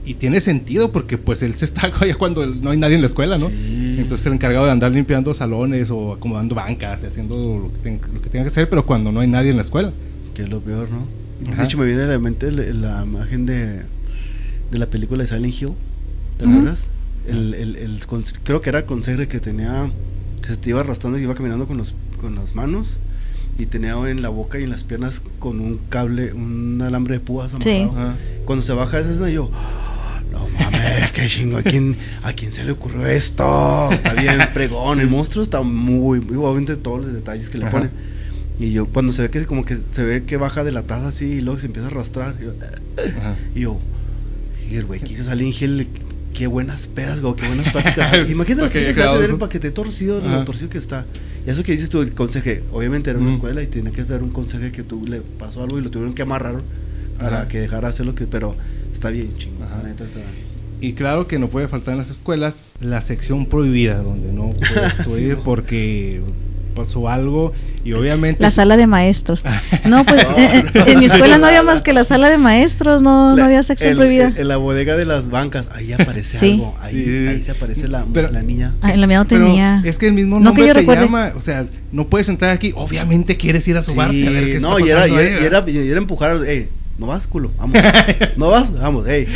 y 0.05 0.13
tiene 0.13 0.39
sentido 0.39 0.93
porque 0.93 1.17
pues 1.17 1.43
él 1.43 1.53
se 1.55 1.65
está 1.65 1.91
allá 1.99 2.15
cuando 2.15 2.45
no 2.45 2.69
hay 2.69 2.77
nadie 2.77 2.95
en 2.95 3.01
la 3.01 3.07
escuela, 3.07 3.37
¿no? 3.37 3.49
Sí. 3.49 3.97
Entonces 3.99 4.25
el 4.27 4.33
encargado 4.33 4.65
de 4.65 4.71
andar 4.71 4.91
limpiando 4.93 5.33
salones 5.33 5.91
o 5.91 6.13
acomodando 6.13 6.55
bancas, 6.55 7.03
y 7.03 7.07
haciendo 7.07 7.35
lo 7.59 7.71
que, 7.73 7.79
ten- 7.79 7.99
lo 8.13 8.21
que 8.21 8.29
tenga 8.29 8.45
que 8.45 8.49
hacer, 8.49 8.69
pero 8.69 8.85
cuando 8.85 9.11
no 9.11 9.19
hay 9.19 9.27
nadie 9.27 9.49
en 9.49 9.57
la 9.57 9.63
escuela. 9.63 9.91
Que 10.33 10.43
es 10.43 10.49
lo 10.49 10.61
peor, 10.61 10.87
¿no? 10.89 11.07
Ajá. 11.45 11.55
De 11.61 11.63
hecho, 11.65 11.77
me 11.77 11.85
viene 11.85 12.03
a 12.03 12.07
la 12.07 12.19
mente 12.19 12.51
la 12.51 13.03
imagen 13.03 13.45
de, 13.45 13.83
de 14.71 14.77
la 14.77 14.87
película 14.87 15.23
de 15.23 15.27
Silent 15.27 15.53
Hill. 15.61 15.73
¿Te 16.37 16.45
acuerdas? 16.47 16.87
El, 17.27 17.53
el, 17.53 17.75
el 17.75 18.07
cons- 18.07 18.35
creo 18.43 18.61
que 18.61 18.69
era 18.69 18.79
el 18.79 18.85
conserje 18.85 19.27
que 19.27 19.39
tenía. 19.39 19.91
que 20.41 20.47
se 20.49 20.57
te 20.57 20.69
iba 20.69 20.79
arrastrando 20.79 21.19
y 21.19 21.23
iba 21.23 21.35
caminando 21.35 21.67
con, 21.67 21.77
los, 21.77 21.93
con 22.19 22.35
las 22.35 22.55
manos. 22.55 22.97
Y 23.59 23.65
tenía 23.65 23.93
en 24.09 24.21
la 24.21 24.29
boca 24.29 24.59
y 24.59 24.63
en 24.63 24.69
las 24.69 24.83
piernas 24.83 25.21
con 25.39 25.59
un 25.59 25.79
cable, 25.89 26.31
un 26.33 26.79
alambre 26.81 27.15
de 27.15 27.19
púas 27.19 27.51
Sí. 27.59 27.81
amarrado. 27.81 28.13
Cuando 28.45 28.63
se 28.63 28.73
baja 28.73 28.99
esa 28.99 29.09
escena, 29.11 29.29
yo. 29.29 29.49
"Ah, 29.53 30.21
No 30.31 30.47
mames, 30.59 31.11
qué 31.13 31.27
chingo. 31.27 31.57
¿A 31.57 31.63
quién, 31.63 31.95
¿A 32.23 32.33
quién 32.33 32.53
se 32.53 32.63
le 32.63 32.71
ocurrió 32.73 33.05
esto? 33.07 33.89
Está 33.91 34.13
bien 34.13 34.37
pregón. 34.53 34.99
El 34.99 35.07
monstruo 35.09 35.43
está 35.43 35.61
muy, 35.63 36.19
muy 36.19 36.35
obviamente 36.37 36.75
todos 36.77 37.05
los 37.05 37.13
detalles 37.13 37.49
que 37.49 37.57
le 37.57 37.65
Ajá. 37.65 37.71
ponen. 37.71 37.91
Y 38.59 38.71
yo, 38.71 38.85
cuando 38.87 39.13
se 39.13 39.21
ve 39.23 39.29
que 39.29 39.45
como 39.45 39.63
que 39.63 39.77
se 39.91 40.03
ve 40.03 40.23
que 40.23 40.37
baja 40.37 40.63
de 40.63 40.71
la 40.71 40.83
taza 40.83 41.09
así 41.09 41.25
y 41.25 41.41
luego 41.41 41.59
se 41.59 41.67
empieza 41.67 41.87
a 41.89 41.91
arrastrar. 41.91 42.39
Yo, 42.39 42.53
Ajá. 43.19 43.35
y 43.53 43.59
yo, 43.61 43.79
"Hier, 44.69 44.85
güey, 44.85 44.99
quiso 44.99 45.23
salir 45.23 45.53
Hill, 45.59 45.87
qué 46.33 46.47
buenas 46.47 46.87
pedas, 46.87 47.21
güey, 47.21 47.35
qué 47.35 47.47
buenas 47.47 47.69
pláticas. 47.71 48.29
Imagínate 48.29 48.63
Porque 48.63 48.73
que 48.73 48.79
haya 48.85 48.87
te 48.89 48.95
quedado 48.95 49.15
ver 49.17 49.25
eso. 49.25 49.33
el 49.35 49.39
paquete 49.39 49.71
torcido, 49.71 50.19
Ajá. 50.25 50.37
lo 50.39 50.43
torcido 50.45 50.69
que 50.69 50.77
está. 50.79 51.05
Y 51.45 51.49
eso 51.51 51.63
que 51.63 51.71
dices 51.71 51.89
tú, 51.89 52.01
el 52.01 52.13
conserje, 52.13 52.63
obviamente 52.71 53.09
era 53.11 53.19
una 53.19 53.29
Mm. 53.29 53.33
escuela 53.33 53.61
y 53.63 53.67
tenía 53.67 53.91
que 53.91 54.03
ser 54.03 54.23
un 54.23 54.31
conserje 54.31 54.71
que 54.71 54.83
tú 54.83 55.05
le 55.05 55.21
pasó 55.21 55.61
algo 55.63 55.77
y 55.77 55.81
lo 55.83 55.91
tuvieron 55.91 56.13
que 56.15 56.23
amarrar 56.23 56.57
para 57.19 57.39
Ajá. 57.41 57.47
que 57.47 57.59
dejara 57.59 57.87
hacer 57.89 58.05
lo 58.05 58.15
que, 58.15 58.25
pero 58.27 58.55
está 58.91 59.09
bien 59.11 59.37
chingón, 59.37 59.63
Ajá. 59.67 59.77
la 59.83 59.89
neta 59.89 60.03
está. 60.03 60.19
Y 60.81 60.93
claro 60.93 61.27
que 61.27 61.39
no 61.39 61.47
puede 61.47 61.67
faltar 61.67 61.93
en 61.93 61.97
las 61.99 62.09
escuelas 62.11 62.63
la 62.81 63.01
sección 63.01 63.45
prohibida, 63.47 64.01
donde 64.03 64.31
no 64.33 64.49
puedes 64.51 64.97
tú 65.03 65.09
Sí, 65.11 65.23
ir 65.23 65.37
porque 65.37 66.21
pasó 66.75 67.09
algo 67.09 67.53
y 67.87 67.93
obviamente... 67.93 68.41
La 68.43 68.51
sala 68.51 68.75
de 68.77 68.85
maestros. 68.87 69.43
No, 69.85 70.03
pues 70.05 70.23
No, 70.27 70.37
eh, 70.37 70.65
no. 70.73 70.85
en 70.87 70.99
mi 70.99 71.05
escuela 71.05 71.37
no 71.37 71.45
había 71.47 71.63
más 71.63 71.81
que 71.81 71.93
la 71.93 72.03
sala 72.03 72.29
de 72.29 72.37
maestros, 72.37 73.01
no, 73.01 73.35
no 73.35 73.43
había 73.45 73.63
sección 73.63 73.91
el- 73.91 73.97
prohibida. 73.97 74.33
En 74.35 74.47
la 74.49 74.57
bodega 74.57 74.95
de 74.97 75.05
las 75.05 75.29
bancas, 75.29 75.69
ahí 75.73 75.93
aparece 75.93 76.37
Sí. 76.37 76.51
algo, 76.53 76.75
ahí, 76.81 76.91
Sí. 77.03 77.27
ahí 77.27 77.43
se 77.43 77.51
aparece 77.51 77.87
la, 77.87 78.05
Pero- 78.13 78.29
la 78.31 78.41
niña. 78.41 78.73
Ah, 78.81 78.93
en 78.93 78.99
la 79.01 79.07
mía 79.07 79.19
no 79.19 79.27
Pero 79.27 79.45
tenía. 79.45 79.81
es 79.85 79.97
que 79.97 80.07
el 80.07 80.13
mismo 80.13 80.37
No 80.39 80.45
nombre 80.45 80.63
que 80.63 80.67
yo 80.67 80.73
te 80.73 80.79
recuerde. 80.81 81.05
llama, 81.05 81.31
o 81.35 81.41
sea, 81.41 81.65
no 81.91 82.07
puedes 82.07 82.27
entrar 82.29 82.51
aquí, 82.51 82.73
obviamente 82.75 83.37
quieres 83.37 83.67
ir 83.67 83.77
a 83.77 83.83
subarte 83.83 84.27
a 84.27 84.31
ver 84.31 84.43
qué 84.43 84.55
está 84.57 84.67
no, 84.67 84.79
y 84.79 84.89
era, 84.89 85.07
y, 85.07 85.13
era, 85.13 85.39
y 85.41 85.45
era- 85.45 85.63
y 85.69 85.89
era 85.89 85.97
empujar, 85.99 86.43
ey, 86.45 86.67
no 86.97 87.05
vas, 87.07 87.27
culo, 87.27 87.51
vamos. 87.57 87.77
no 88.37 88.49
vas, 88.49 88.73
vamos, 88.73 89.07
ey. 89.07 89.27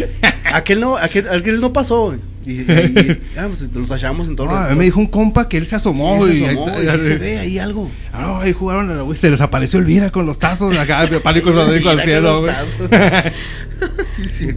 Aquel 0.53 0.81
no, 0.81 0.97
aquel, 0.97 1.29
aquel 1.29 1.61
no 1.61 1.71
pasó. 1.71 2.15
Y, 2.43 2.51
y, 2.51 2.61
y- 2.63 3.21
ah, 3.37 3.45
pues, 3.47 3.69
lo 3.73 3.85
tachamos 3.85 4.27
en 4.27 4.35
todo 4.35 4.49
Ah, 4.49 4.65
todo- 4.67 4.75
me 4.77 4.85
dijo 4.85 4.99
un 4.99 5.07
compa 5.07 5.47
que 5.47 5.57
él 5.57 5.65
se 5.67 5.75
asomó 5.75 6.25
Sí, 6.25 6.33
y, 6.33 6.39
se 6.39 6.47
asomó, 6.49 6.67
ahí- 6.69 6.85
y 6.85 6.87
ahí- 6.89 6.99
se 6.99 7.17
ve 7.17 7.37
ahí 7.39 7.59
algo. 7.59 7.91
Ah, 8.11 8.39
ahí 8.41 8.51
jugaron 8.53 8.89
a 8.89 8.95
la 8.95 9.01
güey, 9.03 9.17
se 9.17 9.29
les 9.29 9.41
apareció 9.41 9.79
Elvira 9.79 10.09
con 10.09 10.25
los 10.25 10.39
tazos 10.39 10.75
acá, 10.77 11.05
de 11.05 11.19
pánico 11.19 11.51
satánico 11.53 11.89
al 11.89 12.01
cielo, 12.01 12.41
güey. 12.41 12.53
los 12.79 12.89
sí, 14.15 14.29
sí. 14.29 14.47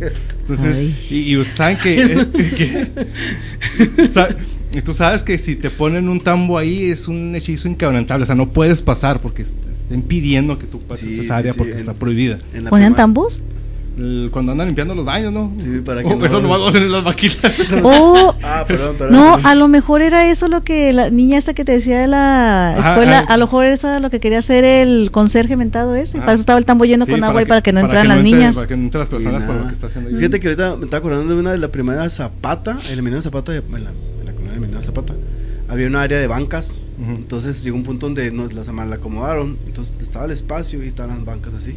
Entonces, 0.41 1.11
y, 1.11 1.21
y 1.31 1.37
ustedes 1.37 1.57
saben 1.57 1.79
que, 1.79 2.27
que- 2.57 3.09
y 4.77 4.81
tú 4.83 4.93
sabes 4.93 5.23
que 5.23 5.39
si 5.39 5.55
te 5.57 5.71
ponen 5.71 6.09
un 6.09 6.21
tambo 6.21 6.59
ahí 6.59 6.91
es 6.91 7.07
un 7.09 7.35
hechizo 7.37 7.69
inquebrantable, 7.69 8.25
o 8.25 8.27
sea, 8.27 8.35
no 8.35 8.53
puedes 8.53 8.83
pasar 8.83 9.21
porque 9.21 9.43
est- 9.43 9.55
está 9.71 9.95
impidiendo 9.95 10.59
que 10.59 10.67
tú 10.67 10.81
pases 10.81 11.09
Sí, 11.09 11.21
esa 11.21 11.37
área 11.37 11.53
sí, 11.53 11.59
porque 11.59 11.73
en- 11.75 11.79
está 11.79 11.95
prohibida. 11.95 12.39
¿Ponían 12.71 12.97
tambos? 12.97 13.41
El- 13.97 14.31
cuando 14.33 14.51
andan 14.53 14.67
limpiando 14.67 14.95
los 14.95 15.05
baños, 15.05 15.33
¿no? 15.33 15.53
Sí, 15.59 15.81
para 15.85 16.03
que 16.03 16.09
Oh, 16.09 16.17
no- 16.17 16.27
Eso 16.27 16.41
nomás 16.43 16.59
lo 16.59 16.67
hacen 16.69 16.83
en 16.83 16.91
las 16.93 17.05
maquilas. 17.05 17.39
Oh, 17.85 18.35
Ah, 18.43 18.65
perdón, 18.67 18.97
perdón. 18.97 19.13
no, 19.15 19.35
perdón. 19.37 19.47
a 19.47 19.55
lo 19.55 19.69
mejor 19.69 20.03
era 20.03 20.29
eso 20.31 20.49
lo 20.49 20.65
que 20.65 20.93
la 20.93 21.11
niña 21.11 21.39
esta 21.39 21.55
que 21.55 21.65
te 21.65 21.73
decía 21.73 22.01
de 22.01 22.09
la 22.09 22.75
escuela, 22.79 23.21
ajá. 23.21 23.35
a 23.35 23.37
lo 23.37 23.47
mejor 23.47 23.67
eso 23.67 23.89
era 23.89 24.01
lo 24.01 24.11
que 24.11 24.19
quería 24.19 24.39
hacer 24.39 24.65
el 24.65 25.11
conserje 25.13 25.57
mentado 25.57 25.95
ese. 25.95 26.17
Ajá. 26.19 26.27
Para 26.27 26.35
eso 26.35 26.41
estaba 26.41 26.59
el 26.59 26.65
tambo 26.67 26.85
lleno 26.87 27.05
Sí, 27.05 27.13
con 27.13 27.23
agua 27.23 27.43
y 27.43 27.45
que- 27.45 27.49
para 27.49 27.63
que 27.63 27.73
no 27.73 27.81
entraran 27.81 28.09
las 28.09 28.19
entre- 28.19 28.33
niñas. 28.33 28.55
Para 28.57 28.67
que 28.67 28.77
no 28.77 28.83
entren 28.85 28.99
las 29.01 29.09
personas 29.09 29.43
por 29.45 29.55
lo 29.55 29.67
que 29.69 29.73
está 29.73 29.87
haciendo 29.87 30.11
ahí. 30.11 30.17
Fíjate 30.17 30.41
que 30.41 30.49
ahorita 30.49 30.77
me 30.77 30.85
estaba 30.85 30.99
acordando 30.99 31.33
de 31.35 31.41
una 31.41 31.53
de 31.53 31.59
la 31.59 31.69
primera 31.69 32.09
Zapata, 32.11 32.77
el 32.91 32.99
Emiliano 32.99 33.23
Zapata, 33.23 33.55
en 33.55 33.63
la, 33.71 33.91
en 33.91 34.27
la 34.27 34.33
colonia 34.33 34.57
Emiliano 34.57 34.83
Zapata. 34.83 35.15
Había 35.69 35.87
una 35.87 36.03
área 36.03 36.19
de 36.19 36.27
bancas, 36.27 36.75
entonces 36.99 37.63
llegó 37.63 37.77
un 37.77 37.85
punto 37.85 38.07
donde 38.07 38.31
nos 38.33 38.53
las 38.53 38.71
mal 38.73 38.93
acomodaron, 38.93 39.57
entonces 39.67 39.95
estaba 40.01 40.25
el 40.27 40.33
espacio 40.33 40.83
y 40.83 40.89
estaban 40.89 41.17
las 41.17 41.25
bancas 41.25 41.55
así. 41.55 41.77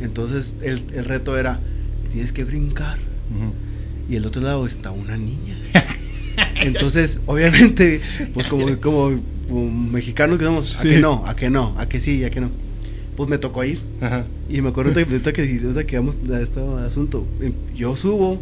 Entonces 0.00 0.54
el, 0.62 0.82
el 0.94 1.04
reto 1.04 1.36
era, 1.38 1.60
tienes 2.12 2.32
que 2.32 2.44
brincar 2.44 2.98
y 4.08 4.16
el 4.16 4.24
otro 4.26 4.42
lado 4.42 4.66
está 4.66 4.90
una 4.90 5.16
niña. 5.16 5.56
Entonces, 6.62 7.20
obviamente, 7.26 8.00
pues 8.32 8.46
como, 8.46 8.66
como, 8.80 9.20
como 9.48 9.70
mexicanos 9.70 10.38
que 10.38 10.44
somos, 10.44 10.76
a 10.76 10.82
Sí. 10.82 10.90
que 10.90 10.98
no, 10.98 11.24
a 11.26 11.34
que 11.36 11.50
no, 11.50 11.74
a 11.78 11.86
que 11.88 12.00
sí, 12.00 12.24
a 12.24 12.30
que 12.30 12.40
no. 12.40 12.50
Pues 13.16 13.28
me 13.28 13.38
tocó 13.38 13.64
ir. 13.64 13.80
Ajá. 14.00 14.24
Y 14.50 14.60
me 14.60 14.68
acuerdo 14.68 14.92
ahorita, 14.92 15.10
ahorita 15.10 15.32
que, 15.32 15.42
ahorita 15.42 15.84
que 15.86 15.96
vamos 15.96 16.18
a 16.30 16.40
este 16.40 16.60
asunto, 16.60 17.26
em, 17.40 17.52
yo 17.74 17.96
subo 17.96 18.40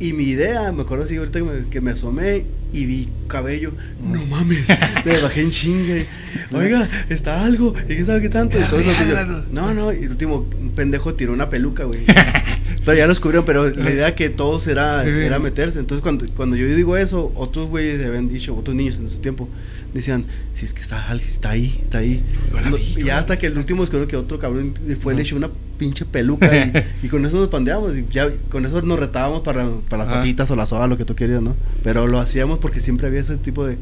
y 0.00 0.12
mi 0.12 0.24
idea, 0.24 0.72
me 0.72 0.82
acuerdo 0.82 1.04
así 1.04 1.16
ahorita 1.16 1.38
que 1.38 1.44
me, 1.44 1.68
que 1.68 1.80
me 1.80 1.92
asomé 1.92 2.44
y 2.72 2.86
vi 2.86 3.08
cabello, 3.32 3.72
no 4.00 4.24
mames, 4.26 4.64
me 5.04 5.18
bajé 5.18 5.40
en 5.42 5.50
chingue, 5.50 6.06
oiga, 6.52 6.88
está 7.08 7.44
algo, 7.44 7.74
y 7.88 7.94
quién 7.94 8.06
sabe 8.06 8.20
qué 8.20 8.28
tanto, 8.28 8.58
entonces 8.58 9.00
era- 9.00 9.24
no, 9.50 9.74
no, 9.74 9.92
y 9.92 10.04
el 10.04 10.10
último 10.10 10.46
un 10.60 10.70
pendejo 10.70 11.14
tiró 11.14 11.32
una 11.32 11.48
peluca, 11.50 11.84
güey. 11.84 12.00
Pero 12.84 12.98
ya 12.98 13.04
lo 13.06 13.10
descubrieron, 13.10 13.44
pero 13.44 13.70
la 13.70 13.90
idea 13.92 14.12
que 14.16 14.28
todos 14.28 14.66
era, 14.66 15.04
era 15.04 15.38
meterse. 15.38 15.78
Entonces, 15.78 16.02
cuando, 16.02 16.26
cuando 16.34 16.56
yo 16.56 16.66
digo 16.66 16.96
eso, 16.96 17.30
otros 17.36 17.68
güeyes 17.68 17.98
se 18.00 18.06
habían 18.06 18.28
dicho, 18.28 18.56
otros 18.56 18.74
niños 18.74 18.96
en 18.96 19.08
su 19.08 19.18
tiempo, 19.18 19.48
decían, 19.94 20.24
si 20.52 20.64
es 20.64 20.74
que 20.74 20.80
está, 20.80 21.08
alguien, 21.08 21.28
está 21.28 21.50
ahí, 21.50 21.78
está 21.80 21.98
ahí. 21.98 22.24
No, 22.70 22.76
y 22.76 23.04
ya 23.04 23.18
hasta 23.18 23.38
que 23.38 23.46
el 23.46 23.56
último 23.56 23.82
descubrió 23.82 24.08
que 24.08 24.16
otro 24.16 24.40
cabrón 24.40 24.74
fue, 25.00 25.14
le 25.14 25.22
echó 25.22 25.36
una 25.36 25.48
pinche 25.78 26.04
peluca 26.06 26.50
y, 26.56 26.72
y 27.06 27.08
con 27.08 27.24
eso 27.24 27.36
nos 27.36 27.50
pandeábamos. 27.50 27.96
Y 27.96 28.04
ya 28.10 28.28
con 28.48 28.66
eso 28.66 28.82
nos 28.82 28.98
retábamos 28.98 29.42
para, 29.42 29.68
para 29.88 30.04
las 30.04 30.12
papitas 30.16 30.50
o 30.50 30.56
la 30.56 30.66
soda, 30.66 30.88
lo 30.88 30.96
que 30.96 31.04
tú 31.04 31.14
querías, 31.14 31.40
¿no? 31.40 31.54
Pero 31.84 32.08
lo 32.08 32.18
hacíamos 32.18 32.58
porque 32.58 32.80
siempre 32.80 33.06
había 33.06 33.21
ese 33.22 33.38
tipo 33.38 33.64
de. 33.66 33.78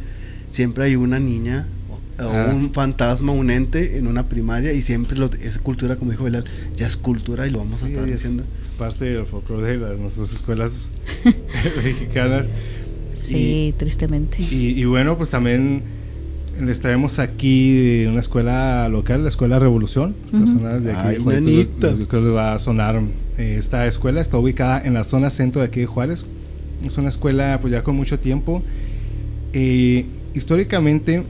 Siempre 0.50 0.84
hay 0.84 0.96
una 0.96 1.18
niña 1.20 1.66
o, 1.88 2.22
Ajá. 2.22 2.46
un 2.54 2.72
fantasma, 2.74 3.32
un 3.32 3.50
ente 3.50 3.98
en 3.98 4.06
una 4.08 4.28
primaria 4.28 4.72
y 4.72 4.82
siempre 4.82 5.16
lo, 5.16 5.26
es 5.40 5.58
cultura, 5.58 5.96
como 5.96 6.10
dijo 6.10 6.24
Belal, 6.24 6.44
ya 6.76 6.86
es 6.86 6.96
cultura 6.96 7.46
y 7.46 7.50
lo 7.50 7.58
vamos 7.58 7.82
a 7.82 7.86
Sí, 7.86 7.92
estar 7.92 8.08
es, 8.08 8.12
diciendo. 8.22 8.44
es 8.60 8.68
parte 8.68 9.04
del 9.06 9.26
folclore 9.26 9.72
de 9.72 9.76
las, 9.78 9.98
nuestras 9.98 10.32
escuelas 10.32 10.90
mexicanas. 11.84 12.46
Sí, 13.14 13.74
tristemente. 13.76 14.42
Y, 14.42 14.80
y 14.80 14.84
bueno, 14.86 15.16
pues 15.16 15.30
también 15.30 15.82
les 16.60 16.80
traemos 16.80 17.18
aquí 17.18 17.72
de 18.02 18.08
una 18.08 18.20
escuela 18.20 18.88
local, 18.88 19.22
la 19.22 19.28
Escuela 19.28 19.58
Revolución. 19.58 20.16
Ujú. 20.32 20.38
Personas 20.44 20.82
de 20.82 20.92
aquí 20.92 21.00
Ay, 21.08 21.14
de 21.16 21.20
Juárez, 21.22 21.42
nenitas. 21.46 21.98
yo 21.98 22.08
creo 22.08 22.22
que 22.22 22.28
les 22.28 22.36
va 22.36 22.54
a 22.54 22.58
sonar. 22.58 23.00
eh, 23.38 23.56
esta 23.58 23.86
escuela 23.86 24.20
está 24.20 24.36
ubicada 24.38 24.80
en 24.84 24.94
la 24.94 25.04
zona 25.04 25.30
centro 25.30 25.60
de 25.60 25.68
aquí 25.68 25.80
de 25.80 25.86
Juárez. 25.86 26.26
Es 26.84 26.96
una 26.98 27.08
escuela 27.08 27.58
pues 27.60 27.72
ya 27.72 27.82
con 27.82 27.94
mucho 27.94 28.18
tiempo. 28.18 28.62
Eh, 29.52 30.06
históricamente, 30.34 31.24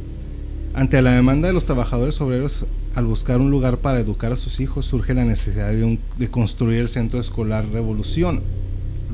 ante 0.74 1.00
la 1.02 1.12
demanda 1.14 1.48
de 1.48 1.54
los 1.54 1.64
trabajadores 1.64 2.20
obreros 2.20 2.66
al 2.94 3.04
buscar 3.06 3.40
un 3.40 3.50
lugar 3.50 3.78
para 3.78 4.00
educar 4.00 4.32
a 4.32 4.36
sus 4.36 4.60
hijos, 4.60 4.86
surge 4.86 5.14
la 5.14 5.24
necesidad 5.24 5.70
de, 5.70 5.84
un- 5.84 6.00
de 6.18 6.28
construir 6.28 6.80
el 6.80 6.88
centro 6.88 7.20
escolar 7.20 7.64
Revolución. 7.72 8.42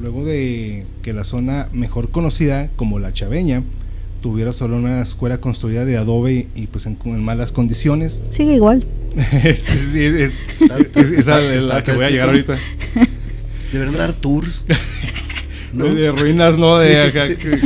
Luego 0.00 0.24
de 0.24 0.84
que 1.02 1.12
la 1.12 1.24
zona 1.24 1.68
mejor 1.72 2.10
conocida 2.10 2.68
como 2.76 2.98
la 2.98 3.12
Chaveña 3.12 3.62
tuviera 4.22 4.52
solo 4.52 4.76
una 4.76 5.02
escuela 5.02 5.38
construida 5.40 5.84
de 5.84 5.96
adobe 5.96 6.48
y 6.54 6.66
pues 6.66 6.86
en, 6.86 6.98
en 7.04 7.24
malas 7.24 7.52
condiciones. 7.52 8.20
Sigue 8.30 8.54
igual. 8.54 8.84
es, 9.44 9.58
sí, 9.60 10.04
es- 10.04 10.60
es- 10.60 10.96
esa 10.96 11.40
es 11.54 11.64
la 11.64 11.82
que 11.84 11.92
voy 11.92 12.04
a 12.06 12.10
llegar 12.10 12.28
ahorita. 12.28 12.56
Deberían 13.72 13.96
dar 13.98 14.14
tours. 14.14 14.64
¿No? 15.72 15.86
De 15.86 16.10
ruinas, 16.12 16.56
¿no? 16.58 16.78
De 16.78 17.00
acá, 17.02 17.28
que- 17.28 17.60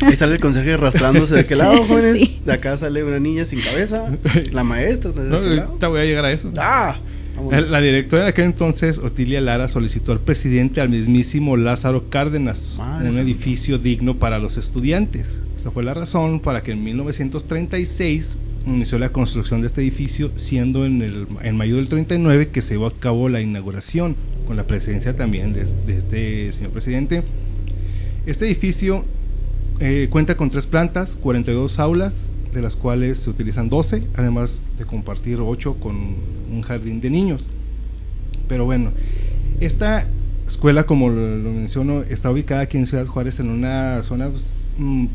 Ahí 0.06 0.14
sale 0.16 0.34
el 0.34 0.40
conserje 0.40 0.74
arrastrándose 0.74 1.34
de 1.34 1.40
aquel 1.40 1.58
lado, 1.58 1.76
jóvenes. 1.88 2.16
Sí. 2.18 2.40
De 2.44 2.52
acá 2.52 2.76
sale 2.76 3.02
una 3.04 3.18
niña 3.18 3.44
sin 3.44 3.60
cabeza. 3.60 4.10
La 4.52 4.62
maestra. 4.64 5.10
¿De 5.12 5.28
no, 5.28 5.36
ahorita 5.36 5.88
voy 5.88 6.00
a 6.00 6.04
llegar 6.04 6.24
a 6.26 6.32
eso. 6.32 6.52
¡Ah! 6.58 6.96
vámonos. 7.36 7.70
La 7.70 7.80
directora 7.80 8.24
de 8.24 8.30
aquel 8.30 8.44
entonces, 8.46 8.98
Otilia 8.98 9.40
Lara, 9.40 9.68
solicitó 9.68 10.12
al 10.12 10.20
presidente 10.20 10.80
al 10.80 10.88
mismísimo 10.88 11.56
Lázaro 11.56 12.08
Cárdenas 12.08 12.76
Madre 12.78 13.10
un 13.10 13.18
edificio 13.18 13.78
digno 13.78 14.16
para 14.18 14.38
los 14.38 14.56
estudiantes. 14.56 15.40
Esta 15.66 15.74
fue 15.74 15.82
la 15.82 15.94
razón 15.94 16.38
para 16.38 16.62
que 16.62 16.70
en 16.70 16.84
1936 16.84 18.38
inició 18.66 19.00
la 19.00 19.08
construcción 19.08 19.62
de 19.62 19.66
este 19.66 19.80
edificio, 19.80 20.30
siendo 20.36 20.86
en, 20.86 21.02
el, 21.02 21.54
mayo 21.54 21.74
del 21.74 21.88
39 21.88 22.50
que 22.50 22.62
se 22.62 22.74
llevó 22.74 22.86
a 22.86 22.94
cabo 22.94 23.28
la 23.28 23.40
inauguración, 23.40 24.14
con 24.46 24.56
la 24.56 24.68
presencia 24.68 25.16
también 25.16 25.52
de, 25.52 25.62
este 25.62 26.52
señor 26.52 26.70
presidente. 26.70 27.24
Este 28.26 28.46
edificio 28.46 29.04
eh, 29.80 30.06
cuenta 30.08 30.36
con 30.36 30.50
tres 30.50 30.68
plantas, 30.68 31.16
42 31.16 31.80
aulas, 31.80 32.30
de 32.54 32.62
las 32.62 32.76
cuales 32.76 33.18
se 33.18 33.30
utilizan 33.30 33.68
12, 33.68 34.04
además 34.14 34.62
de 34.78 34.84
compartir 34.84 35.40
8 35.40 35.80
con 35.80 35.96
un 35.96 36.62
jardín 36.62 37.00
de 37.00 37.10
niños. 37.10 37.48
Pero 38.46 38.66
bueno, 38.66 38.92
esta 39.58 40.06
escuela, 40.46 40.84
como 40.84 41.08
lo, 41.08 41.38
lo 41.38 41.50
menciono, 41.50 42.02
está 42.02 42.30
ubicada 42.30 42.60
aquí 42.60 42.76
en 42.78 42.86
Ciudad 42.86 43.06
Juárez 43.06 43.40
en 43.40 43.50
una 43.50 44.04
zona 44.04 44.28
pues, 44.28 44.76
mm, 44.78 45.06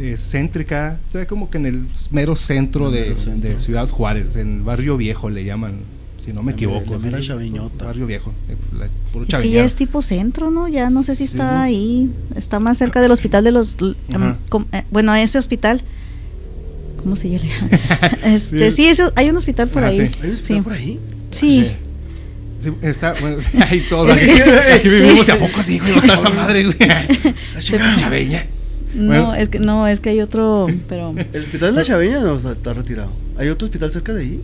eh, 0.00 0.16
céntrica, 0.16 0.98
o 1.08 1.12
sea, 1.12 1.26
como 1.26 1.50
que 1.50 1.58
en 1.58 1.66
el 1.66 1.84
mero 2.10 2.36
centro, 2.36 2.90
de, 2.90 3.00
Mero 3.00 3.16
centro. 3.18 3.50
de 3.50 3.58
Ciudad 3.58 3.88
Juárez, 3.88 4.36
en 4.36 4.56
el 4.56 4.62
barrio 4.62 4.96
viejo 4.96 5.30
le 5.30 5.44
llaman, 5.44 5.80
si 6.18 6.32
no 6.32 6.42
me 6.42 6.52
La 6.52 6.56
equivoco. 6.56 6.98
mera- 6.98 7.18
la 7.20 7.36
mera 7.36 7.40
sí. 7.40 7.52
Barrio 7.84 8.06
viejo, 8.06 8.32
eh, 8.48 8.56
la- 8.78 8.88
puro 9.12 9.24
Es 9.28 9.34
que 9.36 9.50
ya 9.50 9.64
es 9.64 9.76
tipo 9.76 10.02
centro, 10.02 10.50
¿no? 10.50 10.68
Ya 10.68 10.90
no 10.90 11.02
sé 11.02 11.14
si 11.16 11.26
Sí. 11.26 11.32
está 11.36 11.62
ahí. 11.62 12.10
Está 12.36 12.58
más 12.60 12.78
cerca 12.78 13.00
del 13.00 13.10
hospital 13.10 13.44
de 13.44 13.52
los. 13.52 13.76
em, 14.12 14.36
com- 14.48 14.66
eh, 14.72 14.84
bueno, 14.90 15.14
ese 15.14 15.38
hospital. 15.38 15.82
¿Cómo 17.02 17.14
se 17.16 17.30
llama? 17.30 17.44
este, 18.24 18.70
Sí. 18.72 18.82
sí, 18.82 18.88
eso, 18.88 19.12
hay 19.16 19.30
un 19.30 19.36
hospital 19.36 19.68
por 19.68 19.84
Ah, 19.84 19.88
ahí. 19.88 19.96
sí. 19.96 20.02
¿Hay 20.20 20.28
un 20.30 20.34
hospital 20.34 20.56
Sí. 20.56 20.60
por 20.62 20.72
ahí? 20.72 21.00
Sí. 21.30 21.64
Sí. 21.66 21.76
Sí, 22.60 22.72
está, 22.82 23.14
bueno, 23.20 23.36
ahí 23.70 23.80
todo. 23.88 24.10
Es 24.10 24.18
Aquí, 24.18 24.26
que- 24.26 24.72
aquí 24.74 24.88
vivimos 24.88 25.20
sí. 25.20 25.26
de 25.26 25.32
a 25.32 25.38
poco, 25.38 25.62
sí, 25.62 25.78
güey, 25.78 25.92
esa 26.12 26.30
madre, 26.30 26.64
güey. 26.64 26.76
Chingado. 27.60 27.98
Chaveña. 28.00 28.46
No, 28.94 29.06
Bueno. 29.06 29.34
es 29.34 29.48
que 29.50 29.58
no, 29.58 29.86
es 29.86 30.00
que 30.00 30.10
hay 30.10 30.20
otro, 30.20 30.66
pero 30.88 31.14
El 31.32 31.40
hospital 31.42 31.74
de 31.74 31.80
la 31.80 31.84
Chaveña 31.86 32.20
no 32.20 32.36
está, 32.36 32.52
está 32.52 32.72
retirado. 32.74 33.12
¿Hay 33.36 33.48
otro 33.48 33.66
hospital 33.66 33.90
cerca 33.90 34.14
de 34.14 34.22
ahí? 34.22 34.40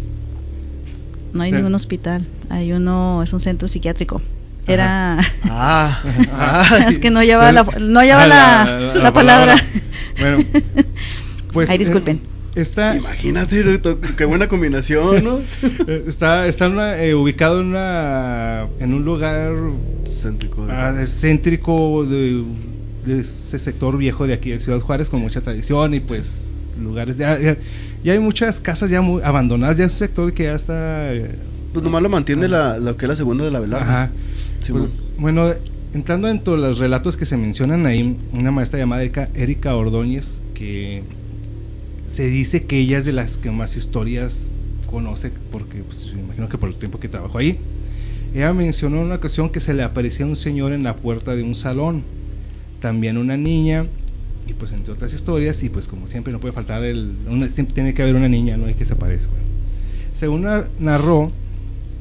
no 1.33 1.43
hay 1.43 1.51
Sí. 1.51 1.57
ningún 1.57 1.75
hospital. 1.75 2.27
Hay 2.49 2.73
uno, 2.73 3.23
es 3.23 3.33
un 3.33 3.41
centro 3.41 3.67
psiquiátrico. 3.67 4.23
Era 4.67 5.19
Ah, 5.51 6.01
ah, 6.33 6.87
es 6.89 6.99
que 7.01 7.11
no 7.11 7.23
lleva 7.25 7.51
la 7.53 7.65
no 7.81 8.03
lleva 8.03 8.27
la, 8.27 8.93
la 8.95 9.13
palabra. 9.13 9.57
Bueno, 10.21 10.39
pues. 11.53 11.69
Ay, 11.71 11.79
disculpen. 11.79 12.17
eh, 12.17 12.29
Está, 12.61 12.95
Imagínate, 12.97 13.81
qué 14.17 14.25
buena 14.27 14.47
combinación, 14.47 15.25
¿no? 15.25 15.41
eh, 15.89 16.05
está, 16.07 16.47
está 16.47 16.67
en 16.67 16.73
una, 16.75 17.03
eh, 17.03 17.13
ubicado 17.17 17.61
en, 17.61 17.67
una, 17.67 18.67
en 18.79 18.95
un 18.95 19.05
lugar 19.05 19.53
Céntrico. 20.07 20.65
de- 20.65 20.73
ah, 20.73 20.95
céntrico 21.05 22.05
de, 22.07 22.45
de 23.05 23.21
ese 23.21 23.59
sector 23.59 23.97
viejo 23.97 24.27
de 24.27 24.35
aquí 24.35 24.51
de 24.51 24.59
Ciudad 24.59 24.81
Juárez 24.81 25.09
con 25.09 25.21
mucha 25.21 25.41
tradición 25.41 25.95
y 25.95 26.01
pues 26.01 26.73
lugares 26.81 27.17
ya, 27.17 27.39
ya, 27.39 27.57
ya 28.03 28.13
hay 28.13 28.19
muchas 28.19 28.61
casas 28.61 28.91
ya 28.91 29.01
muy 29.01 29.23
abandonadas 29.23 29.77
ya 29.77 29.85
es 29.85 29.93
un 29.93 29.99
sector 29.99 30.33
que 30.33 30.45
ya 30.45 30.55
está 30.55 31.11
Pues 31.73 31.85
nomás 31.85 32.03
lo 32.03 32.09
mantiene 32.09 32.49
la, 32.49 32.79
lo 32.79 32.97
que 32.97 33.05
es 33.07 33.09
la 33.09 33.17
segunda 33.17 33.45
de 33.45 33.51
la 33.51 33.61
velada. 33.61 33.83
Ajá. 33.83 34.11
Sí, 34.61 34.73
Pues, 34.73 34.85
bueno. 35.19 35.53
entrando 35.93 36.27
dentro 36.29 36.55
de 36.55 36.61
los 36.61 36.79
relatos 36.79 37.17
que 37.17 37.25
se 37.27 37.37
mencionan 37.37 37.87
ahí, 37.87 38.17
una 38.33 38.51
maestra 38.51 38.79
llamada 38.79 39.03
Erika, 39.03 39.29
Erika 39.35 39.77
Ordóñez, 39.77 40.43
que 40.55 41.03
se 42.09 42.27
dice 42.27 42.63
que 42.65 42.79
ella 42.79 42.99
es 42.99 43.05
de 43.05 43.13
las 43.13 43.37
que 43.37 43.51
más 43.51 43.77
historias 43.77 44.59
conoce, 44.91 45.33
porque 45.53 45.79
pues, 45.83 46.13
me 46.15 46.23
imagino 46.23 46.49
que 46.49 46.59
por 46.59 46.69
el 46.69 46.79
tiempo 46.79 46.99
que 46.99 47.09
trabajó 47.09 47.39
ahí. 47.39 47.59
Ella 48.35 48.53
mencionó 48.53 48.97
en 48.99 49.05
una 49.05 49.15
ocasión 49.17 49.51
que 49.51 49.61
se 49.61 49.75
le 49.75 49.83
aparecía 49.85 50.27
un 50.27 50.35
señor 50.37 50.73
en 50.73 50.83
la 50.83 50.97
puerta 50.97 51.37
de 51.37 51.43
un 51.45 51.55
salón, 51.55 52.03
también 52.85 53.17
una 53.17 53.39
niña, 53.39 53.87
y 54.47 54.53
pues 54.53 54.73
entre 54.73 54.93
otras 54.93 55.15
historias, 55.15 55.63
y 55.63 55.71
pues 55.71 55.89
como 55.89 56.07
siempre 56.07 56.35
no 56.35 56.39
puede 56.39 56.53
faltar 56.53 56.85
el, 56.85 57.13
una- 57.27 57.49
siempre 57.49 57.75
tiene 57.75 57.95
que 57.95 58.03
haber 58.03 58.15
una 58.15 58.29
niña, 58.29 58.59
no 58.59 58.67
hay 58.67 58.75
que 58.75 58.85
se 58.85 58.93
aparezca. 58.93 59.33
Según 60.13 60.43
nar- 60.43 60.69
narró, 60.79 61.33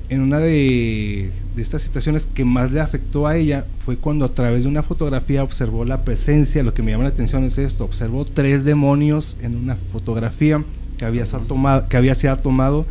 en 0.10 0.20
una 0.20 0.40
de, 0.40 1.32
de 1.56 1.62
estas 1.62 1.84
situaciones 1.84 2.26
que 2.26 2.44
más 2.44 2.74
le 2.74 2.82
afectó 2.82 3.28
a 3.28 3.38
ella 3.38 3.64
fue 3.80 3.96
cuando 3.96 4.26
a 4.26 4.34
través 4.34 4.64
de 4.64 4.70
una 4.70 4.84
fotografía 4.84 5.42
observó 5.42 5.86
la 5.86 6.02
presencia, 6.04 6.64
lo 6.64 6.74
que 6.74 6.84
me 6.84 6.92
llama 6.92 7.06
la 7.06 7.12
atención 7.12 7.46
es 7.46 7.58
esto, 7.58 7.86
observó 7.86 8.26
tres 8.26 8.66
demonios 8.66 9.38
en 9.42 9.56
una 9.56 9.78
fotografía 9.94 10.62
que 10.98 11.06
había, 11.06 11.26
sido 11.26 11.40
tomado, 11.44 11.88
que 11.88 11.96
había 11.96 12.14
sido 12.14 12.36
tomado, 12.36 12.86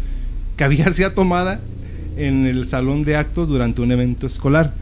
que 0.56 0.64
había 0.64 0.90
sido 0.90 1.12
tomada 1.12 1.60
en 2.16 2.46
el 2.46 2.66
salón 2.66 3.04
de 3.04 3.16
actos 3.16 3.48
durante 3.50 3.82
un 3.82 3.92
evento 3.92 4.26
escolar. 4.26 4.72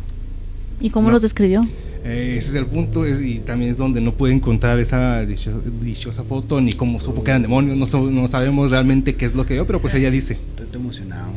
¿Y 0.81 0.91
cómo 0.91 1.09
No. 1.09 1.15
los 1.15 1.23
describió? 1.23 1.61
Eh, 2.03 2.37
ese 2.39 2.49
es 2.51 2.55
el 2.55 2.67
punto 2.67 3.05
es- 3.05 3.21
y 3.21 3.41
también 3.41 3.73
es 3.73 3.77
donde 3.77 4.01
no 4.01 4.13
pude 4.15 4.33
encontrar 4.33 4.79
esa 4.79 5.25
dichosa, 5.27 5.61
dichosa 5.83 6.25
foto 6.25 6.61
ni 6.61 6.73
cómo 6.73 6.99
supo 7.01 7.23
que 7.23 7.31
eran 7.31 7.43
demonios, 7.43 7.77
no, 7.77 7.85
so- 7.87 8.11
no 8.11 8.27
sabemos 8.27 8.71
realmente 8.71 9.15
qué 9.17 9.27
es 9.27 9.35
lo 9.35 9.45
que 9.45 9.55
vio, 9.55 9.67
pero 9.67 9.81
pues 9.81 9.93
ella 9.95 10.11
dice. 10.11 10.39
Estoy 10.59 10.81
emocionado. 10.81 11.33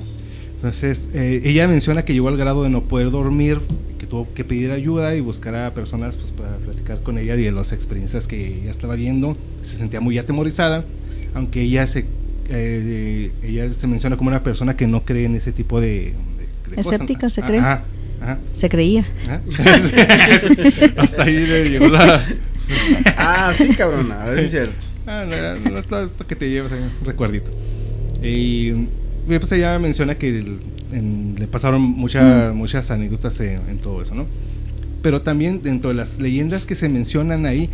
Entonces, 0.55 1.09
eh, 1.13 1.41
ella 1.43 1.67
menciona 1.67 2.05
que 2.05 2.13
llegó 2.13 2.29
al 2.29 2.37
grado 2.37 2.63
de 2.63 2.69
no 2.69 2.83
poder 2.83 3.11
dormir, 3.11 3.59
que 3.97 4.07
tuvo 4.07 4.33
que 4.33 4.45
pedir 4.45 4.71
ayuda 4.71 5.13
y 5.15 5.19
buscar 5.19 5.53
a 5.55 5.73
personas 5.73 6.15
pues, 6.15 6.31
para 6.31 6.55
platicar 6.57 7.01
con 7.03 7.17
ella 7.17 7.35
y 7.35 7.43
de 7.43 7.51
las 7.51 7.73
experiencias 7.73 8.27
que 8.27 8.59
ella 8.61 8.71
estaba 8.71 8.95
viendo. 8.95 9.35
Se 9.61 9.75
sentía 9.75 9.99
muy 9.99 10.17
atemorizada, 10.17 10.85
aunque 11.33 11.61
ella 11.63 11.85
se, 11.87 12.05
eh, 12.47 13.31
ella 13.43 13.73
se 13.73 13.87
menciona 13.87 14.15
como 14.15 14.29
una 14.29 14.43
persona 14.43 14.77
que 14.77 14.87
no 14.87 15.03
cree 15.03 15.25
en 15.25 15.35
ese 15.35 15.51
tipo 15.51 15.81
de, 15.81 15.89
de- 15.89 16.69
de 16.69 16.75
cosas. 16.77 16.93
Escéptica, 16.93 17.29
¿se 17.29 17.41
cree? 17.41 17.59
Ajá, 17.59 17.83
ajá, 18.23 18.39
Se 18.51 18.69
creía. 18.69 19.05
ajá. 19.25 19.41
Hasta 20.97 21.23
ahí 21.23 21.45
le 21.45 21.69
llegó 21.69 21.87
la... 21.89 22.23
Ah, 23.17 23.51
sí, 23.55 23.67
cabrón, 23.69 24.11
a 24.11 24.25
ver 24.25 24.39
si 24.39 24.45
es 24.45 24.51
cierto. 24.51 24.75
Ah, 25.05 25.25
no, 25.27 25.71
no, 25.71 25.81
para 25.83 26.07
que 26.27 26.35
te 26.35 26.49
lleves 26.49 26.71
ahí 26.71 26.79
un 26.79 27.05
recuerdito. 27.05 27.51
Y 28.21 28.71
pues 29.27 29.51
ella 29.51 29.77
menciona 29.79 30.15
que 30.15 30.29
el- 30.39 30.59
en- 30.93 31.35
le 31.37 31.47
pasaron 31.47 31.81
muchas 31.81 32.53
muchas 32.53 32.89
anécdotas 32.91 33.39
en, 33.41 33.59
en 33.69 33.77
todo 33.79 34.01
eso, 34.01 34.15
¿no? 34.15 34.25
Pero 35.01 35.21
también 35.21 35.61
dentro 35.61 35.89
de 35.89 35.95
las 35.95 36.19
leyendas 36.21 36.65
que 36.65 36.75
se 36.75 36.87
mencionan 36.87 37.45
ahí, 37.45 37.69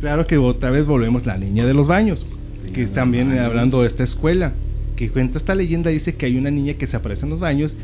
claro 0.00 0.26
que 0.26 0.36
otra 0.38 0.70
vez 0.70 0.84
volvemos 0.84 1.26
la 1.26 1.36
niña 1.38 1.64
de 1.64 1.74
los 1.74 1.86
baños, 1.86 2.26
Niña 2.64 2.74
que 2.74 2.86
también 2.86 3.28
baños. 3.28 3.44
hablando 3.44 3.82
de 3.82 3.86
esta 3.86 4.02
escuela, 4.02 4.52
que 4.96 5.10
cuenta 5.10 5.38
esta 5.38 5.54
leyenda 5.54 5.90
dice 5.90 6.14
que 6.16 6.26
hay 6.26 6.36
una 6.36 6.50
niña 6.50 6.74
que 6.74 6.86
se 6.88 6.96
aparece 6.96 7.24
en 7.26 7.30
los 7.30 7.38
baños, 7.40 7.76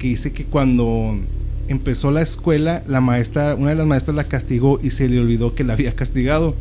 que 0.00 0.08
dice 0.08 0.32
que 0.32 0.44
cuando 0.44 1.16
empezó 1.72 2.10
la 2.10 2.22
escuela, 2.22 2.82
la 2.86 3.00
maestra, 3.00 3.54
una 3.56 3.70
de 3.70 3.76
las 3.76 3.86
maestras 3.86 4.14
la 4.16 4.24
castigó 4.28 4.78
y 4.82 4.90
se 4.90 5.08
le 5.08 5.18
olvidó 5.20 5.54
que 5.54 5.64
la 5.64 5.72
había 5.72 5.94
castigado 5.96 6.54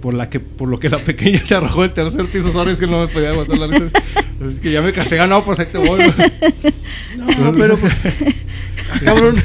por 0.00 0.14
la 0.14 0.28
que 0.30 0.40
por 0.40 0.68
lo 0.68 0.78
que 0.80 0.88
la 0.88 0.98
pequeña 1.10 1.44
se 1.44 1.54
arrojó 1.54 1.82
del 1.82 1.92
tercer 1.92 2.26
piso 2.26 2.50
sorry 2.52 2.72
es 2.72 2.78
que 2.78 2.86
no 2.86 3.00
me 3.00 3.08
podía 3.08 3.30
aguantar 3.30 3.58
la 3.58 3.66
risa 3.68 3.84
es 4.50 4.58
que 4.60 4.72
ya 4.72 4.82
me 4.82 4.92
castigan 4.92 5.28
no 5.30 5.44
pues 5.44 5.58
ahí 5.60 5.66
te 5.70 5.78
voy 5.78 6.00
No, 7.16 7.52
pero. 7.56 7.78
Ah, 8.92 8.98
cabrón. 9.04 9.36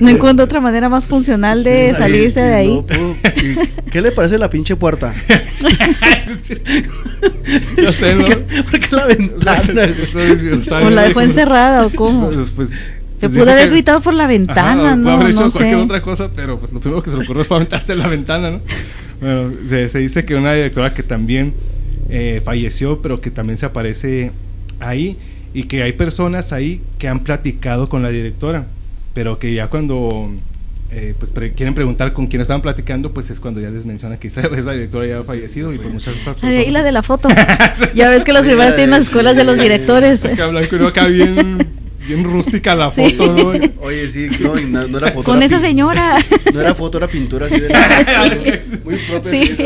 No 0.00 0.10
encuentro 0.10 0.44
otra 0.44 0.60
manera 0.60 0.88
más 0.90 1.06
funcional 1.06 1.64
de 1.64 1.88
Sí, 1.94 1.98
salirse 1.98 2.40
de 2.40 2.54
ahí. 2.54 2.74
no 2.76 2.84
puedo- 2.86 3.16
¿y 3.24 3.90
¿Qué 3.90 4.02
le 4.02 4.12
parece 4.12 4.36
la 4.38 4.50
pinche 4.50 4.76
puerta? 4.76 5.14
Yo 7.76 7.92
sé, 7.92 8.14
¿no? 8.14 8.24
¿Por 8.26 8.80
qué, 8.80 8.88
la 8.96 9.06
ventana? 9.06 9.86
¿O 10.84 10.90
la 10.90 11.02
dejó 11.02 11.20
encerrada 11.20 11.86
o 11.86 11.90
cómo? 11.90 12.30
Pues, 12.30 12.50
pues, 12.50 12.70
Te 13.18 13.28
pues 13.28 13.38
pudo 13.42 13.50
haber 13.50 13.64
que- 13.64 13.70
gritado 13.70 14.00
por 14.00 14.14
la 14.14 14.24
Ajá, 14.24 14.32
ventana, 14.32 14.94
pudo 14.96 14.96
¿no? 14.96 15.10
haber 15.12 15.30
hecho 15.30 15.40
No 15.44 15.50
cualquier 15.50 15.76
sé. 15.76 15.82
otra 15.84 16.02
cosa, 16.02 16.30
pero 16.36 16.58
pues 16.58 16.72
lo 16.72 16.80
primero 16.80 17.02
que 17.02 17.10
se 17.10 17.16
le 17.16 17.24
ocurrió 17.24 17.44
fue 17.44 17.56
aventarse 17.56 17.92
en 17.94 17.98
la 18.00 18.08
ventana, 18.08 18.50
¿no? 18.50 18.60
Bueno, 19.20 19.52
se, 19.68 19.88
se 19.88 19.98
dice 20.00 20.24
que 20.26 20.34
una 20.34 20.52
directora 20.52 20.92
que 20.92 21.02
también 21.02 21.54
eh, 22.10 22.42
falleció, 22.44 23.00
pero 23.00 23.20
que 23.20 23.30
también 23.30 23.56
se 23.58 23.66
aparece 23.66 24.32
ahí 24.80 25.16
y 25.54 25.62
que 25.64 25.82
hay 25.82 25.92
personas 25.94 26.52
ahí 26.52 26.82
que 26.98 27.08
han 27.08 27.20
platicado 27.20 27.88
con 27.88 28.02
la 28.02 28.10
directora, 28.10 28.66
pero 29.14 29.38
que 29.38 29.54
ya 29.54 29.68
cuando 29.68 30.30
eh, 30.90 31.14
pues 31.18 31.30
pre- 31.30 31.52
quieren 31.52 31.74
preguntar 31.74 32.12
con 32.12 32.26
quién 32.26 32.42
estaban 32.42 32.60
platicando, 32.60 33.12
pues 33.14 33.30
es 33.30 33.40
cuando 33.40 33.60
ya 33.62 33.70
les 33.70 33.86
menciona 33.86 34.18
que 34.18 34.28
esa, 34.28 34.42
esa 34.58 34.72
directora 34.72 35.06
ya 35.06 35.18
ha 35.20 35.24
fallecido 35.24 35.72
y 35.72 35.78
pues 35.78 35.90
muchas 35.90 36.14
Ah, 36.42 36.48
de 36.50 36.58
ahí 36.58 36.70
la 36.70 36.82
de 36.82 36.92
la 36.92 37.02
foto. 37.02 37.28
Ya 37.94 38.10
ves 38.10 38.24
que 38.26 38.34
los 38.34 38.44
la 38.46 38.68
tienen 38.76 38.90
las 38.90 39.04
escuelas 39.04 39.34
de 39.36 39.44
los 39.44 39.58
directores. 39.58 40.24
Acá 40.26 40.48
blanco 40.48 40.76
y 40.76 40.84
acá 40.86 41.06
bien, 41.06 41.56
bien 42.06 42.24
rústica 42.24 42.74
la 42.74 42.90
Sí. 42.90 43.10
foto, 43.10 43.34
¿no? 43.36 43.48
Oye, 43.82 44.08
sí, 44.08 44.28
no, 44.40 44.58
y 44.58 44.64
no, 44.64 44.86
no 44.88 44.98
era 44.98 45.12
foto. 45.12 45.24
Con 45.24 45.36
era 45.38 45.46
esa 45.46 45.60
señora. 45.60 46.16
No 46.54 46.60
era 46.60 46.74
foto, 46.74 46.98
era 46.98 47.08
pintura 47.08 47.46
así 47.46 47.60
de 47.60 47.68
la. 47.68 48.60
Muy 48.84 48.96
propia. 48.96 49.30
Sí. 49.30 49.56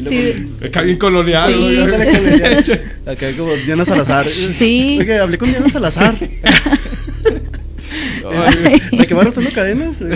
y 0.00 0.04
Sí. 0.06 0.50
Acá 0.64 0.82
bien 0.82 0.98
colonial. 0.98 1.52
Sí. 1.52 1.74
¿no? 1.78 1.84
Ándale, 1.84 2.06
colonial. 2.18 2.82
Acá 3.06 3.26
como 3.36 3.52
Diana 3.54 3.84
Salazar. 3.84 4.28
Sí. 4.28 4.98
Oye, 5.00 5.18
hablé 5.18 5.38
con 5.38 5.50
Diana 5.50 5.68
Salazar. 5.68 6.14
¿La 8.92 9.06
que 9.06 9.14
va 9.14 9.24
rotando 9.24 9.50
cadenas? 9.52 10.00
eh. 10.00 10.08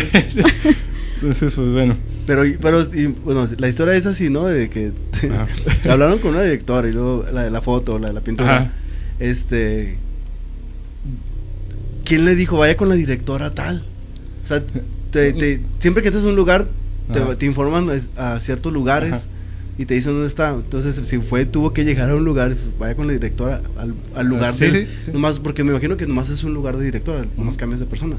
Entonces, 1.22 1.54
pues 1.54 1.68
bueno. 1.68 1.96
Pero, 2.26 2.42
pero 2.60 2.82
y, 2.94 3.06
bueno, 3.06 3.44
la 3.58 3.68
historia 3.68 3.94
es 3.94 4.06
así, 4.06 4.28
¿no? 4.28 4.46
De 4.46 4.68
que 4.68 4.92
Ajá. 5.30 5.46
hablaron 5.90 6.18
con 6.18 6.32
una 6.32 6.42
directora 6.42 6.88
y 6.88 6.92
luego 6.92 7.24
la 7.32 7.42
de 7.44 7.50
la 7.50 7.60
foto, 7.60 7.98
la 7.98 8.08
de 8.08 8.12
la 8.14 8.20
pintura. 8.20 8.56
Ajá. 8.56 8.72
Este. 9.18 9.96
¿Quién 12.12 12.26
le 12.26 12.34
dijo 12.34 12.58
vaya 12.58 12.76
con 12.76 12.90
la 12.90 12.94
directora 12.94 13.54
tal? 13.54 13.86
O 14.44 14.46
sea, 14.46 14.62
te- 15.10 15.32
te- 15.32 15.62
siempre 15.78 16.02
que 16.02 16.10
estás 16.10 16.24
en 16.24 16.28
un 16.28 16.36
lugar, 16.36 16.66
te, 17.10 17.20
te 17.36 17.46
informan 17.46 17.88
a, 18.18 18.38
ciertos 18.38 18.70
lugares 18.70 19.12
Ajá. 19.14 19.22
y 19.78 19.86
te 19.86 19.94
dicen 19.94 20.12
dónde 20.12 20.28
está. 20.28 20.50
Entonces, 20.50 21.00
si 21.08 21.16
fue, 21.20 21.46
tuvo 21.46 21.72
que 21.72 21.86
llegar 21.86 22.10
a 22.10 22.14
un 22.14 22.26
lugar, 22.26 22.54
vaya 22.78 22.94
con 22.96 23.06
la 23.06 23.14
directora 23.14 23.62
al, 23.78 23.94
al 24.14 24.26
lugar 24.26 24.52
Sí, 24.52 24.66
del- 24.66 24.88
sí. 24.88 25.10
Nomás, 25.10 25.38
porque 25.38 25.64
me 25.64 25.70
imagino 25.70 25.96
que 25.96 26.06
nomás 26.06 26.28
es 26.28 26.44
un 26.44 26.52
lugar 26.52 26.76
de 26.76 26.84
directora, 26.84 27.24
nomás 27.38 27.56
cambias 27.56 27.80
de 27.80 27.86
persona. 27.86 28.16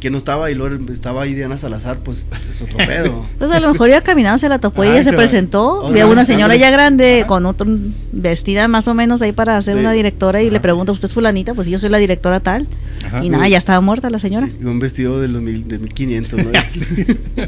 Que 0.00 0.10
no 0.10 0.18
estaba 0.18 0.50
y 0.50 0.54
luego 0.54 0.76
estaba 0.92 1.22
ahí 1.22 1.32
Diana 1.34 1.56
Salazar, 1.58 1.98
pues 2.00 2.26
es 2.50 2.60
otro 2.60 2.76
pedo. 2.86 3.24
Pues 3.38 3.50
a 3.52 3.60
lo 3.60 3.72
mejor 3.72 3.88
iba 3.88 4.00
caminando, 4.02 4.36
se 4.38 4.48
la 4.48 4.58
topó 4.58 4.84
y 4.84 4.88
ella 4.88 5.02
se 5.02 5.12
presentó. 5.12 5.80
Oh, 5.80 5.94
a 6.02 6.06
una 6.06 6.24
señora 6.24 6.54
ya 6.56 6.70
grande 6.70 7.20
Ajá. 7.20 7.28
con 7.28 7.46
otro 7.46 7.66
vestida 8.12 8.66
más 8.68 8.88
o 8.88 8.94
menos 8.94 9.22
ahí 9.22 9.30
para 9.32 9.60
ser 9.62 9.74
Sí. 9.74 9.80
una 9.80 9.92
directora 9.92 10.42
y 10.42 10.50
le 10.50 10.60
pregunta, 10.60 10.90
¿usted 10.92 11.06
es 11.06 11.14
fulanita? 11.14 11.54
Pues 11.54 11.68
yo 11.68 11.78
soy 11.78 11.88
la 11.88 11.98
directora 11.98 12.40
tal. 12.40 12.68
Ajá. 13.06 13.24
Y 13.24 13.28
nada, 13.28 13.48
ya 13.48 13.58
estaba 13.58 13.80
muerta 13.80 14.10
la 14.10 14.18
señora. 14.18 14.48
Y 14.60 14.64
un 14.64 14.78
vestido 14.78 15.20
de 15.20 15.28
los 15.28 15.40
mil, 15.42 15.66
de 15.68 15.78
1500, 15.78 16.38
¿no? 16.44 16.50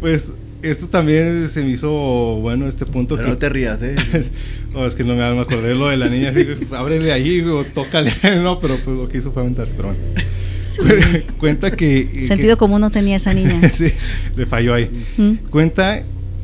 Pues 0.00 0.32
esto 0.62 0.88
también 0.88 1.48
se 1.48 1.62
me 1.64 1.70
hizo 1.70 1.90
bueno 2.40 2.66
este 2.68 2.84
punto 2.86 3.16
Pero 3.16 3.28
que 3.28 3.32
no 3.32 3.38
te 3.38 3.48
rías, 3.48 3.82
¿eh? 3.82 3.96
Oh, 4.74 4.86
es 4.86 4.94
que 4.94 5.02
no 5.04 5.14
me, 5.16 5.34
me 5.34 5.40
acordé 5.40 5.68
de 5.70 5.74
lo 5.74 5.88
de 5.88 5.96
la 5.96 6.08
niña 6.08 6.28
así, 6.30 6.46
ábrele 6.72 7.12
ahí 7.12 7.40
o 7.40 7.64
tócale, 7.64 8.12
no, 8.42 8.58
pero 8.60 8.76
pues, 8.84 8.96
lo 8.96 9.08
que 9.08 9.18
hizo 9.18 9.32
fue 9.32 9.42
aventarse, 9.42 9.72
pero 9.76 9.88
bueno. 9.88 10.00
Cuenta 11.38 11.70
que... 11.72 12.00
eh, 12.14 12.24
Sentido 12.24 12.54
que- 12.56 12.58
común 12.60 12.80
no 12.80 12.90
tenía 12.90 13.16
esa 13.16 13.34
niña. 13.34 13.60
sí, 13.72 13.92
le 14.36 14.46
falló 14.46 14.74
ahí. 14.74 14.88
Mm. 15.16 15.32
Cuenta 15.50 16.02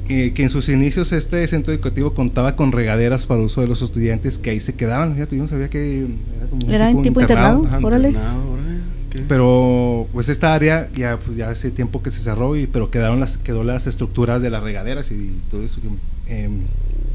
eh, 0.09 0.32
que 0.34 0.42
en 0.42 0.50
sus 0.50 0.68
inicios 0.68 1.12
este 1.12 1.46
centro 1.48 1.72
educativo 1.72 2.14
contaba 2.14 2.54
con 2.57 2.72
regaderas 2.72 3.26
para 3.26 3.40
uso 3.42 3.61
de 3.61 3.66
los 3.66 3.82
estudiantes 3.82 4.38
que 4.38 4.50
ahí 4.50 4.61
se 4.61 4.74
quedaban. 4.74 5.14
Fíjate, 5.14 5.36
yo 5.36 5.42
no 5.42 5.48
sabía 5.48 5.68
que 5.68 6.07
era 6.36 6.46
como 6.48 6.66
un 6.66 6.72
Era 6.72 6.90
en 6.90 7.02
tipo 7.02 7.20
internado, 7.20 7.64
Ajá, 7.66 7.78
órale. 7.82 8.09
Internado, 8.09 8.50
órale, 8.52 8.68
¿qué? 9.11 9.20
Pero 9.28 10.09
pues 10.12 10.28
esta 10.28 10.54
área 10.54 10.88
ya 10.94 11.18
pues 11.18 11.36
ya 11.36 11.50
hace 11.50 11.70
tiempo 11.70 12.02
que 12.02 12.11
se 12.11 12.20
cerró 12.20 12.57
y 12.57 12.66
pero 12.66 12.90
quedaron 12.90 13.20
las 13.20 13.36
quedó 13.38 13.64
las 13.64 13.86
estructuras 13.86 14.40
de 14.42 14.50
las 14.50 14.62
regaderas 14.62 15.11
y 15.11 15.30
todo 15.50 15.62
eso 15.64 15.80
que, 15.80 15.88
em, 16.44 16.61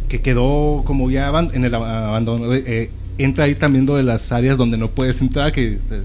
que 0.09 0.21
quedó 0.21 0.83
como 0.85 1.09
ya 1.11 1.27
aban- 1.27 1.51
en 1.53 1.63
el 1.63 1.73
ab- 1.73 1.85
abandono. 1.85 2.53
Eh, 2.53 2.63
eh, 2.65 2.89
entra 3.17 3.45
ahí 3.45 3.55
también 3.55 3.85
lo 3.85 3.95
de 3.95 4.03
las 4.03 4.31
áreas 4.31 4.57
donde 4.57 4.77
no 4.77 4.89
puedes 4.89 5.21
entrar 5.21 5.51
que 5.51 5.77
te, 5.89 5.97
te- 5.99 6.03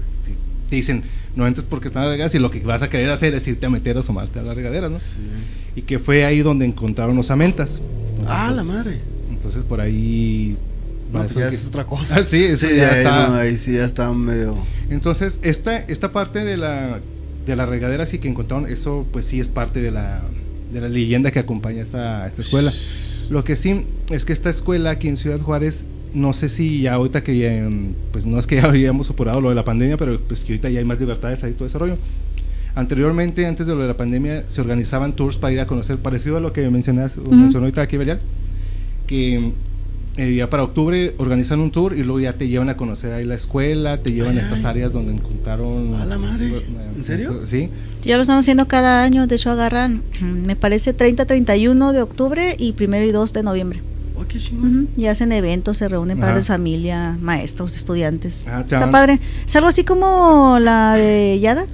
te 0.69 0.75
dicen 0.75 1.03
no 1.35 1.45
entres 1.47 1.67
porque 1.69 1.87
están 1.87 2.03
las 2.03 2.11
regaderas 2.11 2.33
y 2.35 2.39
lo 2.39 2.49
que 2.51 2.59
vas 2.61 2.81
a 2.81 2.89
querer 2.89 3.09
hacer 3.11 3.33
es 3.35 3.47
irte 3.47 3.65
a 3.65 3.69
meter 3.69 3.97
a 3.97 3.99
asomarte 3.99 4.39
a 4.39 4.43
las 4.43 4.55
regaderas, 4.55 4.89
¿no? 4.91 4.99
Sí. 4.99 5.15
Y 5.77 5.83
que 5.83 5.99
fue 5.99 6.25
ahí 6.25 6.39
donde 6.39 6.65
encontraron 6.65 7.15
los 7.15 7.29
amentas. 7.31 7.79
Ah, 8.27 8.51
la 8.51 8.63
madre. 8.63 8.99
Entonces 9.29 9.63
por 9.63 9.79
ahí 9.79 10.57
No, 11.11 11.19
pues 11.19 11.31
eso 11.31 11.39
ya 11.39 11.49
que- 11.49 11.55
es 11.55 11.67
otra 11.67 11.85
cosa. 11.85 12.15
Ah, 12.15 12.23
sí, 12.25 12.43
eso 12.43 12.67
Sí, 12.67 12.75
ya 12.77 12.91
ahí, 12.93 12.97
está- 12.97 13.27
no, 13.29 13.35
ahí 13.35 13.57
sí 13.57 13.73
ya 13.73 13.85
está 13.85 14.11
medio. 14.11 14.57
entonces, 14.89 15.39
esta, 15.43 15.77
esta 15.77 16.11
parte 16.11 16.43
de 16.43 16.57
la, 16.57 16.99
de 17.45 17.55
la 17.55 17.65
regadera 17.65 18.05
sí 18.07 18.17
que 18.17 18.27
encontraron, 18.27 18.67
eso 18.69 19.05
pues 19.11 19.25
sí 19.25 19.39
es 19.39 19.49
parte 19.49 19.81
de 19.81 19.91
la, 19.91 20.21
de 20.73 20.81
la 20.81 20.89
leyenda 20.89 21.29
que 21.31 21.39
acompaña 21.39 21.81
esta, 21.83 22.27
esta 22.27 22.41
escuela. 22.41 22.73
Lo 23.29 23.43
que 23.43 23.55
sí 23.55 23.85
es 24.09 24.25
que 24.25 24.33
esta 24.33 24.49
escuela 24.49 24.89
aquí 24.89 25.07
en 25.09 25.17
Ciudad 25.17 25.39
Juárez, 25.39 25.85
no 26.13 26.33
sé 26.33 26.49
si 26.49 26.81
ya 26.81 26.93
ahorita 26.95 27.21
que 27.23 27.37
ya, 27.37 27.69
pues 28.11 28.25
no 28.25 28.39
es 28.39 28.47
que 28.47 28.55
ya 28.55 28.65
habíamos 28.65 29.05
superado 29.07 29.41
lo 29.41 29.49
de 29.49 29.55
la 29.55 29.63
pandemia, 29.65 29.97
pero 29.97 30.19
pues 30.19 30.39
que 30.41 30.53
ahorita 30.53 30.69
ya 30.69 30.79
hay 30.79 30.85
más 30.85 30.99
libertades 30.99 31.43
ahí 31.43 31.51
todo 31.53 31.67
ese 31.67 31.77
rollo. 31.77 31.97
Anteriormente, 32.77 33.47
antes 33.47 33.65
de 33.65 33.73
lo 33.73 33.81
de 33.81 33.87
la 33.87 33.97
pandemia, 33.97 34.43
se 34.47 34.61
organizaban 34.61 35.13
tours 35.13 35.37
para 35.39 35.51
ir 35.51 35.59
a 35.59 35.65
conocer, 35.65 35.97
parecido 35.97 36.37
a 36.37 36.39
lo 36.39 36.53
que 36.53 36.69
mencionas, 36.69 37.17
Ujú. 37.17 37.33
mencionó 37.33 37.65
ahorita 37.65 37.81
aquí 37.81 37.97
Belial, 37.97 38.19
que 39.07 39.51
eh, 40.17 40.35
ya 40.35 40.47
para 40.51 40.61
octubre 40.61 41.15
organizan 41.17 41.59
un 41.59 41.71
tour 41.71 41.93
y 41.97 42.03
luego 42.03 42.19
ya 42.19 42.33
te 42.33 42.47
llevan 42.47 42.69
a 42.69 42.77
conocer 42.77 43.13
ahí 43.13 43.25
la 43.25 43.33
escuela, 43.33 43.97
te 43.97 44.11
llevan 44.13 44.33
Ay, 44.33 44.37
a 44.37 44.41
estas 44.41 44.59
ay. 44.59 44.65
áreas 44.67 44.91
donde 44.93 45.11
encontraron... 45.13 45.95
A 45.95 46.05
la 46.05 46.19
madre, 46.19 46.49
eh, 46.49 46.63
¿en 46.95 47.03
serio? 47.03 47.47
Sí. 47.47 47.71
Ya 48.03 48.15
lo 48.15 48.21
están 48.21 48.37
haciendo 48.37 48.67
cada 48.67 49.03
año, 49.03 49.25
de 49.25 49.35
hecho 49.35 49.49
agarran, 49.49 50.03
me 50.21 50.55
parece 50.55 50.93
30, 50.93 51.25
31 51.25 51.93
de 51.93 52.01
octubre 52.03 52.55
y 52.59 52.73
primero 52.73 53.05
y 53.07 53.11
2 53.11 53.33
de 53.33 53.41
noviembre. 53.41 53.81
Oh, 54.19 54.23
qué 54.27 54.39
chingón. 54.39 54.69
Ujú, 54.81 54.87
Y 54.97 55.07
hacen 55.07 55.31
eventos, 55.31 55.77
se 55.77 55.89
reúnen 55.89 56.17
Ajá. 56.19 56.27
padres, 56.27 56.45
de 56.47 56.53
familia, 56.53 57.17
maestros, 57.19 57.75
estudiantes. 57.75 58.43
Ah, 58.47 58.61
Está 58.61 58.91
padre. 58.91 59.19
Es 59.47 59.55
algo 59.55 59.67
así 59.67 59.83
como 59.83 60.57
la 60.59 60.93
de 60.95 61.39
Yada, 61.39 61.65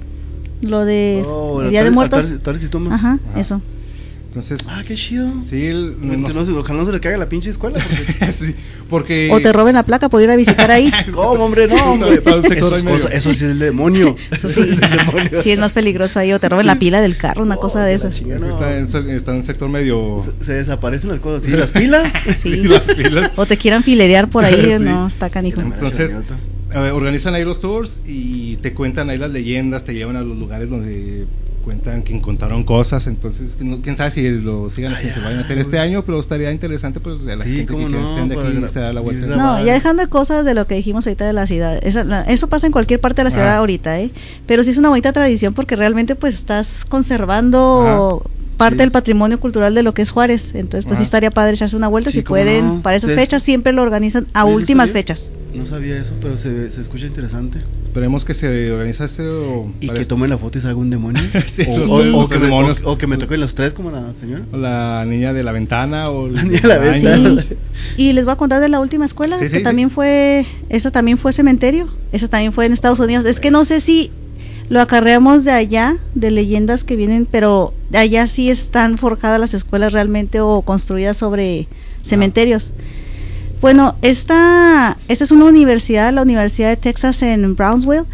lo 0.64 0.84
de 0.84 1.22
Oh, 1.26 1.62
el 1.62 1.70
Día 1.70 1.82
de 1.82 1.90
altares- 1.90 2.30
Muertos. 2.30 2.70
tumbas. 2.70 2.94
Ajá, 2.94 3.18
Ajá. 3.30 3.40
eso. 3.40 3.62
Entonces, 4.26 4.66
Ah, 4.68 4.82
qué 4.84 4.96
chido. 4.96 5.28
sí, 5.44 5.66
el- 5.66 5.94
No, 6.00 6.16
no- 6.16 6.58
ojalá 6.60 6.80
no 6.80 6.86
se 6.86 6.90
le 6.90 6.98
caiga 6.98 7.16
la 7.18 7.28
pinche 7.28 7.50
escuela. 7.50 7.78
Porque... 7.78 8.32
sí, 8.32 8.52
porque... 8.90 9.28
O 9.30 9.40
te 9.40 9.52
roben 9.52 9.76
la 9.76 9.84
placa 9.84 10.08
por 10.08 10.20
ir 10.22 10.28
a 10.32 10.34
visitar 10.34 10.72
ahí. 10.72 10.90
¿Cómo, 11.14 11.44
hombre? 11.44 11.68
No, 11.68 11.76
hombre. 11.92 12.14
Eso, 12.14 12.40
es 12.74 12.82
cosa- 12.82 13.08
eso 13.12 13.30
sí 13.32 13.44
es 13.44 13.50
el 13.52 13.60
demonio. 13.60 14.16
Eso 14.32 14.48
sí. 14.48 14.62
es 14.62 14.70
el 14.70 14.80
demonio. 14.80 15.40
Sí, 15.40 15.52
es 15.52 15.60
más 15.60 15.72
peligroso 15.72 16.18
ahí. 16.18 16.32
O 16.32 16.40
te 16.40 16.48
roben 16.48 16.66
la 16.66 16.80
pila 16.80 17.00
del 17.00 17.16
carro, 17.16 17.44
una 17.44 17.54
Oh, 17.54 17.60
cosa 17.60 17.84
de 17.84 17.94
esas. 17.94 18.12
chingada. 18.16 18.38
es 18.38 18.42
que 18.42 18.50
está, 18.50 18.76
en, 18.76 18.86
se- 18.86 19.14
está 19.16 19.30
en 19.30 19.36
un 19.36 19.42
sector 19.44 19.68
medio... 19.68 20.20
Se, 20.40 20.44
se 20.44 20.52
desaparecen 20.54 21.10
las 21.10 21.20
cosas. 21.20 21.44
¿Sí? 21.44 21.52
¿Las 21.52 21.70
pilas? 21.70 22.12
Sí. 22.36 22.56
las 22.64 22.86
pilas. 22.92 23.30
O 23.36 23.46
te 23.46 23.56
quieran 23.56 23.84
filerear 23.84 24.28
por 24.30 24.44
ahí, 24.44 24.60
Sí. 24.78 24.82
no, 24.84 25.06
está 25.06 25.30
canijo. 25.30 25.60
Entonces. 25.60 26.10
Eh, 26.74 26.90
organizan 26.90 27.34
ahí 27.34 27.44
los 27.44 27.60
tours 27.60 28.00
y 28.04 28.56
te 28.58 28.74
cuentan 28.74 29.08
ahí 29.10 29.18
las 29.18 29.30
leyendas, 29.30 29.84
te 29.84 29.94
llevan 29.94 30.16
a 30.16 30.22
los 30.22 30.36
lugares 30.36 30.68
donde 30.68 31.26
cuentan 31.62 32.02
que 32.02 32.12
encontraron 32.12 32.62
cosas, 32.64 33.06
entonces 33.06 33.58
no- 33.60 33.80
quién 33.80 33.96
sabe 33.96 34.10
si 34.10 34.28
lo 34.28 34.68
sigan 34.68 34.94
si 35.00 35.08
se 35.10 35.18
vayan 35.20 35.38
a 35.38 35.40
hacer 35.40 35.56
este 35.56 35.78
año, 35.78 36.04
pero 36.04 36.20
estaría 36.20 36.52
interesante 36.52 37.00
pues 37.00 37.26
a 37.26 37.36
la 37.36 37.44
Sí, 37.44 37.56
gente 37.56 37.74
que 37.74 37.88
no, 37.88 37.88
de 38.26 38.34
aquí 38.34 38.52
gra- 38.58 38.68
se 38.68 38.80
da 38.80 38.92
la 38.92 39.00
vuelta. 39.00 39.24
No, 39.26 39.64
ya 39.64 39.72
dejando 39.72 40.02
de 40.02 40.08
cosas 40.10 40.44
de 40.44 40.52
lo 40.52 40.66
que 40.66 40.74
dijimos 40.74 41.06
ahorita 41.06 41.24
de 41.26 41.32
la 41.32 41.46
ciudad. 41.46 41.78
Esa- 41.82 42.04
la- 42.04 42.20
eso 42.24 42.48
pasa 42.48 42.66
en 42.66 42.72
cualquier 42.72 43.00
parte 43.00 43.20
de 43.22 43.24
la 43.24 43.30
ciudad 43.30 43.56
ahorita, 43.56 43.98
¿eh? 43.98 44.10
Pero 44.44 44.62
sí 44.62 44.72
es 44.72 44.76
una 44.78 44.90
bonita 44.90 45.14
tradición 45.14 45.54
porque 45.54 45.74
realmente 45.74 46.16
pues 46.16 46.34
estás 46.34 46.84
conservando 46.84 48.22
parte 48.56 48.74
Sí. 48.76 48.78
del 48.78 48.90
patrimonio 48.92 49.38
cultural 49.40 49.74
de 49.74 49.82
lo 49.82 49.94
que 49.94 50.02
es 50.02 50.10
Juárez. 50.10 50.54
Entonces 50.54 50.84
pues 50.86 50.98
sí 50.98 51.04
estaría 51.04 51.30
padre 51.30 51.54
echarse 51.54 51.76
una 51.76 51.88
vuelta 51.88 52.10
Sí, 52.10 52.18
si 52.18 52.22
pueden. 52.22 52.66
no. 52.76 52.82
Para 52.82 52.96
esas 52.96 53.12
fechas 53.14 53.42
siempre 53.42 53.72
lo 53.72 53.82
organizan 53.82 54.26
a 54.34 54.42
Sí, 54.42 54.48
¿no 54.48 54.54
últimas 54.54 54.88
sabía? 54.90 55.00
fechas. 55.02 55.30
No 55.54 55.66
sabía 55.66 55.96
eso, 55.96 56.14
pero 56.20 56.36
se, 56.36 56.68
se 56.70 56.80
escucha 56.80 57.06
interesante. 57.06 57.60
Esperemos 57.84 58.24
que 58.24 58.34
se 58.34 58.72
organice 58.72 59.04
eso 59.04 59.70
Y 59.80 59.86
para 59.86 59.98
que 59.98 60.00
eso. 60.02 60.08
tomen 60.08 60.28
la 60.28 60.36
foto 60.36 60.58
y 60.58 60.60
salga 60.60 60.78
un 60.80 60.90
demonio. 60.90 61.22
O, 61.68 61.94
o- 61.94 62.22
o 62.24 62.28
que 62.28 62.38
me, 62.38 62.46
demonios. 62.46 62.80
o- 62.84 62.92
o 62.92 62.98
que 62.98 63.06
me 63.06 63.16
toquen 63.18 63.40
los 63.40 63.54
tres 63.54 63.72
como 63.72 63.92
la 63.92 64.14
señora. 64.14 64.44
O 64.52 64.56
la 64.56 65.04
niña 65.06 65.32
de 65.32 65.44
la 65.44 65.52
ventana 65.52 66.08
o 66.10 66.28
La 66.28 66.42
niña 66.42 66.60
de 66.60 66.68
la 66.68 66.78
ventana. 66.78 67.42
Sí. 67.48 67.56
Y 67.96 68.12
les 68.14 68.24
voy 68.24 68.32
a 68.32 68.36
contar 68.36 68.60
de 68.60 68.68
la 68.68 68.80
última 68.80 69.04
escuela, 69.04 69.38
Sí, 69.38 69.48
que 69.48 69.60
también 69.60 69.90
fue, 69.90 70.44
esa 70.70 70.90
también 70.90 71.18
fue 71.18 71.32
cementerio, 71.32 71.88
esa 72.10 72.26
también 72.26 72.52
fue 72.52 72.66
en 72.66 72.72
Estados 72.72 72.98
Unidos. 72.98 73.24
Es 73.24 73.38
que 73.38 73.52
no 73.52 73.64
sé 73.64 73.78
si 73.78 74.10
lo 74.68 74.80
acarreamos 74.80 75.44
de 75.44 75.52
allá, 75.52 75.96
de 76.14 76.30
leyendas 76.30 76.84
que 76.84 76.96
vienen, 76.96 77.26
pero 77.30 77.74
allá 77.92 78.26
sí 78.26 78.50
están 78.50 78.98
forjadas 78.98 79.40
las 79.40 79.54
escuelas 79.54 79.92
realmente 79.92 80.40
o 80.40 80.62
construidas 80.62 81.16
sobre 81.16 81.68
cementerios. 82.02 82.70
Bueno, 83.60 83.96
esta, 84.02 84.98
esta 85.08 85.24
es 85.24 85.30
una 85.30 85.46
universidad, 85.46 86.12
la 86.12 86.22
Universidad 86.22 86.68
de 86.68 86.76
Texas 86.76 87.22
en 87.22 87.56
Brownsville, 87.56 88.04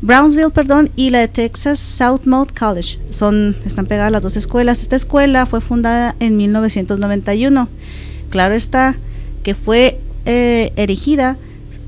Brownsville, 0.00 0.50
perdón, 0.50 0.90
y 0.96 1.10
la 1.10 1.20
de 1.20 1.28
Texas 1.28 1.78
Southmouth 1.78 2.56
College. 2.58 2.98
Son, 3.10 3.56
están 3.64 3.86
pegadas 3.86 4.10
las 4.10 4.22
dos 4.22 4.36
escuelas. 4.36 4.82
Esta 4.82 4.96
escuela 4.96 5.46
fue 5.46 5.60
fundada 5.60 6.16
en 6.18 6.36
1991. 6.36 7.68
Claro 8.30 8.54
está 8.54 8.96
que 9.44 9.54
fue 9.54 10.00
eh, 10.24 10.72
erigida 10.74 11.36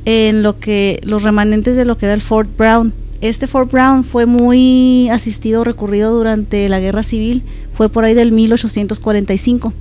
en 0.05 0.45
lo 0.45 0.61
que 0.61 1.01
los 1.03 1.25
remanentes 1.25 1.77
de 1.77 1.85
lo 1.85 1.97
que 1.99 2.07
era 2.07 2.15
el 2.15 2.21
Fort 2.21 2.49
Brown. 2.57 2.95
Este 3.25 3.47
Fort 3.47 3.73
Brown 3.73 4.05
fue 4.05 4.27
muy 4.27 5.09
asistido, 5.09 5.65
recurrido 5.65 6.15
durante 6.15 6.69
la 6.69 6.79
Guerra 6.79 7.03
Civil. 7.03 7.43
Fue 7.73 7.89
por 7.89 8.05
ahí 8.05 8.13
del 8.13 8.33
1845. 8.33 9.69
Ujú. 9.69 9.75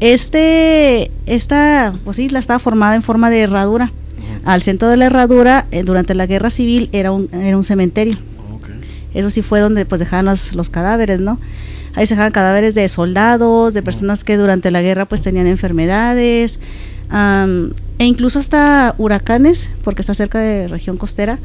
Este, 0.00 1.10
esta 1.24 1.94
pues 2.04 2.18
isla 2.18 2.38
estaba 2.38 2.58
formada 2.58 2.96
en 2.96 3.02
forma 3.02 3.30
de 3.30 3.40
herradura. 3.40 3.92
Al 4.44 4.60
centro 4.60 4.88
de 4.88 4.98
la 4.98 5.06
herradura, 5.06 5.66
eh, 5.70 5.84
durante 5.84 6.14
la 6.14 6.26
guerra 6.26 6.50
civil, 6.50 6.90
era 6.92 7.12
un, 7.12 7.30
era 7.32 7.56
un 7.56 7.64
cementerio. 7.64 8.12
Ok. 8.54 8.68
Eso 9.14 9.30
sí 9.30 9.40
fue 9.40 9.60
donde 9.60 9.86
pues 9.86 10.00
dejaban 10.00 10.26
los, 10.26 10.54
los 10.54 10.68
cadáveres, 10.68 11.22
¿no? 11.22 11.40
Ahí 11.94 12.04
se 12.04 12.12
dejaban 12.12 12.32
cadáveres 12.32 12.74
de 12.74 12.86
soldados, 12.88 13.72
de 13.72 13.82
personas 13.82 14.22
que 14.22 14.36
durante 14.36 14.70
la 14.70 14.82
guerra 14.82 15.08
pues 15.08 15.22
tenían 15.22 15.46
enfermedades, 15.46 16.58
am, 17.08 17.72
e 17.98 18.04
incluso 18.04 18.38
hasta 18.38 18.94
huracanes, 18.98 19.70
porque 19.82 20.02
está 20.02 20.12
cerca 20.12 20.40
de 20.40 20.68
región 20.68 20.96
costera, 20.96 21.38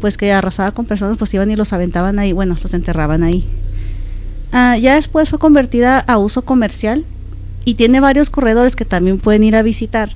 pues 0.00 0.16
que 0.16 0.32
arrasaba 0.32 0.72
con 0.72 0.86
personas, 0.86 1.16
pues 1.18 1.32
iban 1.34 1.50
y 1.50 1.56
los 1.56 1.72
aventaban 1.72 2.18
ahí, 2.18 2.32
bueno, 2.32 2.56
los 2.60 2.74
enterraban 2.74 3.22
ahí. 3.22 3.46
Ah, 4.52 4.76
ya 4.76 4.94
después 4.94 5.30
fue 5.30 5.38
convertida 5.38 5.98
a 5.98 6.18
uso 6.18 6.44
comercial 6.44 7.04
y 7.64 7.74
tiene 7.74 8.00
varios 8.00 8.30
corredores 8.30 8.74
que 8.74 8.84
también 8.84 9.18
pueden 9.18 9.44
ir 9.44 9.54
a 9.54 9.62
visitar. 9.62 10.10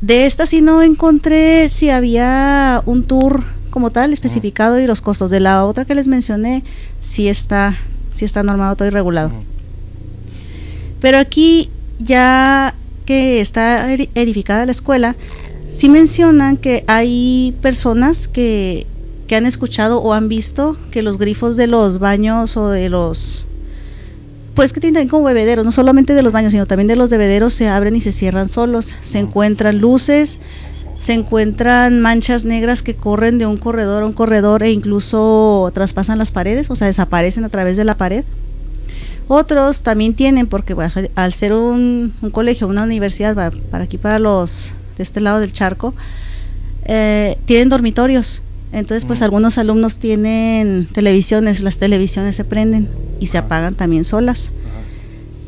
De 0.00 0.26
esta 0.26 0.46
sí 0.46 0.62
no 0.62 0.82
encontré 0.82 1.68
si 1.68 1.90
había 1.90 2.82
un 2.86 3.04
tour 3.04 3.44
como 3.70 3.90
tal 3.90 4.12
especificado 4.12 4.78
y 4.78 4.86
los 4.86 5.00
costos. 5.00 5.30
De 5.30 5.40
la 5.40 5.64
otra 5.64 5.84
que 5.84 5.94
les 5.94 6.06
mencioné 6.06 6.62
sí 7.00 7.28
está, 7.28 7.76
sí 8.12 8.24
está 8.24 8.42
normado 8.42 8.76
todo 8.76 8.88
y 8.88 8.90
regulado. 8.90 9.32
Pero 11.00 11.18
aquí 11.18 11.70
ya 11.98 12.74
que 13.06 13.40
está 13.40 13.92
edificada 13.92 14.66
la 14.66 14.72
escuela, 14.72 15.16
sí 15.68 15.88
mencionan 15.88 16.56
que 16.56 16.84
hay 16.86 17.56
personas 17.62 18.28
que, 18.28 18.86
que 19.26 19.36
han 19.36 19.46
escuchado 19.46 20.00
o 20.00 20.12
han 20.12 20.28
visto 20.28 20.76
que 20.90 21.02
los 21.02 21.18
grifos 21.18 21.56
de 21.56 21.66
los 21.66 21.98
baños 21.98 22.56
o 22.56 22.68
de 22.68 22.88
los 22.88 23.46
Pues 24.54 24.72
que 24.72 24.80
tienen 24.80 25.08
como 25.08 25.24
bebederos, 25.24 25.64
no 25.64 25.72
solamente 25.72 26.14
de 26.14 26.22
los 26.22 26.32
baños, 26.32 26.52
sino 26.52 26.66
también 26.66 26.88
de 26.88 26.96
los 26.96 27.10
bebederos 27.10 27.54
se 27.54 27.68
abren 27.68 27.96
y 27.96 28.00
se 28.00 28.12
cierran 28.12 28.48
solos. 28.48 28.94
Se 29.00 29.18
encuentran 29.18 29.80
luces, 29.80 30.38
se 30.98 31.14
encuentran 31.14 32.00
manchas 32.00 32.44
negras 32.44 32.82
que 32.82 32.94
corren 32.94 33.38
de 33.38 33.46
un 33.46 33.56
corredor 33.56 34.02
a 34.02 34.06
un 34.06 34.12
corredor 34.12 34.62
e 34.62 34.70
incluso 34.70 35.70
traspasan 35.74 36.18
las 36.18 36.30
paredes, 36.30 36.70
o 36.70 36.76
sea, 36.76 36.86
desaparecen 36.86 37.44
a 37.44 37.48
través 37.48 37.76
de 37.76 37.84
la 37.84 37.96
pared. 37.96 38.24
Otros 39.28 39.82
también 39.82 40.14
tienen, 40.14 40.46
porque 40.46 40.74
pues, 40.74 40.94
al 41.14 41.32
ser 41.32 41.54
un, 41.54 42.12
un 42.20 42.30
colegio, 42.30 42.68
una 42.68 42.82
universidad, 42.82 43.34
para 43.70 43.84
aquí, 43.84 43.96
para 43.96 44.18
los 44.18 44.74
de 44.96 45.02
este 45.02 45.20
lado 45.20 45.40
del 45.40 45.52
charco, 45.52 45.94
eh, 46.84 47.38
tienen 47.46 47.68
dormitorios. 47.68 48.42
Entonces, 48.72 49.04
pues 49.04 49.20
Mm. 49.20 49.24
algunos 49.24 49.58
alumnos 49.58 49.98
tienen 49.98 50.88
televisiones, 50.92 51.60
las 51.60 51.78
televisiones 51.78 52.36
se 52.36 52.44
prenden 52.44 52.88
y 53.20 53.26
se 53.26 53.38
apagan 53.38 53.74
también 53.74 54.04
solas. 54.04 54.48
Ajá. 54.48 54.80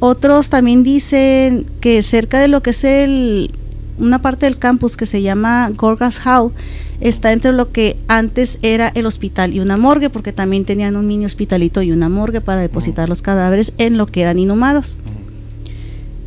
Otros 0.01 0.51
también 0.51 0.83
dicen 0.83 1.67
que 1.81 2.03
cerca 2.03 2.39
de 2.39 2.49
lo 2.49 2.63
que 2.63 2.71
es 2.71 2.85
el 2.85 3.51
una 3.97 4.21
parte 4.21 4.47
del 4.47 4.59
campus 4.59 4.97
que 4.97 5.07
se 5.07 5.23
llama 5.23 5.71
Gorgas 5.77 6.21
Hall 6.27 6.53
está 7.01 7.33
entre 7.33 7.53
lo 7.53 7.71
que 7.71 7.97
antes 8.09 8.59
era 8.63 8.89
el 8.89 9.07
hospital 9.07 9.55
y 9.55 9.61
una 9.61 9.77
morgue 9.77 10.11
porque 10.11 10.33
también 10.33 10.65
tenían 10.65 10.97
un 10.97 11.07
mini 11.07 11.25
hospitalito 11.25 11.81
y 11.81 11.93
una 11.93 12.09
morgue 12.09 12.41
para 12.41 12.61
depositar 12.61 13.09
los 13.09 13.23
cadáveres 13.23 13.73
en 13.79 13.97
lo 13.97 14.07
que 14.07 14.23
eran 14.23 14.41
inhumados. 14.41 14.97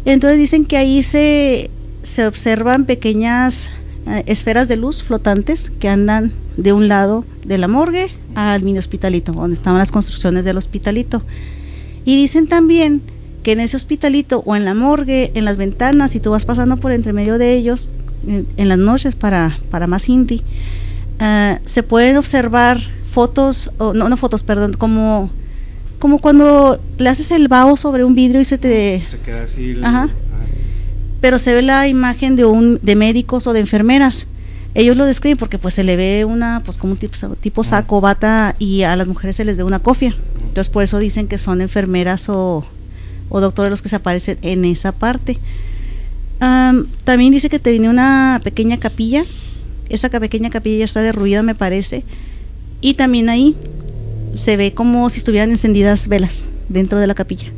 Entonces 0.05 0.39
dicen 0.39 0.65
que 0.65 0.77
ahí 0.77 1.03
se, 1.03 1.69
se 2.03 2.25
observan 2.25 2.85
pequeñas 2.85 3.69
eh, 4.07 4.23
esferas 4.27 4.67
de 4.67 4.77
luz 4.77 5.03
flotantes 5.03 5.71
que 5.79 5.89
andan 5.89 6.31
de 6.57 6.73
un 6.73 6.87
lado 6.87 7.25
de 7.45 7.57
la 7.57 7.67
morgue 7.67 8.09
al 8.35 8.63
mini 8.63 8.77
hospitalito, 8.79 9.31
donde 9.33 9.55
estaban 9.55 9.79
las 9.79 9.91
construcciones 9.91 10.45
del 10.45 10.57
hospitalito. 10.57 11.21
Y 12.05 12.15
dicen 12.15 12.47
también 12.47 13.01
que 13.43 13.51
en 13.53 13.59
ese 13.59 13.77
hospitalito 13.77 14.43
o 14.45 14.55
en 14.55 14.65
la 14.65 14.73
morgue, 14.73 15.31
en 15.35 15.45
las 15.45 15.57
ventanas, 15.57 16.11
si 16.11 16.19
tú 16.19 16.31
vas 16.31 16.45
pasando 16.45 16.75
por 16.77 16.91
entre 16.91 17.13
medio 17.13 17.37
de 17.37 17.53
ellos, 17.55 17.89
en, 18.27 18.47
en 18.57 18.69
las 18.69 18.77
noches 18.77 19.15
para, 19.15 19.59
para 19.71 19.87
más 19.87 20.09
Inri, 20.09 20.41
eh, 21.19 21.59
se 21.65 21.83
pueden 21.83 22.17
observar 22.17 22.79
fotos, 23.11 23.71
o 23.77 23.93
no, 23.93 24.09
no 24.09 24.17
fotos, 24.17 24.43
perdón, 24.43 24.73
como, 24.73 25.29
como 25.99 26.19
cuando 26.19 26.79
le 26.97 27.09
haces 27.09 27.31
el 27.31 27.47
vaho 27.47 27.75
sobre 27.77 28.03
un 28.03 28.13
vidrio 28.15 28.39
y 28.41 28.45
se 28.45 28.57
te 28.57 29.03
Se 29.09 29.17
queda 29.19 29.43
así. 29.43 29.71
el- 29.71 29.83
Ajá. 29.85 30.09
Pero 31.21 31.39
se 31.39 31.53
ve 31.53 31.61
la 31.61 31.87
imagen 31.87 32.35
de 32.35 32.45
un 32.45 32.79
de 32.81 32.95
médicos 32.95 33.47
o 33.47 33.53
de 33.53 33.59
enfermeras. 33.59 34.27
Ellos 34.75 34.95
lo 34.95 35.05
describen 35.05 35.37
porque 35.37 35.57
pues 35.57 35.73
se 35.73 35.83
le 35.83 35.95
ve 35.95 36.25
una 36.25 36.61
pues 36.63 36.77
como 36.77 36.93
un 36.93 36.99
tipo, 36.99 37.15
tipo 37.39 37.63
saco, 37.63 37.99
bata 38.01 38.55
y 38.59 38.83
a 38.83 38.95
las 38.95 39.07
mujeres 39.07 39.35
se 39.35 39.45
les 39.45 39.57
ve 39.57 39.63
una 39.63 39.79
cofia. 39.79 40.15
Entonces 40.39 40.69
por 40.69 40.83
eso 40.83 40.99
dicen 40.99 41.27
que 41.27 41.37
son 41.37 41.61
enfermeras 41.61 42.29
o, 42.29 42.63
o 43.29 43.41
doctores 43.41 43.71
los 43.71 43.81
que 43.81 43.89
se 43.89 43.95
aparecen 43.95 44.37
en 44.41 44.65
esa 44.65 44.91
parte. 44.91 45.37
Am, 46.39 46.87
también 47.03 47.31
dice 47.31 47.49
que 47.49 47.59
tenía 47.59 47.89
una 47.89 48.39
pequeña 48.43 48.77
capilla. 48.79 49.25
Esa 49.89 50.09
pequeña 50.09 50.49
capilla 50.49 50.79
ya 50.79 50.85
está 50.85 51.01
derruida 51.01 51.41
me 51.41 51.55
parece. 51.55 52.03
Y 52.81 52.93
también 52.93 53.29
ahí 53.29 53.55
se 54.33 54.57
ve 54.57 54.73
como 54.73 55.09
si 55.09 55.19
estuvieran 55.19 55.49
encendidas 55.49 56.07
velas 56.07 56.49
dentro 56.69 56.99
de 56.99 57.07
la 57.07 57.15
capilla 57.15 57.51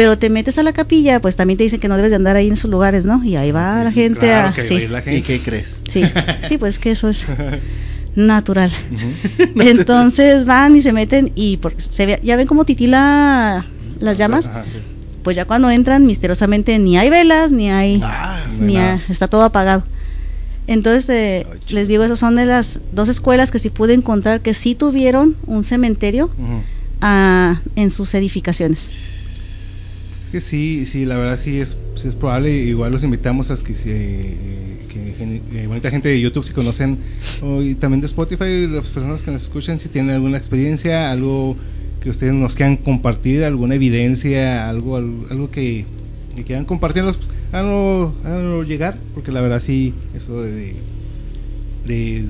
pero 0.00 0.16
te 0.16 0.30
metes 0.30 0.56
a 0.56 0.62
la 0.62 0.72
capilla, 0.72 1.20
pues 1.20 1.36
también 1.36 1.58
te 1.58 1.64
dicen 1.64 1.78
que 1.78 1.86
no 1.86 1.94
debes 1.98 2.08
de 2.10 2.16
andar 2.16 2.34
ahí 2.34 2.46
en 2.46 2.54
esos 2.54 2.70
lugares, 2.70 3.04
¿no? 3.04 3.22
Y 3.22 3.36
ahí 3.36 3.50
va 3.52 3.84
la 3.84 3.92
gente 3.92 4.20
claro 4.20 4.48
a... 4.48 4.52
que 4.54 4.62
sí, 4.62 4.82
a 4.82 4.88
la 4.88 5.02
¿Y 5.06 5.20
qué 5.20 5.40
crees? 5.40 5.82
sí, 5.86 6.02
sí, 6.42 6.56
pues 6.56 6.78
que 6.78 6.90
eso 6.92 7.10
es 7.10 7.26
natural. 8.14 8.70
Entonces 9.56 10.46
van 10.46 10.74
y 10.74 10.80
se 10.80 10.94
meten 10.94 11.32
y 11.34 11.58
porque 11.58 11.82
se 11.82 12.06
ve, 12.06 12.18
ya 12.22 12.36
ven 12.36 12.46
cómo 12.46 12.64
titila 12.64 13.66
las 13.98 14.16
llamas, 14.16 14.46
Ajá, 14.46 14.64
sí. 14.72 14.78
pues 15.22 15.36
ya 15.36 15.44
cuando 15.44 15.68
entran 15.70 16.06
misteriosamente 16.06 16.78
ni 16.78 16.96
hay 16.96 17.10
velas, 17.10 17.52
ni 17.52 17.70
hay... 17.70 18.00
Ah, 18.02 18.46
ni 18.58 18.78
hay- 18.78 19.00
está 19.10 19.28
todo 19.28 19.42
apagado. 19.42 19.84
Entonces, 20.66 21.10
eh, 21.10 21.46
Ay, 21.52 21.58
les 21.68 21.88
digo, 21.88 22.04
esas 22.04 22.18
son 22.18 22.36
de 22.36 22.46
las 22.46 22.80
dos 22.90 23.10
escuelas 23.10 23.50
que 23.50 23.58
sí 23.58 23.68
pude 23.68 23.92
encontrar 23.92 24.40
que 24.40 24.54
sí 24.54 24.74
tuvieron 24.74 25.36
un 25.46 25.62
cementerio 25.62 26.30
Ujú. 26.38 26.62
ah, 27.02 27.60
en 27.76 27.90
sus 27.90 28.14
edificaciones. 28.14 29.19
Que 30.30 30.40
sí, 30.40 30.86
sí, 30.86 31.04
la 31.04 31.16
verdad 31.16 31.36
sí 31.36 31.58
es, 31.58 31.76
sí 31.96 32.08
es 32.08 32.14
probable. 32.14 32.52
Igual 32.52 32.92
los 32.92 33.02
invitamos 33.02 33.50
a 33.50 33.56
que, 33.64 33.74
eh, 33.86 34.36
que 34.88 35.60
eh, 35.60 35.66
bonita 35.66 35.90
gente 35.90 36.08
de 36.08 36.20
YouTube 36.20 36.44
si 36.44 36.52
conocen 36.52 36.98
o, 37.42 37.62
y 37.62 37.74
también 37.74 38.00
de 38.00 38.06
Spotify, 38.06 38.66
las 38.68 38.86
personas 38.86 39.22
que 39.24 39.30
nos 39.32 39.42
escuchan 39.42 39.78
si 39.78 39.88
tienen 39.88 40.14
alguna 40.14 40.38
experiencia, 40.38 41.10
algo 41.10 41.56
que 42.00 42.10
ustedes 42.10 42.32
nos 42.32 42.54
quieran 42.54 42.76
compartir, 42.76 43.44
alguna 43.44 43.74
evidencia, 43.74 44.68
algo, 44.68 44.96
algo, 44.96 45.26
algo 45.30 45.50
que, 45.50 45.84
que 46.36 46.44
quieran 46.44 46.64
compartirnos, 46.64 47.16
pues, 47.16 47.28
háganlo, 47.52 48.14
háganlo 48.24 48.62
llegar, 48.62 48.98
porque 49.14 49.32
la 49.32 49.40
verdad 49.42 49.60
sí, 49.60 49.92
eso 50.14 50.40
de, 50.42 50.76
de 51.86 52.24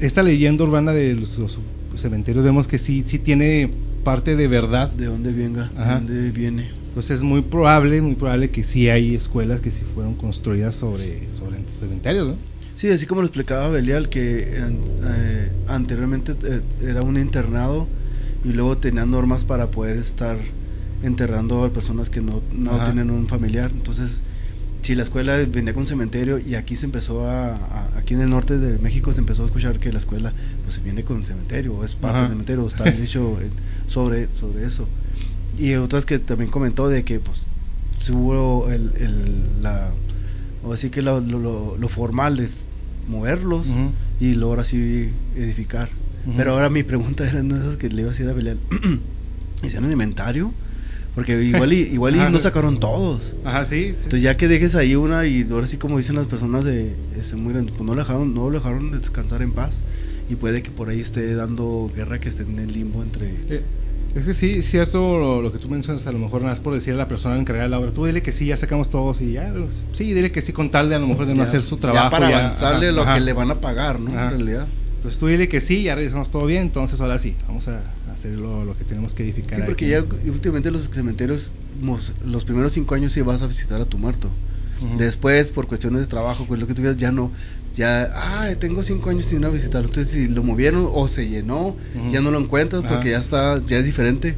esta 0.00 0.22
leyenda 0.22 0.64
urbana 0.64 0.92
de 0.92 1.14
los, 1.14 1.38
los 1.38 1.58
cementerios 1.96 2.44
vemos 2.44 2.66
que 2.66 2.78
sí, 2.78 3.04
sí 3.06 3.18
tiene 3.18 3.70
parte 4.02 4.36
de 4.36 4.48
verdad 4.48 4.90
¿De 4.90 5.06
dónde 5.06 5.32
venga? 5.32 5.70
¿De 5.76 5.84
dónde 5.84 6.30
viene? 6.30 6.83
Entonces 6.94 7.16
es 7.18 7.22
muy 7.24 7.42
probable, 7.42 8.00
muy 8.00 8.14
probable 8.14 8.50
que 8.50 8.62
sí 8.62 8.88
hay 8.88 9.16
escuelas 9.16 9.60
que 9.60 9.72
sí 9.72 9.82
fueron 9.94 10.14
construidas 10.14 10.76
sobre, 10.76 11.18
sobre 11.34 11.58
cementerios, 11.66 12.28
¿no? 12.28 12.38
Sí, 12.76 12.88
así 12.88 13.04
como 13.06 13.20
lo 13.20 13.26
explicaba 13.26 13.68
Belial, 13.68 14.08
que 14.08 14.46
eh, 14.48 15.50
anteriormente 15.66 16.36
eh, 16.44 16.60
era 16.80 17.02
un 17.02 17.18
internado 17.18 17.88
y 18.44 18.52
luego 18.52 18.78
tenían 18.78 19.10
normas 19.10 19.42
para 19.42 19.66
poder 19.72 19.96
estar 19.96 20.38
enterrando 21.02 21.64
a 21.64 21.72
personas 21.72 22.10
que 22.10 22.20
no, 22.20 22.42
no 22.52 22.80
tienen 22.84 23.10
un 23.10 23.26
familiar. 23.26 23.70
Entonces, 23.72 24.22
si 24.82 24.94
la 24.94 25.02
escuela 25.02 25.36
venía 25.48 25.72
con 25.72 25.82
un 25.82 25.86
cementerio 25.88 26.38
y 26.38 26.54
aquí 26.54 26.76
se 26.76 26.86
empezó 26.86 27.26
a, 27.26 27.54
a- 27.56 27.98
aquí 27.98 28.14
en 28.14 28.20
el 28.20 28.30
norte 28.30 28.56
de 28.58 28.78
México 28.78 29.12
se 29.12 29.18
empezó 29.18 29.42
a 29.42 29.46
escuchar 29.46 29.80
que 29.80 29.90
la 29.92 29.98
escuela 29.98 30.32
pues 30.64 30.80
viene 30.82 31.02
con 31.02 31.16
un 31.16 31.26
cementerio, 31.26 31.74
o 31.74 31.84
es 31.84 31.96
parte 31.96 32.18
Ajá. 32.18 32.22
del 32.26 32.32
cementerio, 32.34 32.64
o 32.64 32.68
está 32.68 32.84
dicho 32.84 33.36
eh, 33.42 33.50
sobre, 33.86 34.28
sobre 34.32 34.64
eso. 34.64 34.86
Y 35.58 35.74
otras 35.74 36.04
que 36.06 36.18
también 36.18 36.50
comentó 36.50 36.88
de 36.88 37.04
que 37.04 37.20
pues 37.20 37.46
hubo 38.10 38.70
el, 38.70 38.92
el- 38.96 39.62
la 39.62 39.90
o 40.62 40.72
así 40.72 40.90
que 40.90 41.02
lo, 41.02 41.20
lo- 41.20 41.76
lo- 41.76 41.88
formal 41.88 42.40
es 42.40 42.66
moverlos 43.06 43.66
Ujú. 43.68 43.90
y 44.20 44.34
luego 44.34 44.50
ahora 44.52 44.64
sí 44.64 45.10
edificar. 45.36 45.88
Ujú. 46.26 46.36
Pero 46.36 46.52
ahora 46.52 46.70
mi 46.70 46.82
pregunta 46.82 47.28
era 47.28 47.42
de 47.42 47.48
esas 47.60 47.76
que 47.76 47.88
le 47.90 48.00
iba 48.00 48.08
a 48.10 48.12
decir 48.12 48.28
a 48.28 48.32
Belial. 48.32 48.58
¿Hicieron 49.62 49.90
inventario? 49.92 50.52
Porque 51.14 51.40
igual 51.42 51.72
y, 51.72 51.80
igual 51.80 52.16
y 52.16 52.20
Ajá. 52.20 52.30
no 52.30 52.40
sacaron 52.40 52.80
todos. 52.80 53.34
Ajá, 53.44 53.64
sí. 53.64 53.90
sí. 53.92 53.96
Entonces 54.04 54.22
ya 54.22 54.36
que 54.36 54.48
dejes 54.48 54.74
ahí 54.74 54.96
una 54.96 55.26
y 55.26 55.46
ahora 55.50 55.66
sí 55.66 55.76
como 55.76 55.98
dicen 55.98 56.16
las 56.16 56.26
personas 56.26 56.64
de 56.64 56.96
este, 57.16 57.36
muy 57.36 57.52
grandes, 57.52 57.74
pues 57.76 57.86
no 57.86 57.94
lo 57.94 58.00
dejaron, 58.00 58.34
no 58.34 58.50
lo 58.50 58.58
dejaron 58.58 58.90
descansar 58.90 59.42
en 59.42 59.52
paz 59.52 59.82
y 60.28 60.34
puede 60.36 60.62
que 60.62 60.70
por 60.70 60.88
ahí 60.88 61.00
esté 61.00 61.34
dando 61.34 61.90
guerra 61.94 62.18
que 62.18 62.28
esté 62.30 62.42
en 62.44 62.58
el 62.58 62.72
limbo 62.72 63.02
entre 63.02 63.28
Eh, 63.48 63.62
es 64.14 64.24
que 64.26 64.34
sí, 64.34 64.52
es 64.58 64.66
cierto 64.70 65.18
lo, 65.18 65.42
lo 65.42 65.50
que 65.52 65.58
tú 65.58 65.68
mencionas, 65.68 66.06
a 66.06 66.12
lo 66.12 66.18
mejor 66.18 66.40
nada 66.42 66.52
más 66.52 66.60
por 66.60 66.72
decirle 66.74 67.00
a 67.00 67.04
la 67.04 67.08
persona 67.08 67.36
encargada 67.38 67.64
de 67.64 67.70
la 67.70 67.78
obra, 67.80 67.90
tú 67.92 68.04
dile 68.06 68.22
que 68.22 68.32
sí, 68.32 68.46
ya 68.46 68.56
sacamos 68.56 68.88
todos 68.88 69.20
y 69.20 69.32
ya, 69.32 69.52
pues, 69.52 69.84
sí, 69.92 70.12
dile 70.12 70.30
que 70.30 70.40
sí 70.42 70.52
con 70.52 70.70
tal 70.70 70.88
de 70.88 70.94
a 70.94 70.98
lo 70.98 71.06
mejor 71.08 71.26
de 71.26 71.32
no 71.34 71.38
ya- 71.38 71.44
hacer 71.44 71.62
su 71.62 71.76
ya 71.76 71.80
trabajo. 71.82 72.10
para 72.10 72.30
ya, 72.30 72.38
avanzarle 72.38 72.86
ajá, 72.88 72.96
lo 72.96 73.02
ajá. 73.02 73.14
que 73.14 73.20
le 73.20 73.32
van 73.32 73.50
a 73.50 73.60
pagar, 73.60 73.98
¿no? 74.00 74.10
Ajá. 74.10 74.24
En 74.24 74.30
realidad. 74.30 74.66
Entonces 74.96 75.18
tú 75.18 75.26
dile 75.26 75.48
que 75.48 75.60
sí, 75.60 75.82
ya 75.82 75.94
revisamos 75.94 76.30
todo 76.30 76.46
bien, 76.46 76.62
entonces 76.62 77.00
ahora 77.00 77.18
sí, 77.18 77.34
vamos 77.46 77.68
a 77.68 77.82
hacer 78.12 78.38
lo, 78.38 78.64
lo 78.64 78.76
que 78.76 78.84
tenemos 78.84 79.12
que 79.14 79.22
edificar. 79.24 79.58
Sí, 79.58 79.62
porque 79.66 79.86
ya 79.88 80.02
últimamente 80.30 80.70
los 80.70 80.88
cementerios, 80.88 81.52
los 82.24 82.44
primeros 82.44 82.72
cinco 82.72 82.94
años 82.94 83.12
sí 83.12 83.20
vas 83.20 83.42
a 83.42 83.46
visitar 83.46 83.80
a 83.80 83.84
tu 83.84 83.98
muerto. 83.98 84.30
Después, 84.98 85.50
por 85.50 85.66
cuestiones 85.66 86.00
de 86.00 86.06
trabajo, 86.06 86.44
pues 86.46 86.60
lo 86.60 86.66
que 86.66 86.74
tú 86.74 86.82
quieras, 86.82 86.98
ya 86.98 87.12
no. 87.12 87.30
Ya, 87.76 88.10
ah, 88.14 88.48
tengo 88.58 88.82
cinco 88.82 89.10
años 89.10 89.24
sin 89.24 89.40
ir 89.40 89.46
a 89.46 89.48
visitarlo. 89.48 89.88
Entonces, 89.88 90.12
si 90.12 90.28
lo 90.28 90.42
movieron 90.42 90.88
o 90.92 91.08
se 91.08 91.28
llenó, 91.28 91.76
ya 92.10 92.20
no 92.20 92.30
lo 92.30 92.38
encuentras 92.38 92.84
porque 92.84 93.10
ya 93.10 93.18
está, 93.18 93.60
ya 93.66 93.78
es 93.78 93.84
diferente. 93.84 94.36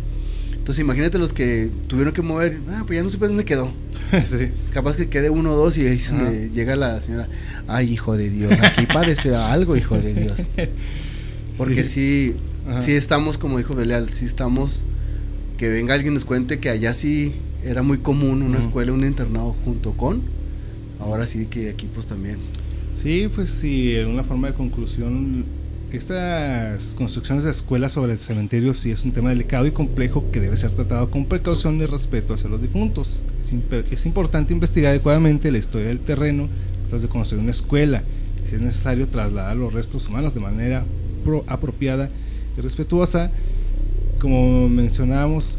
Entonces, 0.53 0.80
imagínate 0.80 1.18
los 1.18 1.32
que 1.32 1.70
tuvieron 1.87 2.12
que 2.12 2.22
mover, 2.22 2.59
ah, 2.70 2.82
pues 2.87 2.97
ya 2.97 3.03
no 3.03 3.09
supe 3.09 3.28
dónde 3.28 3.45
quedó. 3.45 3.70
sí. 4.24 4.51
Capaz 4.72 4.97
que 4.97 5.09
quede 5.09 5.30
uno 5.30 5.53
o 5.53 5.57
dos 5.57 5.78
y 5.78 5.87
ahí 5.87 6.01
Ajá. 6.09 6.32
llega 6.32 6.74
la 6.76 7.01
señora, 7.01 7.28
ay, 7.68 7.93
hijo 7.93 8.16
de 8.16 8.30
Dios, 8.30 8.53
aquí 8.61 8.87
parece 8.93 9.34
algo, 9.37 9.76
hijo 9.76 9.97
de 9.97 10.12
Dios. 10.12 10.47
Porque 11.57 11.84
sí, 11.84 12.34
sí, 12.80 12.93
estamos, 12.93 13.39
como 13.39 13.59
dijo 13.59 13.74
Belial, 13.74 14.09
sí 14.09 14.24
estamos, 14.24 14.84
que 15.57 15.68
venga 15.68 15.95
alguien 15.95 16.14
nos 16.14 16.24
cuente 16.24 16.59
que 16.59 16.68
allá 16.68 16.95
sí 16.95 17.34
era 17.67 17.83
muy 17.83 17.99
común 17.99 18.43
una 18.43 18.59
escuela, 18.61 18.93
un 18.93 19.05
internado 19.05 19.53
junto 19.53 19.93
con, 19.93 20.23
ahora 20.99 21.27
sí 21.27 21.47
que 21.47 21.69
aquí 21.71 21.89
pues 21.93 22.07
también. 22.07 22.39
Sí, 22.95 23.29
pues 23.35 23.51
sí, 23.51 23.97
en 23.97 24.09
una 24.09 24.25
forma 24.25 24.49
de 24.49 24.55
conclusión, 24.55 25.45
estas 25.91 26.95
construcciones 26.95 27.45
de 27.45 27.51
escuelas 27.51 27.93
sobre 27.93 28.12
el 28.12 28.19
cementerio 28.19 28.73
sí 28.75 28.91
es 28.91 29.05
un 29.05 29.12
tema 29.12 29.31
delicado 29.31 29.67
y 29.67 29.71
complejo 29.73 30.25
que 30.31 30.41
debe 30.41 30.57
ser 30.57 30.71
tratado 30.73 31.11
con 31.11 31.27
precaución 31.27 31.81
y 31.81 31.87
respeto 31.87 32.35
hacia 32.35 32.49
los 32.51 32.62
difuntos. 32.62 33.23
Es, 33.39 33.53
es 33.93 34.07
importante 34.07 34.53
investigar 34.53 34.91
adecuadamente 34.91 35.51
la 35.53 35.59
historia 35.59 35.89
del 35.89 36.01
terreno 36.01 36.49
antes 36.85 37.03
de 37.03 37.09
construir 37.09 37.43
una 37.43 37.51
escuela. 37.53 38.05
y 38.43 38.47
Si 38.49 38.57
es 38.57 38.62
necesario 38.62 39.09
trasladar 39.09 39.57
los 39.57 39.73
restos 39.73 40.09
humanos 40.09 40.35
de 40.35 40.41
manera 40.41 40.87
pro- 41.23 41.45
apropiada 41.49 42.11
y 42.57 42.61
respetuosa, 42.61 43.33
como 44.19 44.69
mencionábamos, 44.69 45.59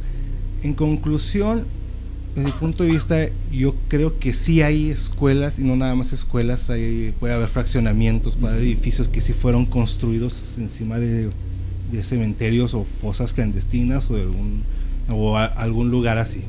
en 0.63 0.73
conclusión, 0.73 1.67
desde 2.37 2.51
mi 2.53 2.59
punto 2.59 2.83
de 2.83 2.89
vista, 2.91 3.29
yo 3.51 3.73
creo 3.87 4.19
que 4.19 4.31
sí 4.31 4.61
hay 4.61 4.91
escuelas, 4.91 5.57
y 5.57 5.63
no 5.63 5.75
nada 5.75 5.95
más 5.95 6.13
escuelas, 6.13 6.69
hay, 6.69 7.13
puede 7.19 7.33
haber 7.33 7.47
fraccionamientos, 7.49 8.35
puede 8.35 8.53
haber 8.53 8.65
edificios 8.65 9.07
que 9.07 9.21
sí 9.21 9.33
fueron 9.33 9.65
construidos 9.65 10.55
encima 10.59 10.99
de, 10.99 11.31
de 11.91 12.03
cementerios 12.03 12.75
o 12.75 12.83
fosas 12.85 13.33
clandestinas 13.33 14.11
o, 14.11 14.15
de 14.15 14.21
algún, 14.21 14.63
o 15.09 15.35
a- 15.35 15.45
algún 15.45 15.89
lugar 15.89 16.19
así. 16.19 16.43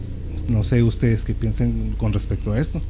No 0.47 0.63
sé 0.63 0.83
ustedes 0.83 1.25
qué 1.25 1.33
piensen 1.35 1.95
con 1.97 2.13
respecto 2.13 2.53
a 2.53 2.61
esto. 2.61 2.83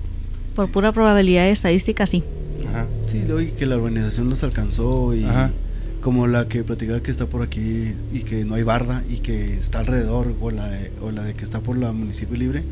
Por 0.54 0.68
pura 0.72 0.90
probabilidad 0.90 1.48
estadística, 1.48 2.04
sí. 2.08 2.24
Ajá. 2.66 2.90
Sí, 3.06 3.20
de 3.22 3.32
hoy 3.32 3.52
que 3.52 3.66
la 3.66 3.76
urbanización 3.76 4.28
los 4.28 4.42
alcanzó 4.42 5.14
y 5.14 5.24
Ajá. 5.24 5.52
Como 6.00 6.26
la 6.26 6.48
que 6.48 6.62
platicaba 6.64 7.00
que 7.00 7.10
está 7.10 7.26
por 7.26 7.42
aquí 7.42 7.94
y 8.10 8.22
que 8.22 8.44
no 8.44 8.54
hay 8.54 8.62
barda 8.62 9.04
y 9.08 9.18
que 9.18 9.54
está 9.56 9.80
alrededor 9.80 10.36
o 10.40 10.50
la 10.50 10.68
de, 10.68 10.92
o 11.00 11.10
la 11.10 11.24
de 11.24 11.34
que 11.34 11.44
está 11.44 11.60
por 11.60 11.76
la 11.76 11.92
municipio 11.92 12.36
libre 12.36 12.62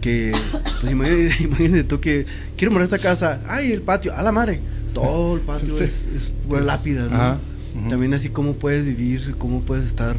que 0.00 0.32
pues 0.80 0.92
imagínate, 0.92 1.42
imagínate 1.42 1.84
tú 1.84 2.00
que 2.00 2.26
quiero 2.56 2.72
morar 2.72 2.88
en 2.88 2.94
esta 2.94 3.02
casa 3.08 3.42
ay 3.46 3.72
el 3.72 3.82
patio 3.82 4.14
a 4.16 4.22
la 4.22 4.32
madre 4.32 4.60
todo 4.92 5.34
el 5.36 5.40
patio 5.42 5.76
Sí. 5.78 5.84
es, 5.84 6.06
es 6.06 6.30
pura 6.46 6.60
Es- 6.60 6.66
lápida 6.66 7.08
¿no? 7.08 7.14
ajá, 7.16 7.40
ujú. 7.74 7.88
también 7.88 8.14
así 8.14 8.28
cómo 8.28 8.54
puedes 8.54 8.84
vivir 8.84 9.34
cómo 9.38 9.62
puedes 9.62 9.84
estar 9.86 10.16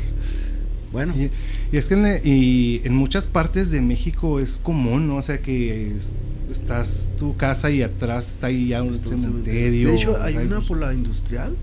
bueno 0.91 1.13
Y, 1.17 1.31
y 1.71 1.77
es 1.77 1.87
que 1.87 1.95
en, 1.95 2.21
y 2.23 2.81
en 2.83 2.93
muchas 2.93 3.25
partes 3.27 3.71
de 3.71 3.81
México 3.81 4.39
es 4.39 4.57
común, 4.59 5.07
¿no? 5.07 5.17
O 5.17 5.21
sea 5.21 5.41
que 5.41 5.95
es- 5.97 6.17
estás 6.51 7.07
tu 7.17 7.35
casa 7.35 7.71
y 7.71 7.81
atrás 7.81 8.27
está 8.29 8.47
ahí 8.47 8.67
ya 8.67 8.83
un 8.83 8.93
cementerio. 9.03 9.87
De 9.89 9.95
hecho, 9.95 10.21
hay 10.21 10.35
hay- 10.37 10.45
una 10.45 10.59
por 10.61 10.77
la 10.77 10.93
industrial, 10.93 11.55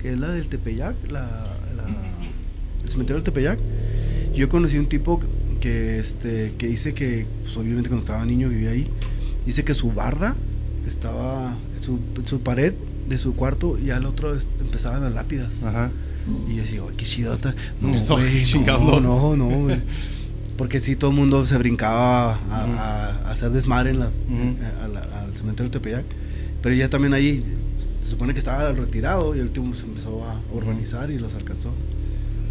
que 0.00 0.12
es 0.12 0.18
la 0.18 0.28
del 0.28 0.46
Tepeyac, 0.48 0.94
la, 1.10 1.20
la- 1.76 1.86
el 2.84 2.90
cementerio 2.90 3.16
del 3.16 3.24
Tepeyac. 3.24 3.58
Yo 4.34 4.48
conocí 4.48 4.78
un 4.78 4.86
tipo 4.88 5.20
que 5.60 5.98
este 5.98 6.54
que 6.56 6.66
dice 6.68 6.94
que, 6.94 7.26
pues, 7.42 7.56
obviamente 7.56 7.88
cuando 7.90 8.04
estaba 8.04 8.24
niño 8.24 8.48
vivía 8.48 8.70
ahí, 8.70 8.88
dice 9.44 9.64
que 9.64 9.74
su 9.74 9.92
barda 9.92 10.34
estaba, 10.86 11.56
su, 11.80 11.98
su 12.24 12.40
pared 12.40 12.72
de 13.08 13.18
su 13.18 13.34
cuarto 13.34 13.78
y 13.78 13.90
al 13.90 14.06
otro 14.06 14.36
empezaban 14.60 15.02
las 15.02 15.12
lápidas. 15.12 15.62
Ajá. 15.64 15.90
Y 16.48 16.56
yo 16.56 16.62
decía, 16.62 16.80
"Ay, 16.88 16.94
qué 16.96 17.04
chidota. 17.04 17.54
No, 17.80 17.88
No, 18.04 18.06
güey, 18.16 18.44
no, 18.64 19.00
no. 19.00 19.36
no. 19.36 19.74
Porque 20.56 20.78
sí, 20.78 20.94
todo 20.94 21.10
el 21.10 21.16
mundo 21.16 21.44
se 21.46 21.56
brincaba 21.58 22.34
a, 22.34 22.36
Ujú. 22.36 22.50
a- 22.78 23.08
a 23.28 23.30
hacer 23.32 23.50
desmadre 23.50 23.90
en 23.90 23.98
las, 24.00 24.12
Ujú. 24.12 24.56
a 24.84 24.88
la- 24.88 25.22
al 25.22 25.34
cementerio 25.36 25.70
de 25.70 25.78
Tepeyac. 25.78 26.04
Pero 26.62 26.74
ya 26.74 26.88
también 26.88 27.14
ahí 27.14 27.42
se 28.10 28.16
supone 28.16 28.32
que 28.32 28.40
estaba 28.40 28.72
retirado 28.72 29.36
y 29.36 29.38
el 29.38 29.44
último 29.44 29.72
se 29.76 29.86
empezó 29.86 30.24
a 30.24 30.34
urbanizar 30.52 31.12
y 31.12 31.18
los 31.20 31.36
alcanzó. 31.36 31.70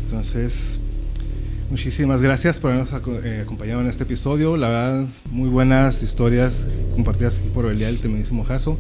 Entonces, 0.06 0.80
muchísimas 1.70 2.22
gracias 2.22 2.60
por 2.60 2.72
habernos 2.72 2.94
eh, 3.26 3.42
acompañado 3.44 3.82
en 3.82 3.88
este 3.88 4.04
episodio. 4.04 4.56
La 4.56 4.70
verdad, 4.70 5.08
muy 5.30 5.50
buenas 5.50 6.02
historias 6.02 6.66
compartidas 6.96 7.40
aquí 7.40 7.50
por 7.50 7.66
Belial, 7.66 7.96
el 7.96 8.00
tremendísimo 8.00 8.46
Jaso. 8.46 8.78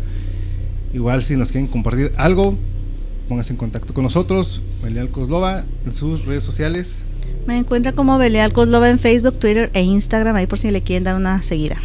Igual, 0.94 1.26
si 1.26 1.36
nos 1.36 1.52
quieren 1.52 1.68
compartir 1.68 2.14
algo, 2.16 2.56
pónganse 3.28 3.52
en 3.52 3.58
contacto 3.58 3.94
con 3.94 4.06
nosotros, 4.06 4.62
Belial 4.82 5.10
Coslova, 5.10 5.66
en 5.84 5.94
sus 5.94 6.24
redes 6.24 6.46
sociales. 6.46 7.00
Me 7.46 7.58
encuentra 7.58 7.92
como 7.92 8.18
Beleal 8.18 8.54
Kozlova 8.54 8.90
en 8.90 9.00
Facebook, 9.00 9.38
Twitter 9.38 9.70
e 9.74 9.82
Instagram, 9.82 10.38
ahí 10.38 10.48
por 10.48 10.58
si 10.58 10.72
le 10.72 10.82
quieren 10.82 11.04
dar 11.04 11.18
una 11.18 11.42
seguida. 11.42 11.76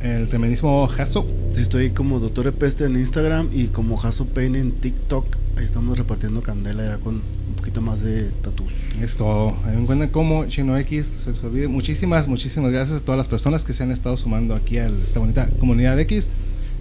El 0.00 0.28
tremendísimo 0.28 0.86
Jaso. 0.86 1.26
Sí, 1.52 1.62
estoy 1.62 1.90
como 1.90 2.20
Doctor 2.20 2.52
Peste 2.52 2.84
en 2.84 2.96
Instagram 2.96 3.48
y 3.52 3.66
como 3.66 3.96
Jaso 3.96 4.24
Pain 4.24 4.54
en 4.54 4.72
TikTok. 4.72 5.26
Ahí 5.56 5.64
estamos 5.64 5.98
repartiendo 5.98 6.40
candela 6.40 6.84
ya 6.84 6.98
con 6.98 7.16
un 7.16 7.54
poquito 7.56 7.80
más 7.80 8.00
de 8.00 8.30
tatús. 8.42 8.72
Esto, 9.02 9.56
ahí 9.64 9.74
me 9.74 9.82
encuentran 9.82 10.10
como 10.10 10.46
Chino 10.46 10.78
X, 10.78 11.06
se 11.06 11.30
les 11.30 11.42
olvide. 11.42 11.68
Muchísimas, 11.68 12.28
muchísimas 12.28 12.72
gracias 12.72 13.02
a 13.02 13.04
todas 13.04 13.18
las 13.18 13.26
personas 13.26 13.64
que 13.64 13.72
se 13.72 13.82
han 13.82 13.90
estado 13.90 14.16
sumando 14.16 14.54
aquí 14.54 14.78
a 14.78 14.88
esta 14.88 15.18
bonita 15.18 15.50
comunidad 15.58 15.98
X. 15.98 16.30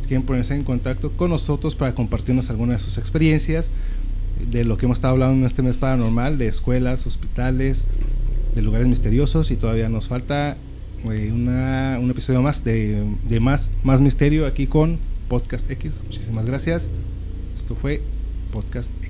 Quieren 0.07 0.23
ponerse 0.23 0.53
en 0.53 0.63
contacto 0.63 1.11
con 1.11 1.31
nosotros 1.31 1.75
para 1.75 1.95
compartirnos 1.95 2.51
algunas 2.51 2.81
de 2.81 2.85
sus 2.85 2.99
experiencias, 2.99 3.71
de 4.51 4.63
lo 4.63 4.77
que 4.77 4.85
hemos 4.85 4.99
estado 4.99 5.13
hablando 5.13 5.35
en 5.37 5.45
este 5.45 5.63
mes 5.63 5.77
paranormal, 5.77 6.37
de 6.37 6.47
escuelas, 6.47 7.07
hospitales, 7.07 7.85
de 8.53 8.61
lugares 8.61 8.87
misteriosos 8.87 9.49
y 9.49 9.55
todavía 9.55 9.89
nos 9.89 10.07
falta 10.07 10.55
una- 11.07 11.97
un 11.99 12.09
episodio 12.11 12.41
más 12.41 12.63
de, 12.63 13.03
más, 13.39 13.71
más 13.83 14.01
misterio 14.01 14.45
aquí 14.45 14.67
con 14.67 14.99
Podcast 15.27 15.69
X. 15.69 16.01
Muchísimas 16.03 16.45
gracias. 16.45 16.89
Esto 17.55 17.75
fue 17.75 18.01
Podcast 18.51 18.91
X. 19.03 19.04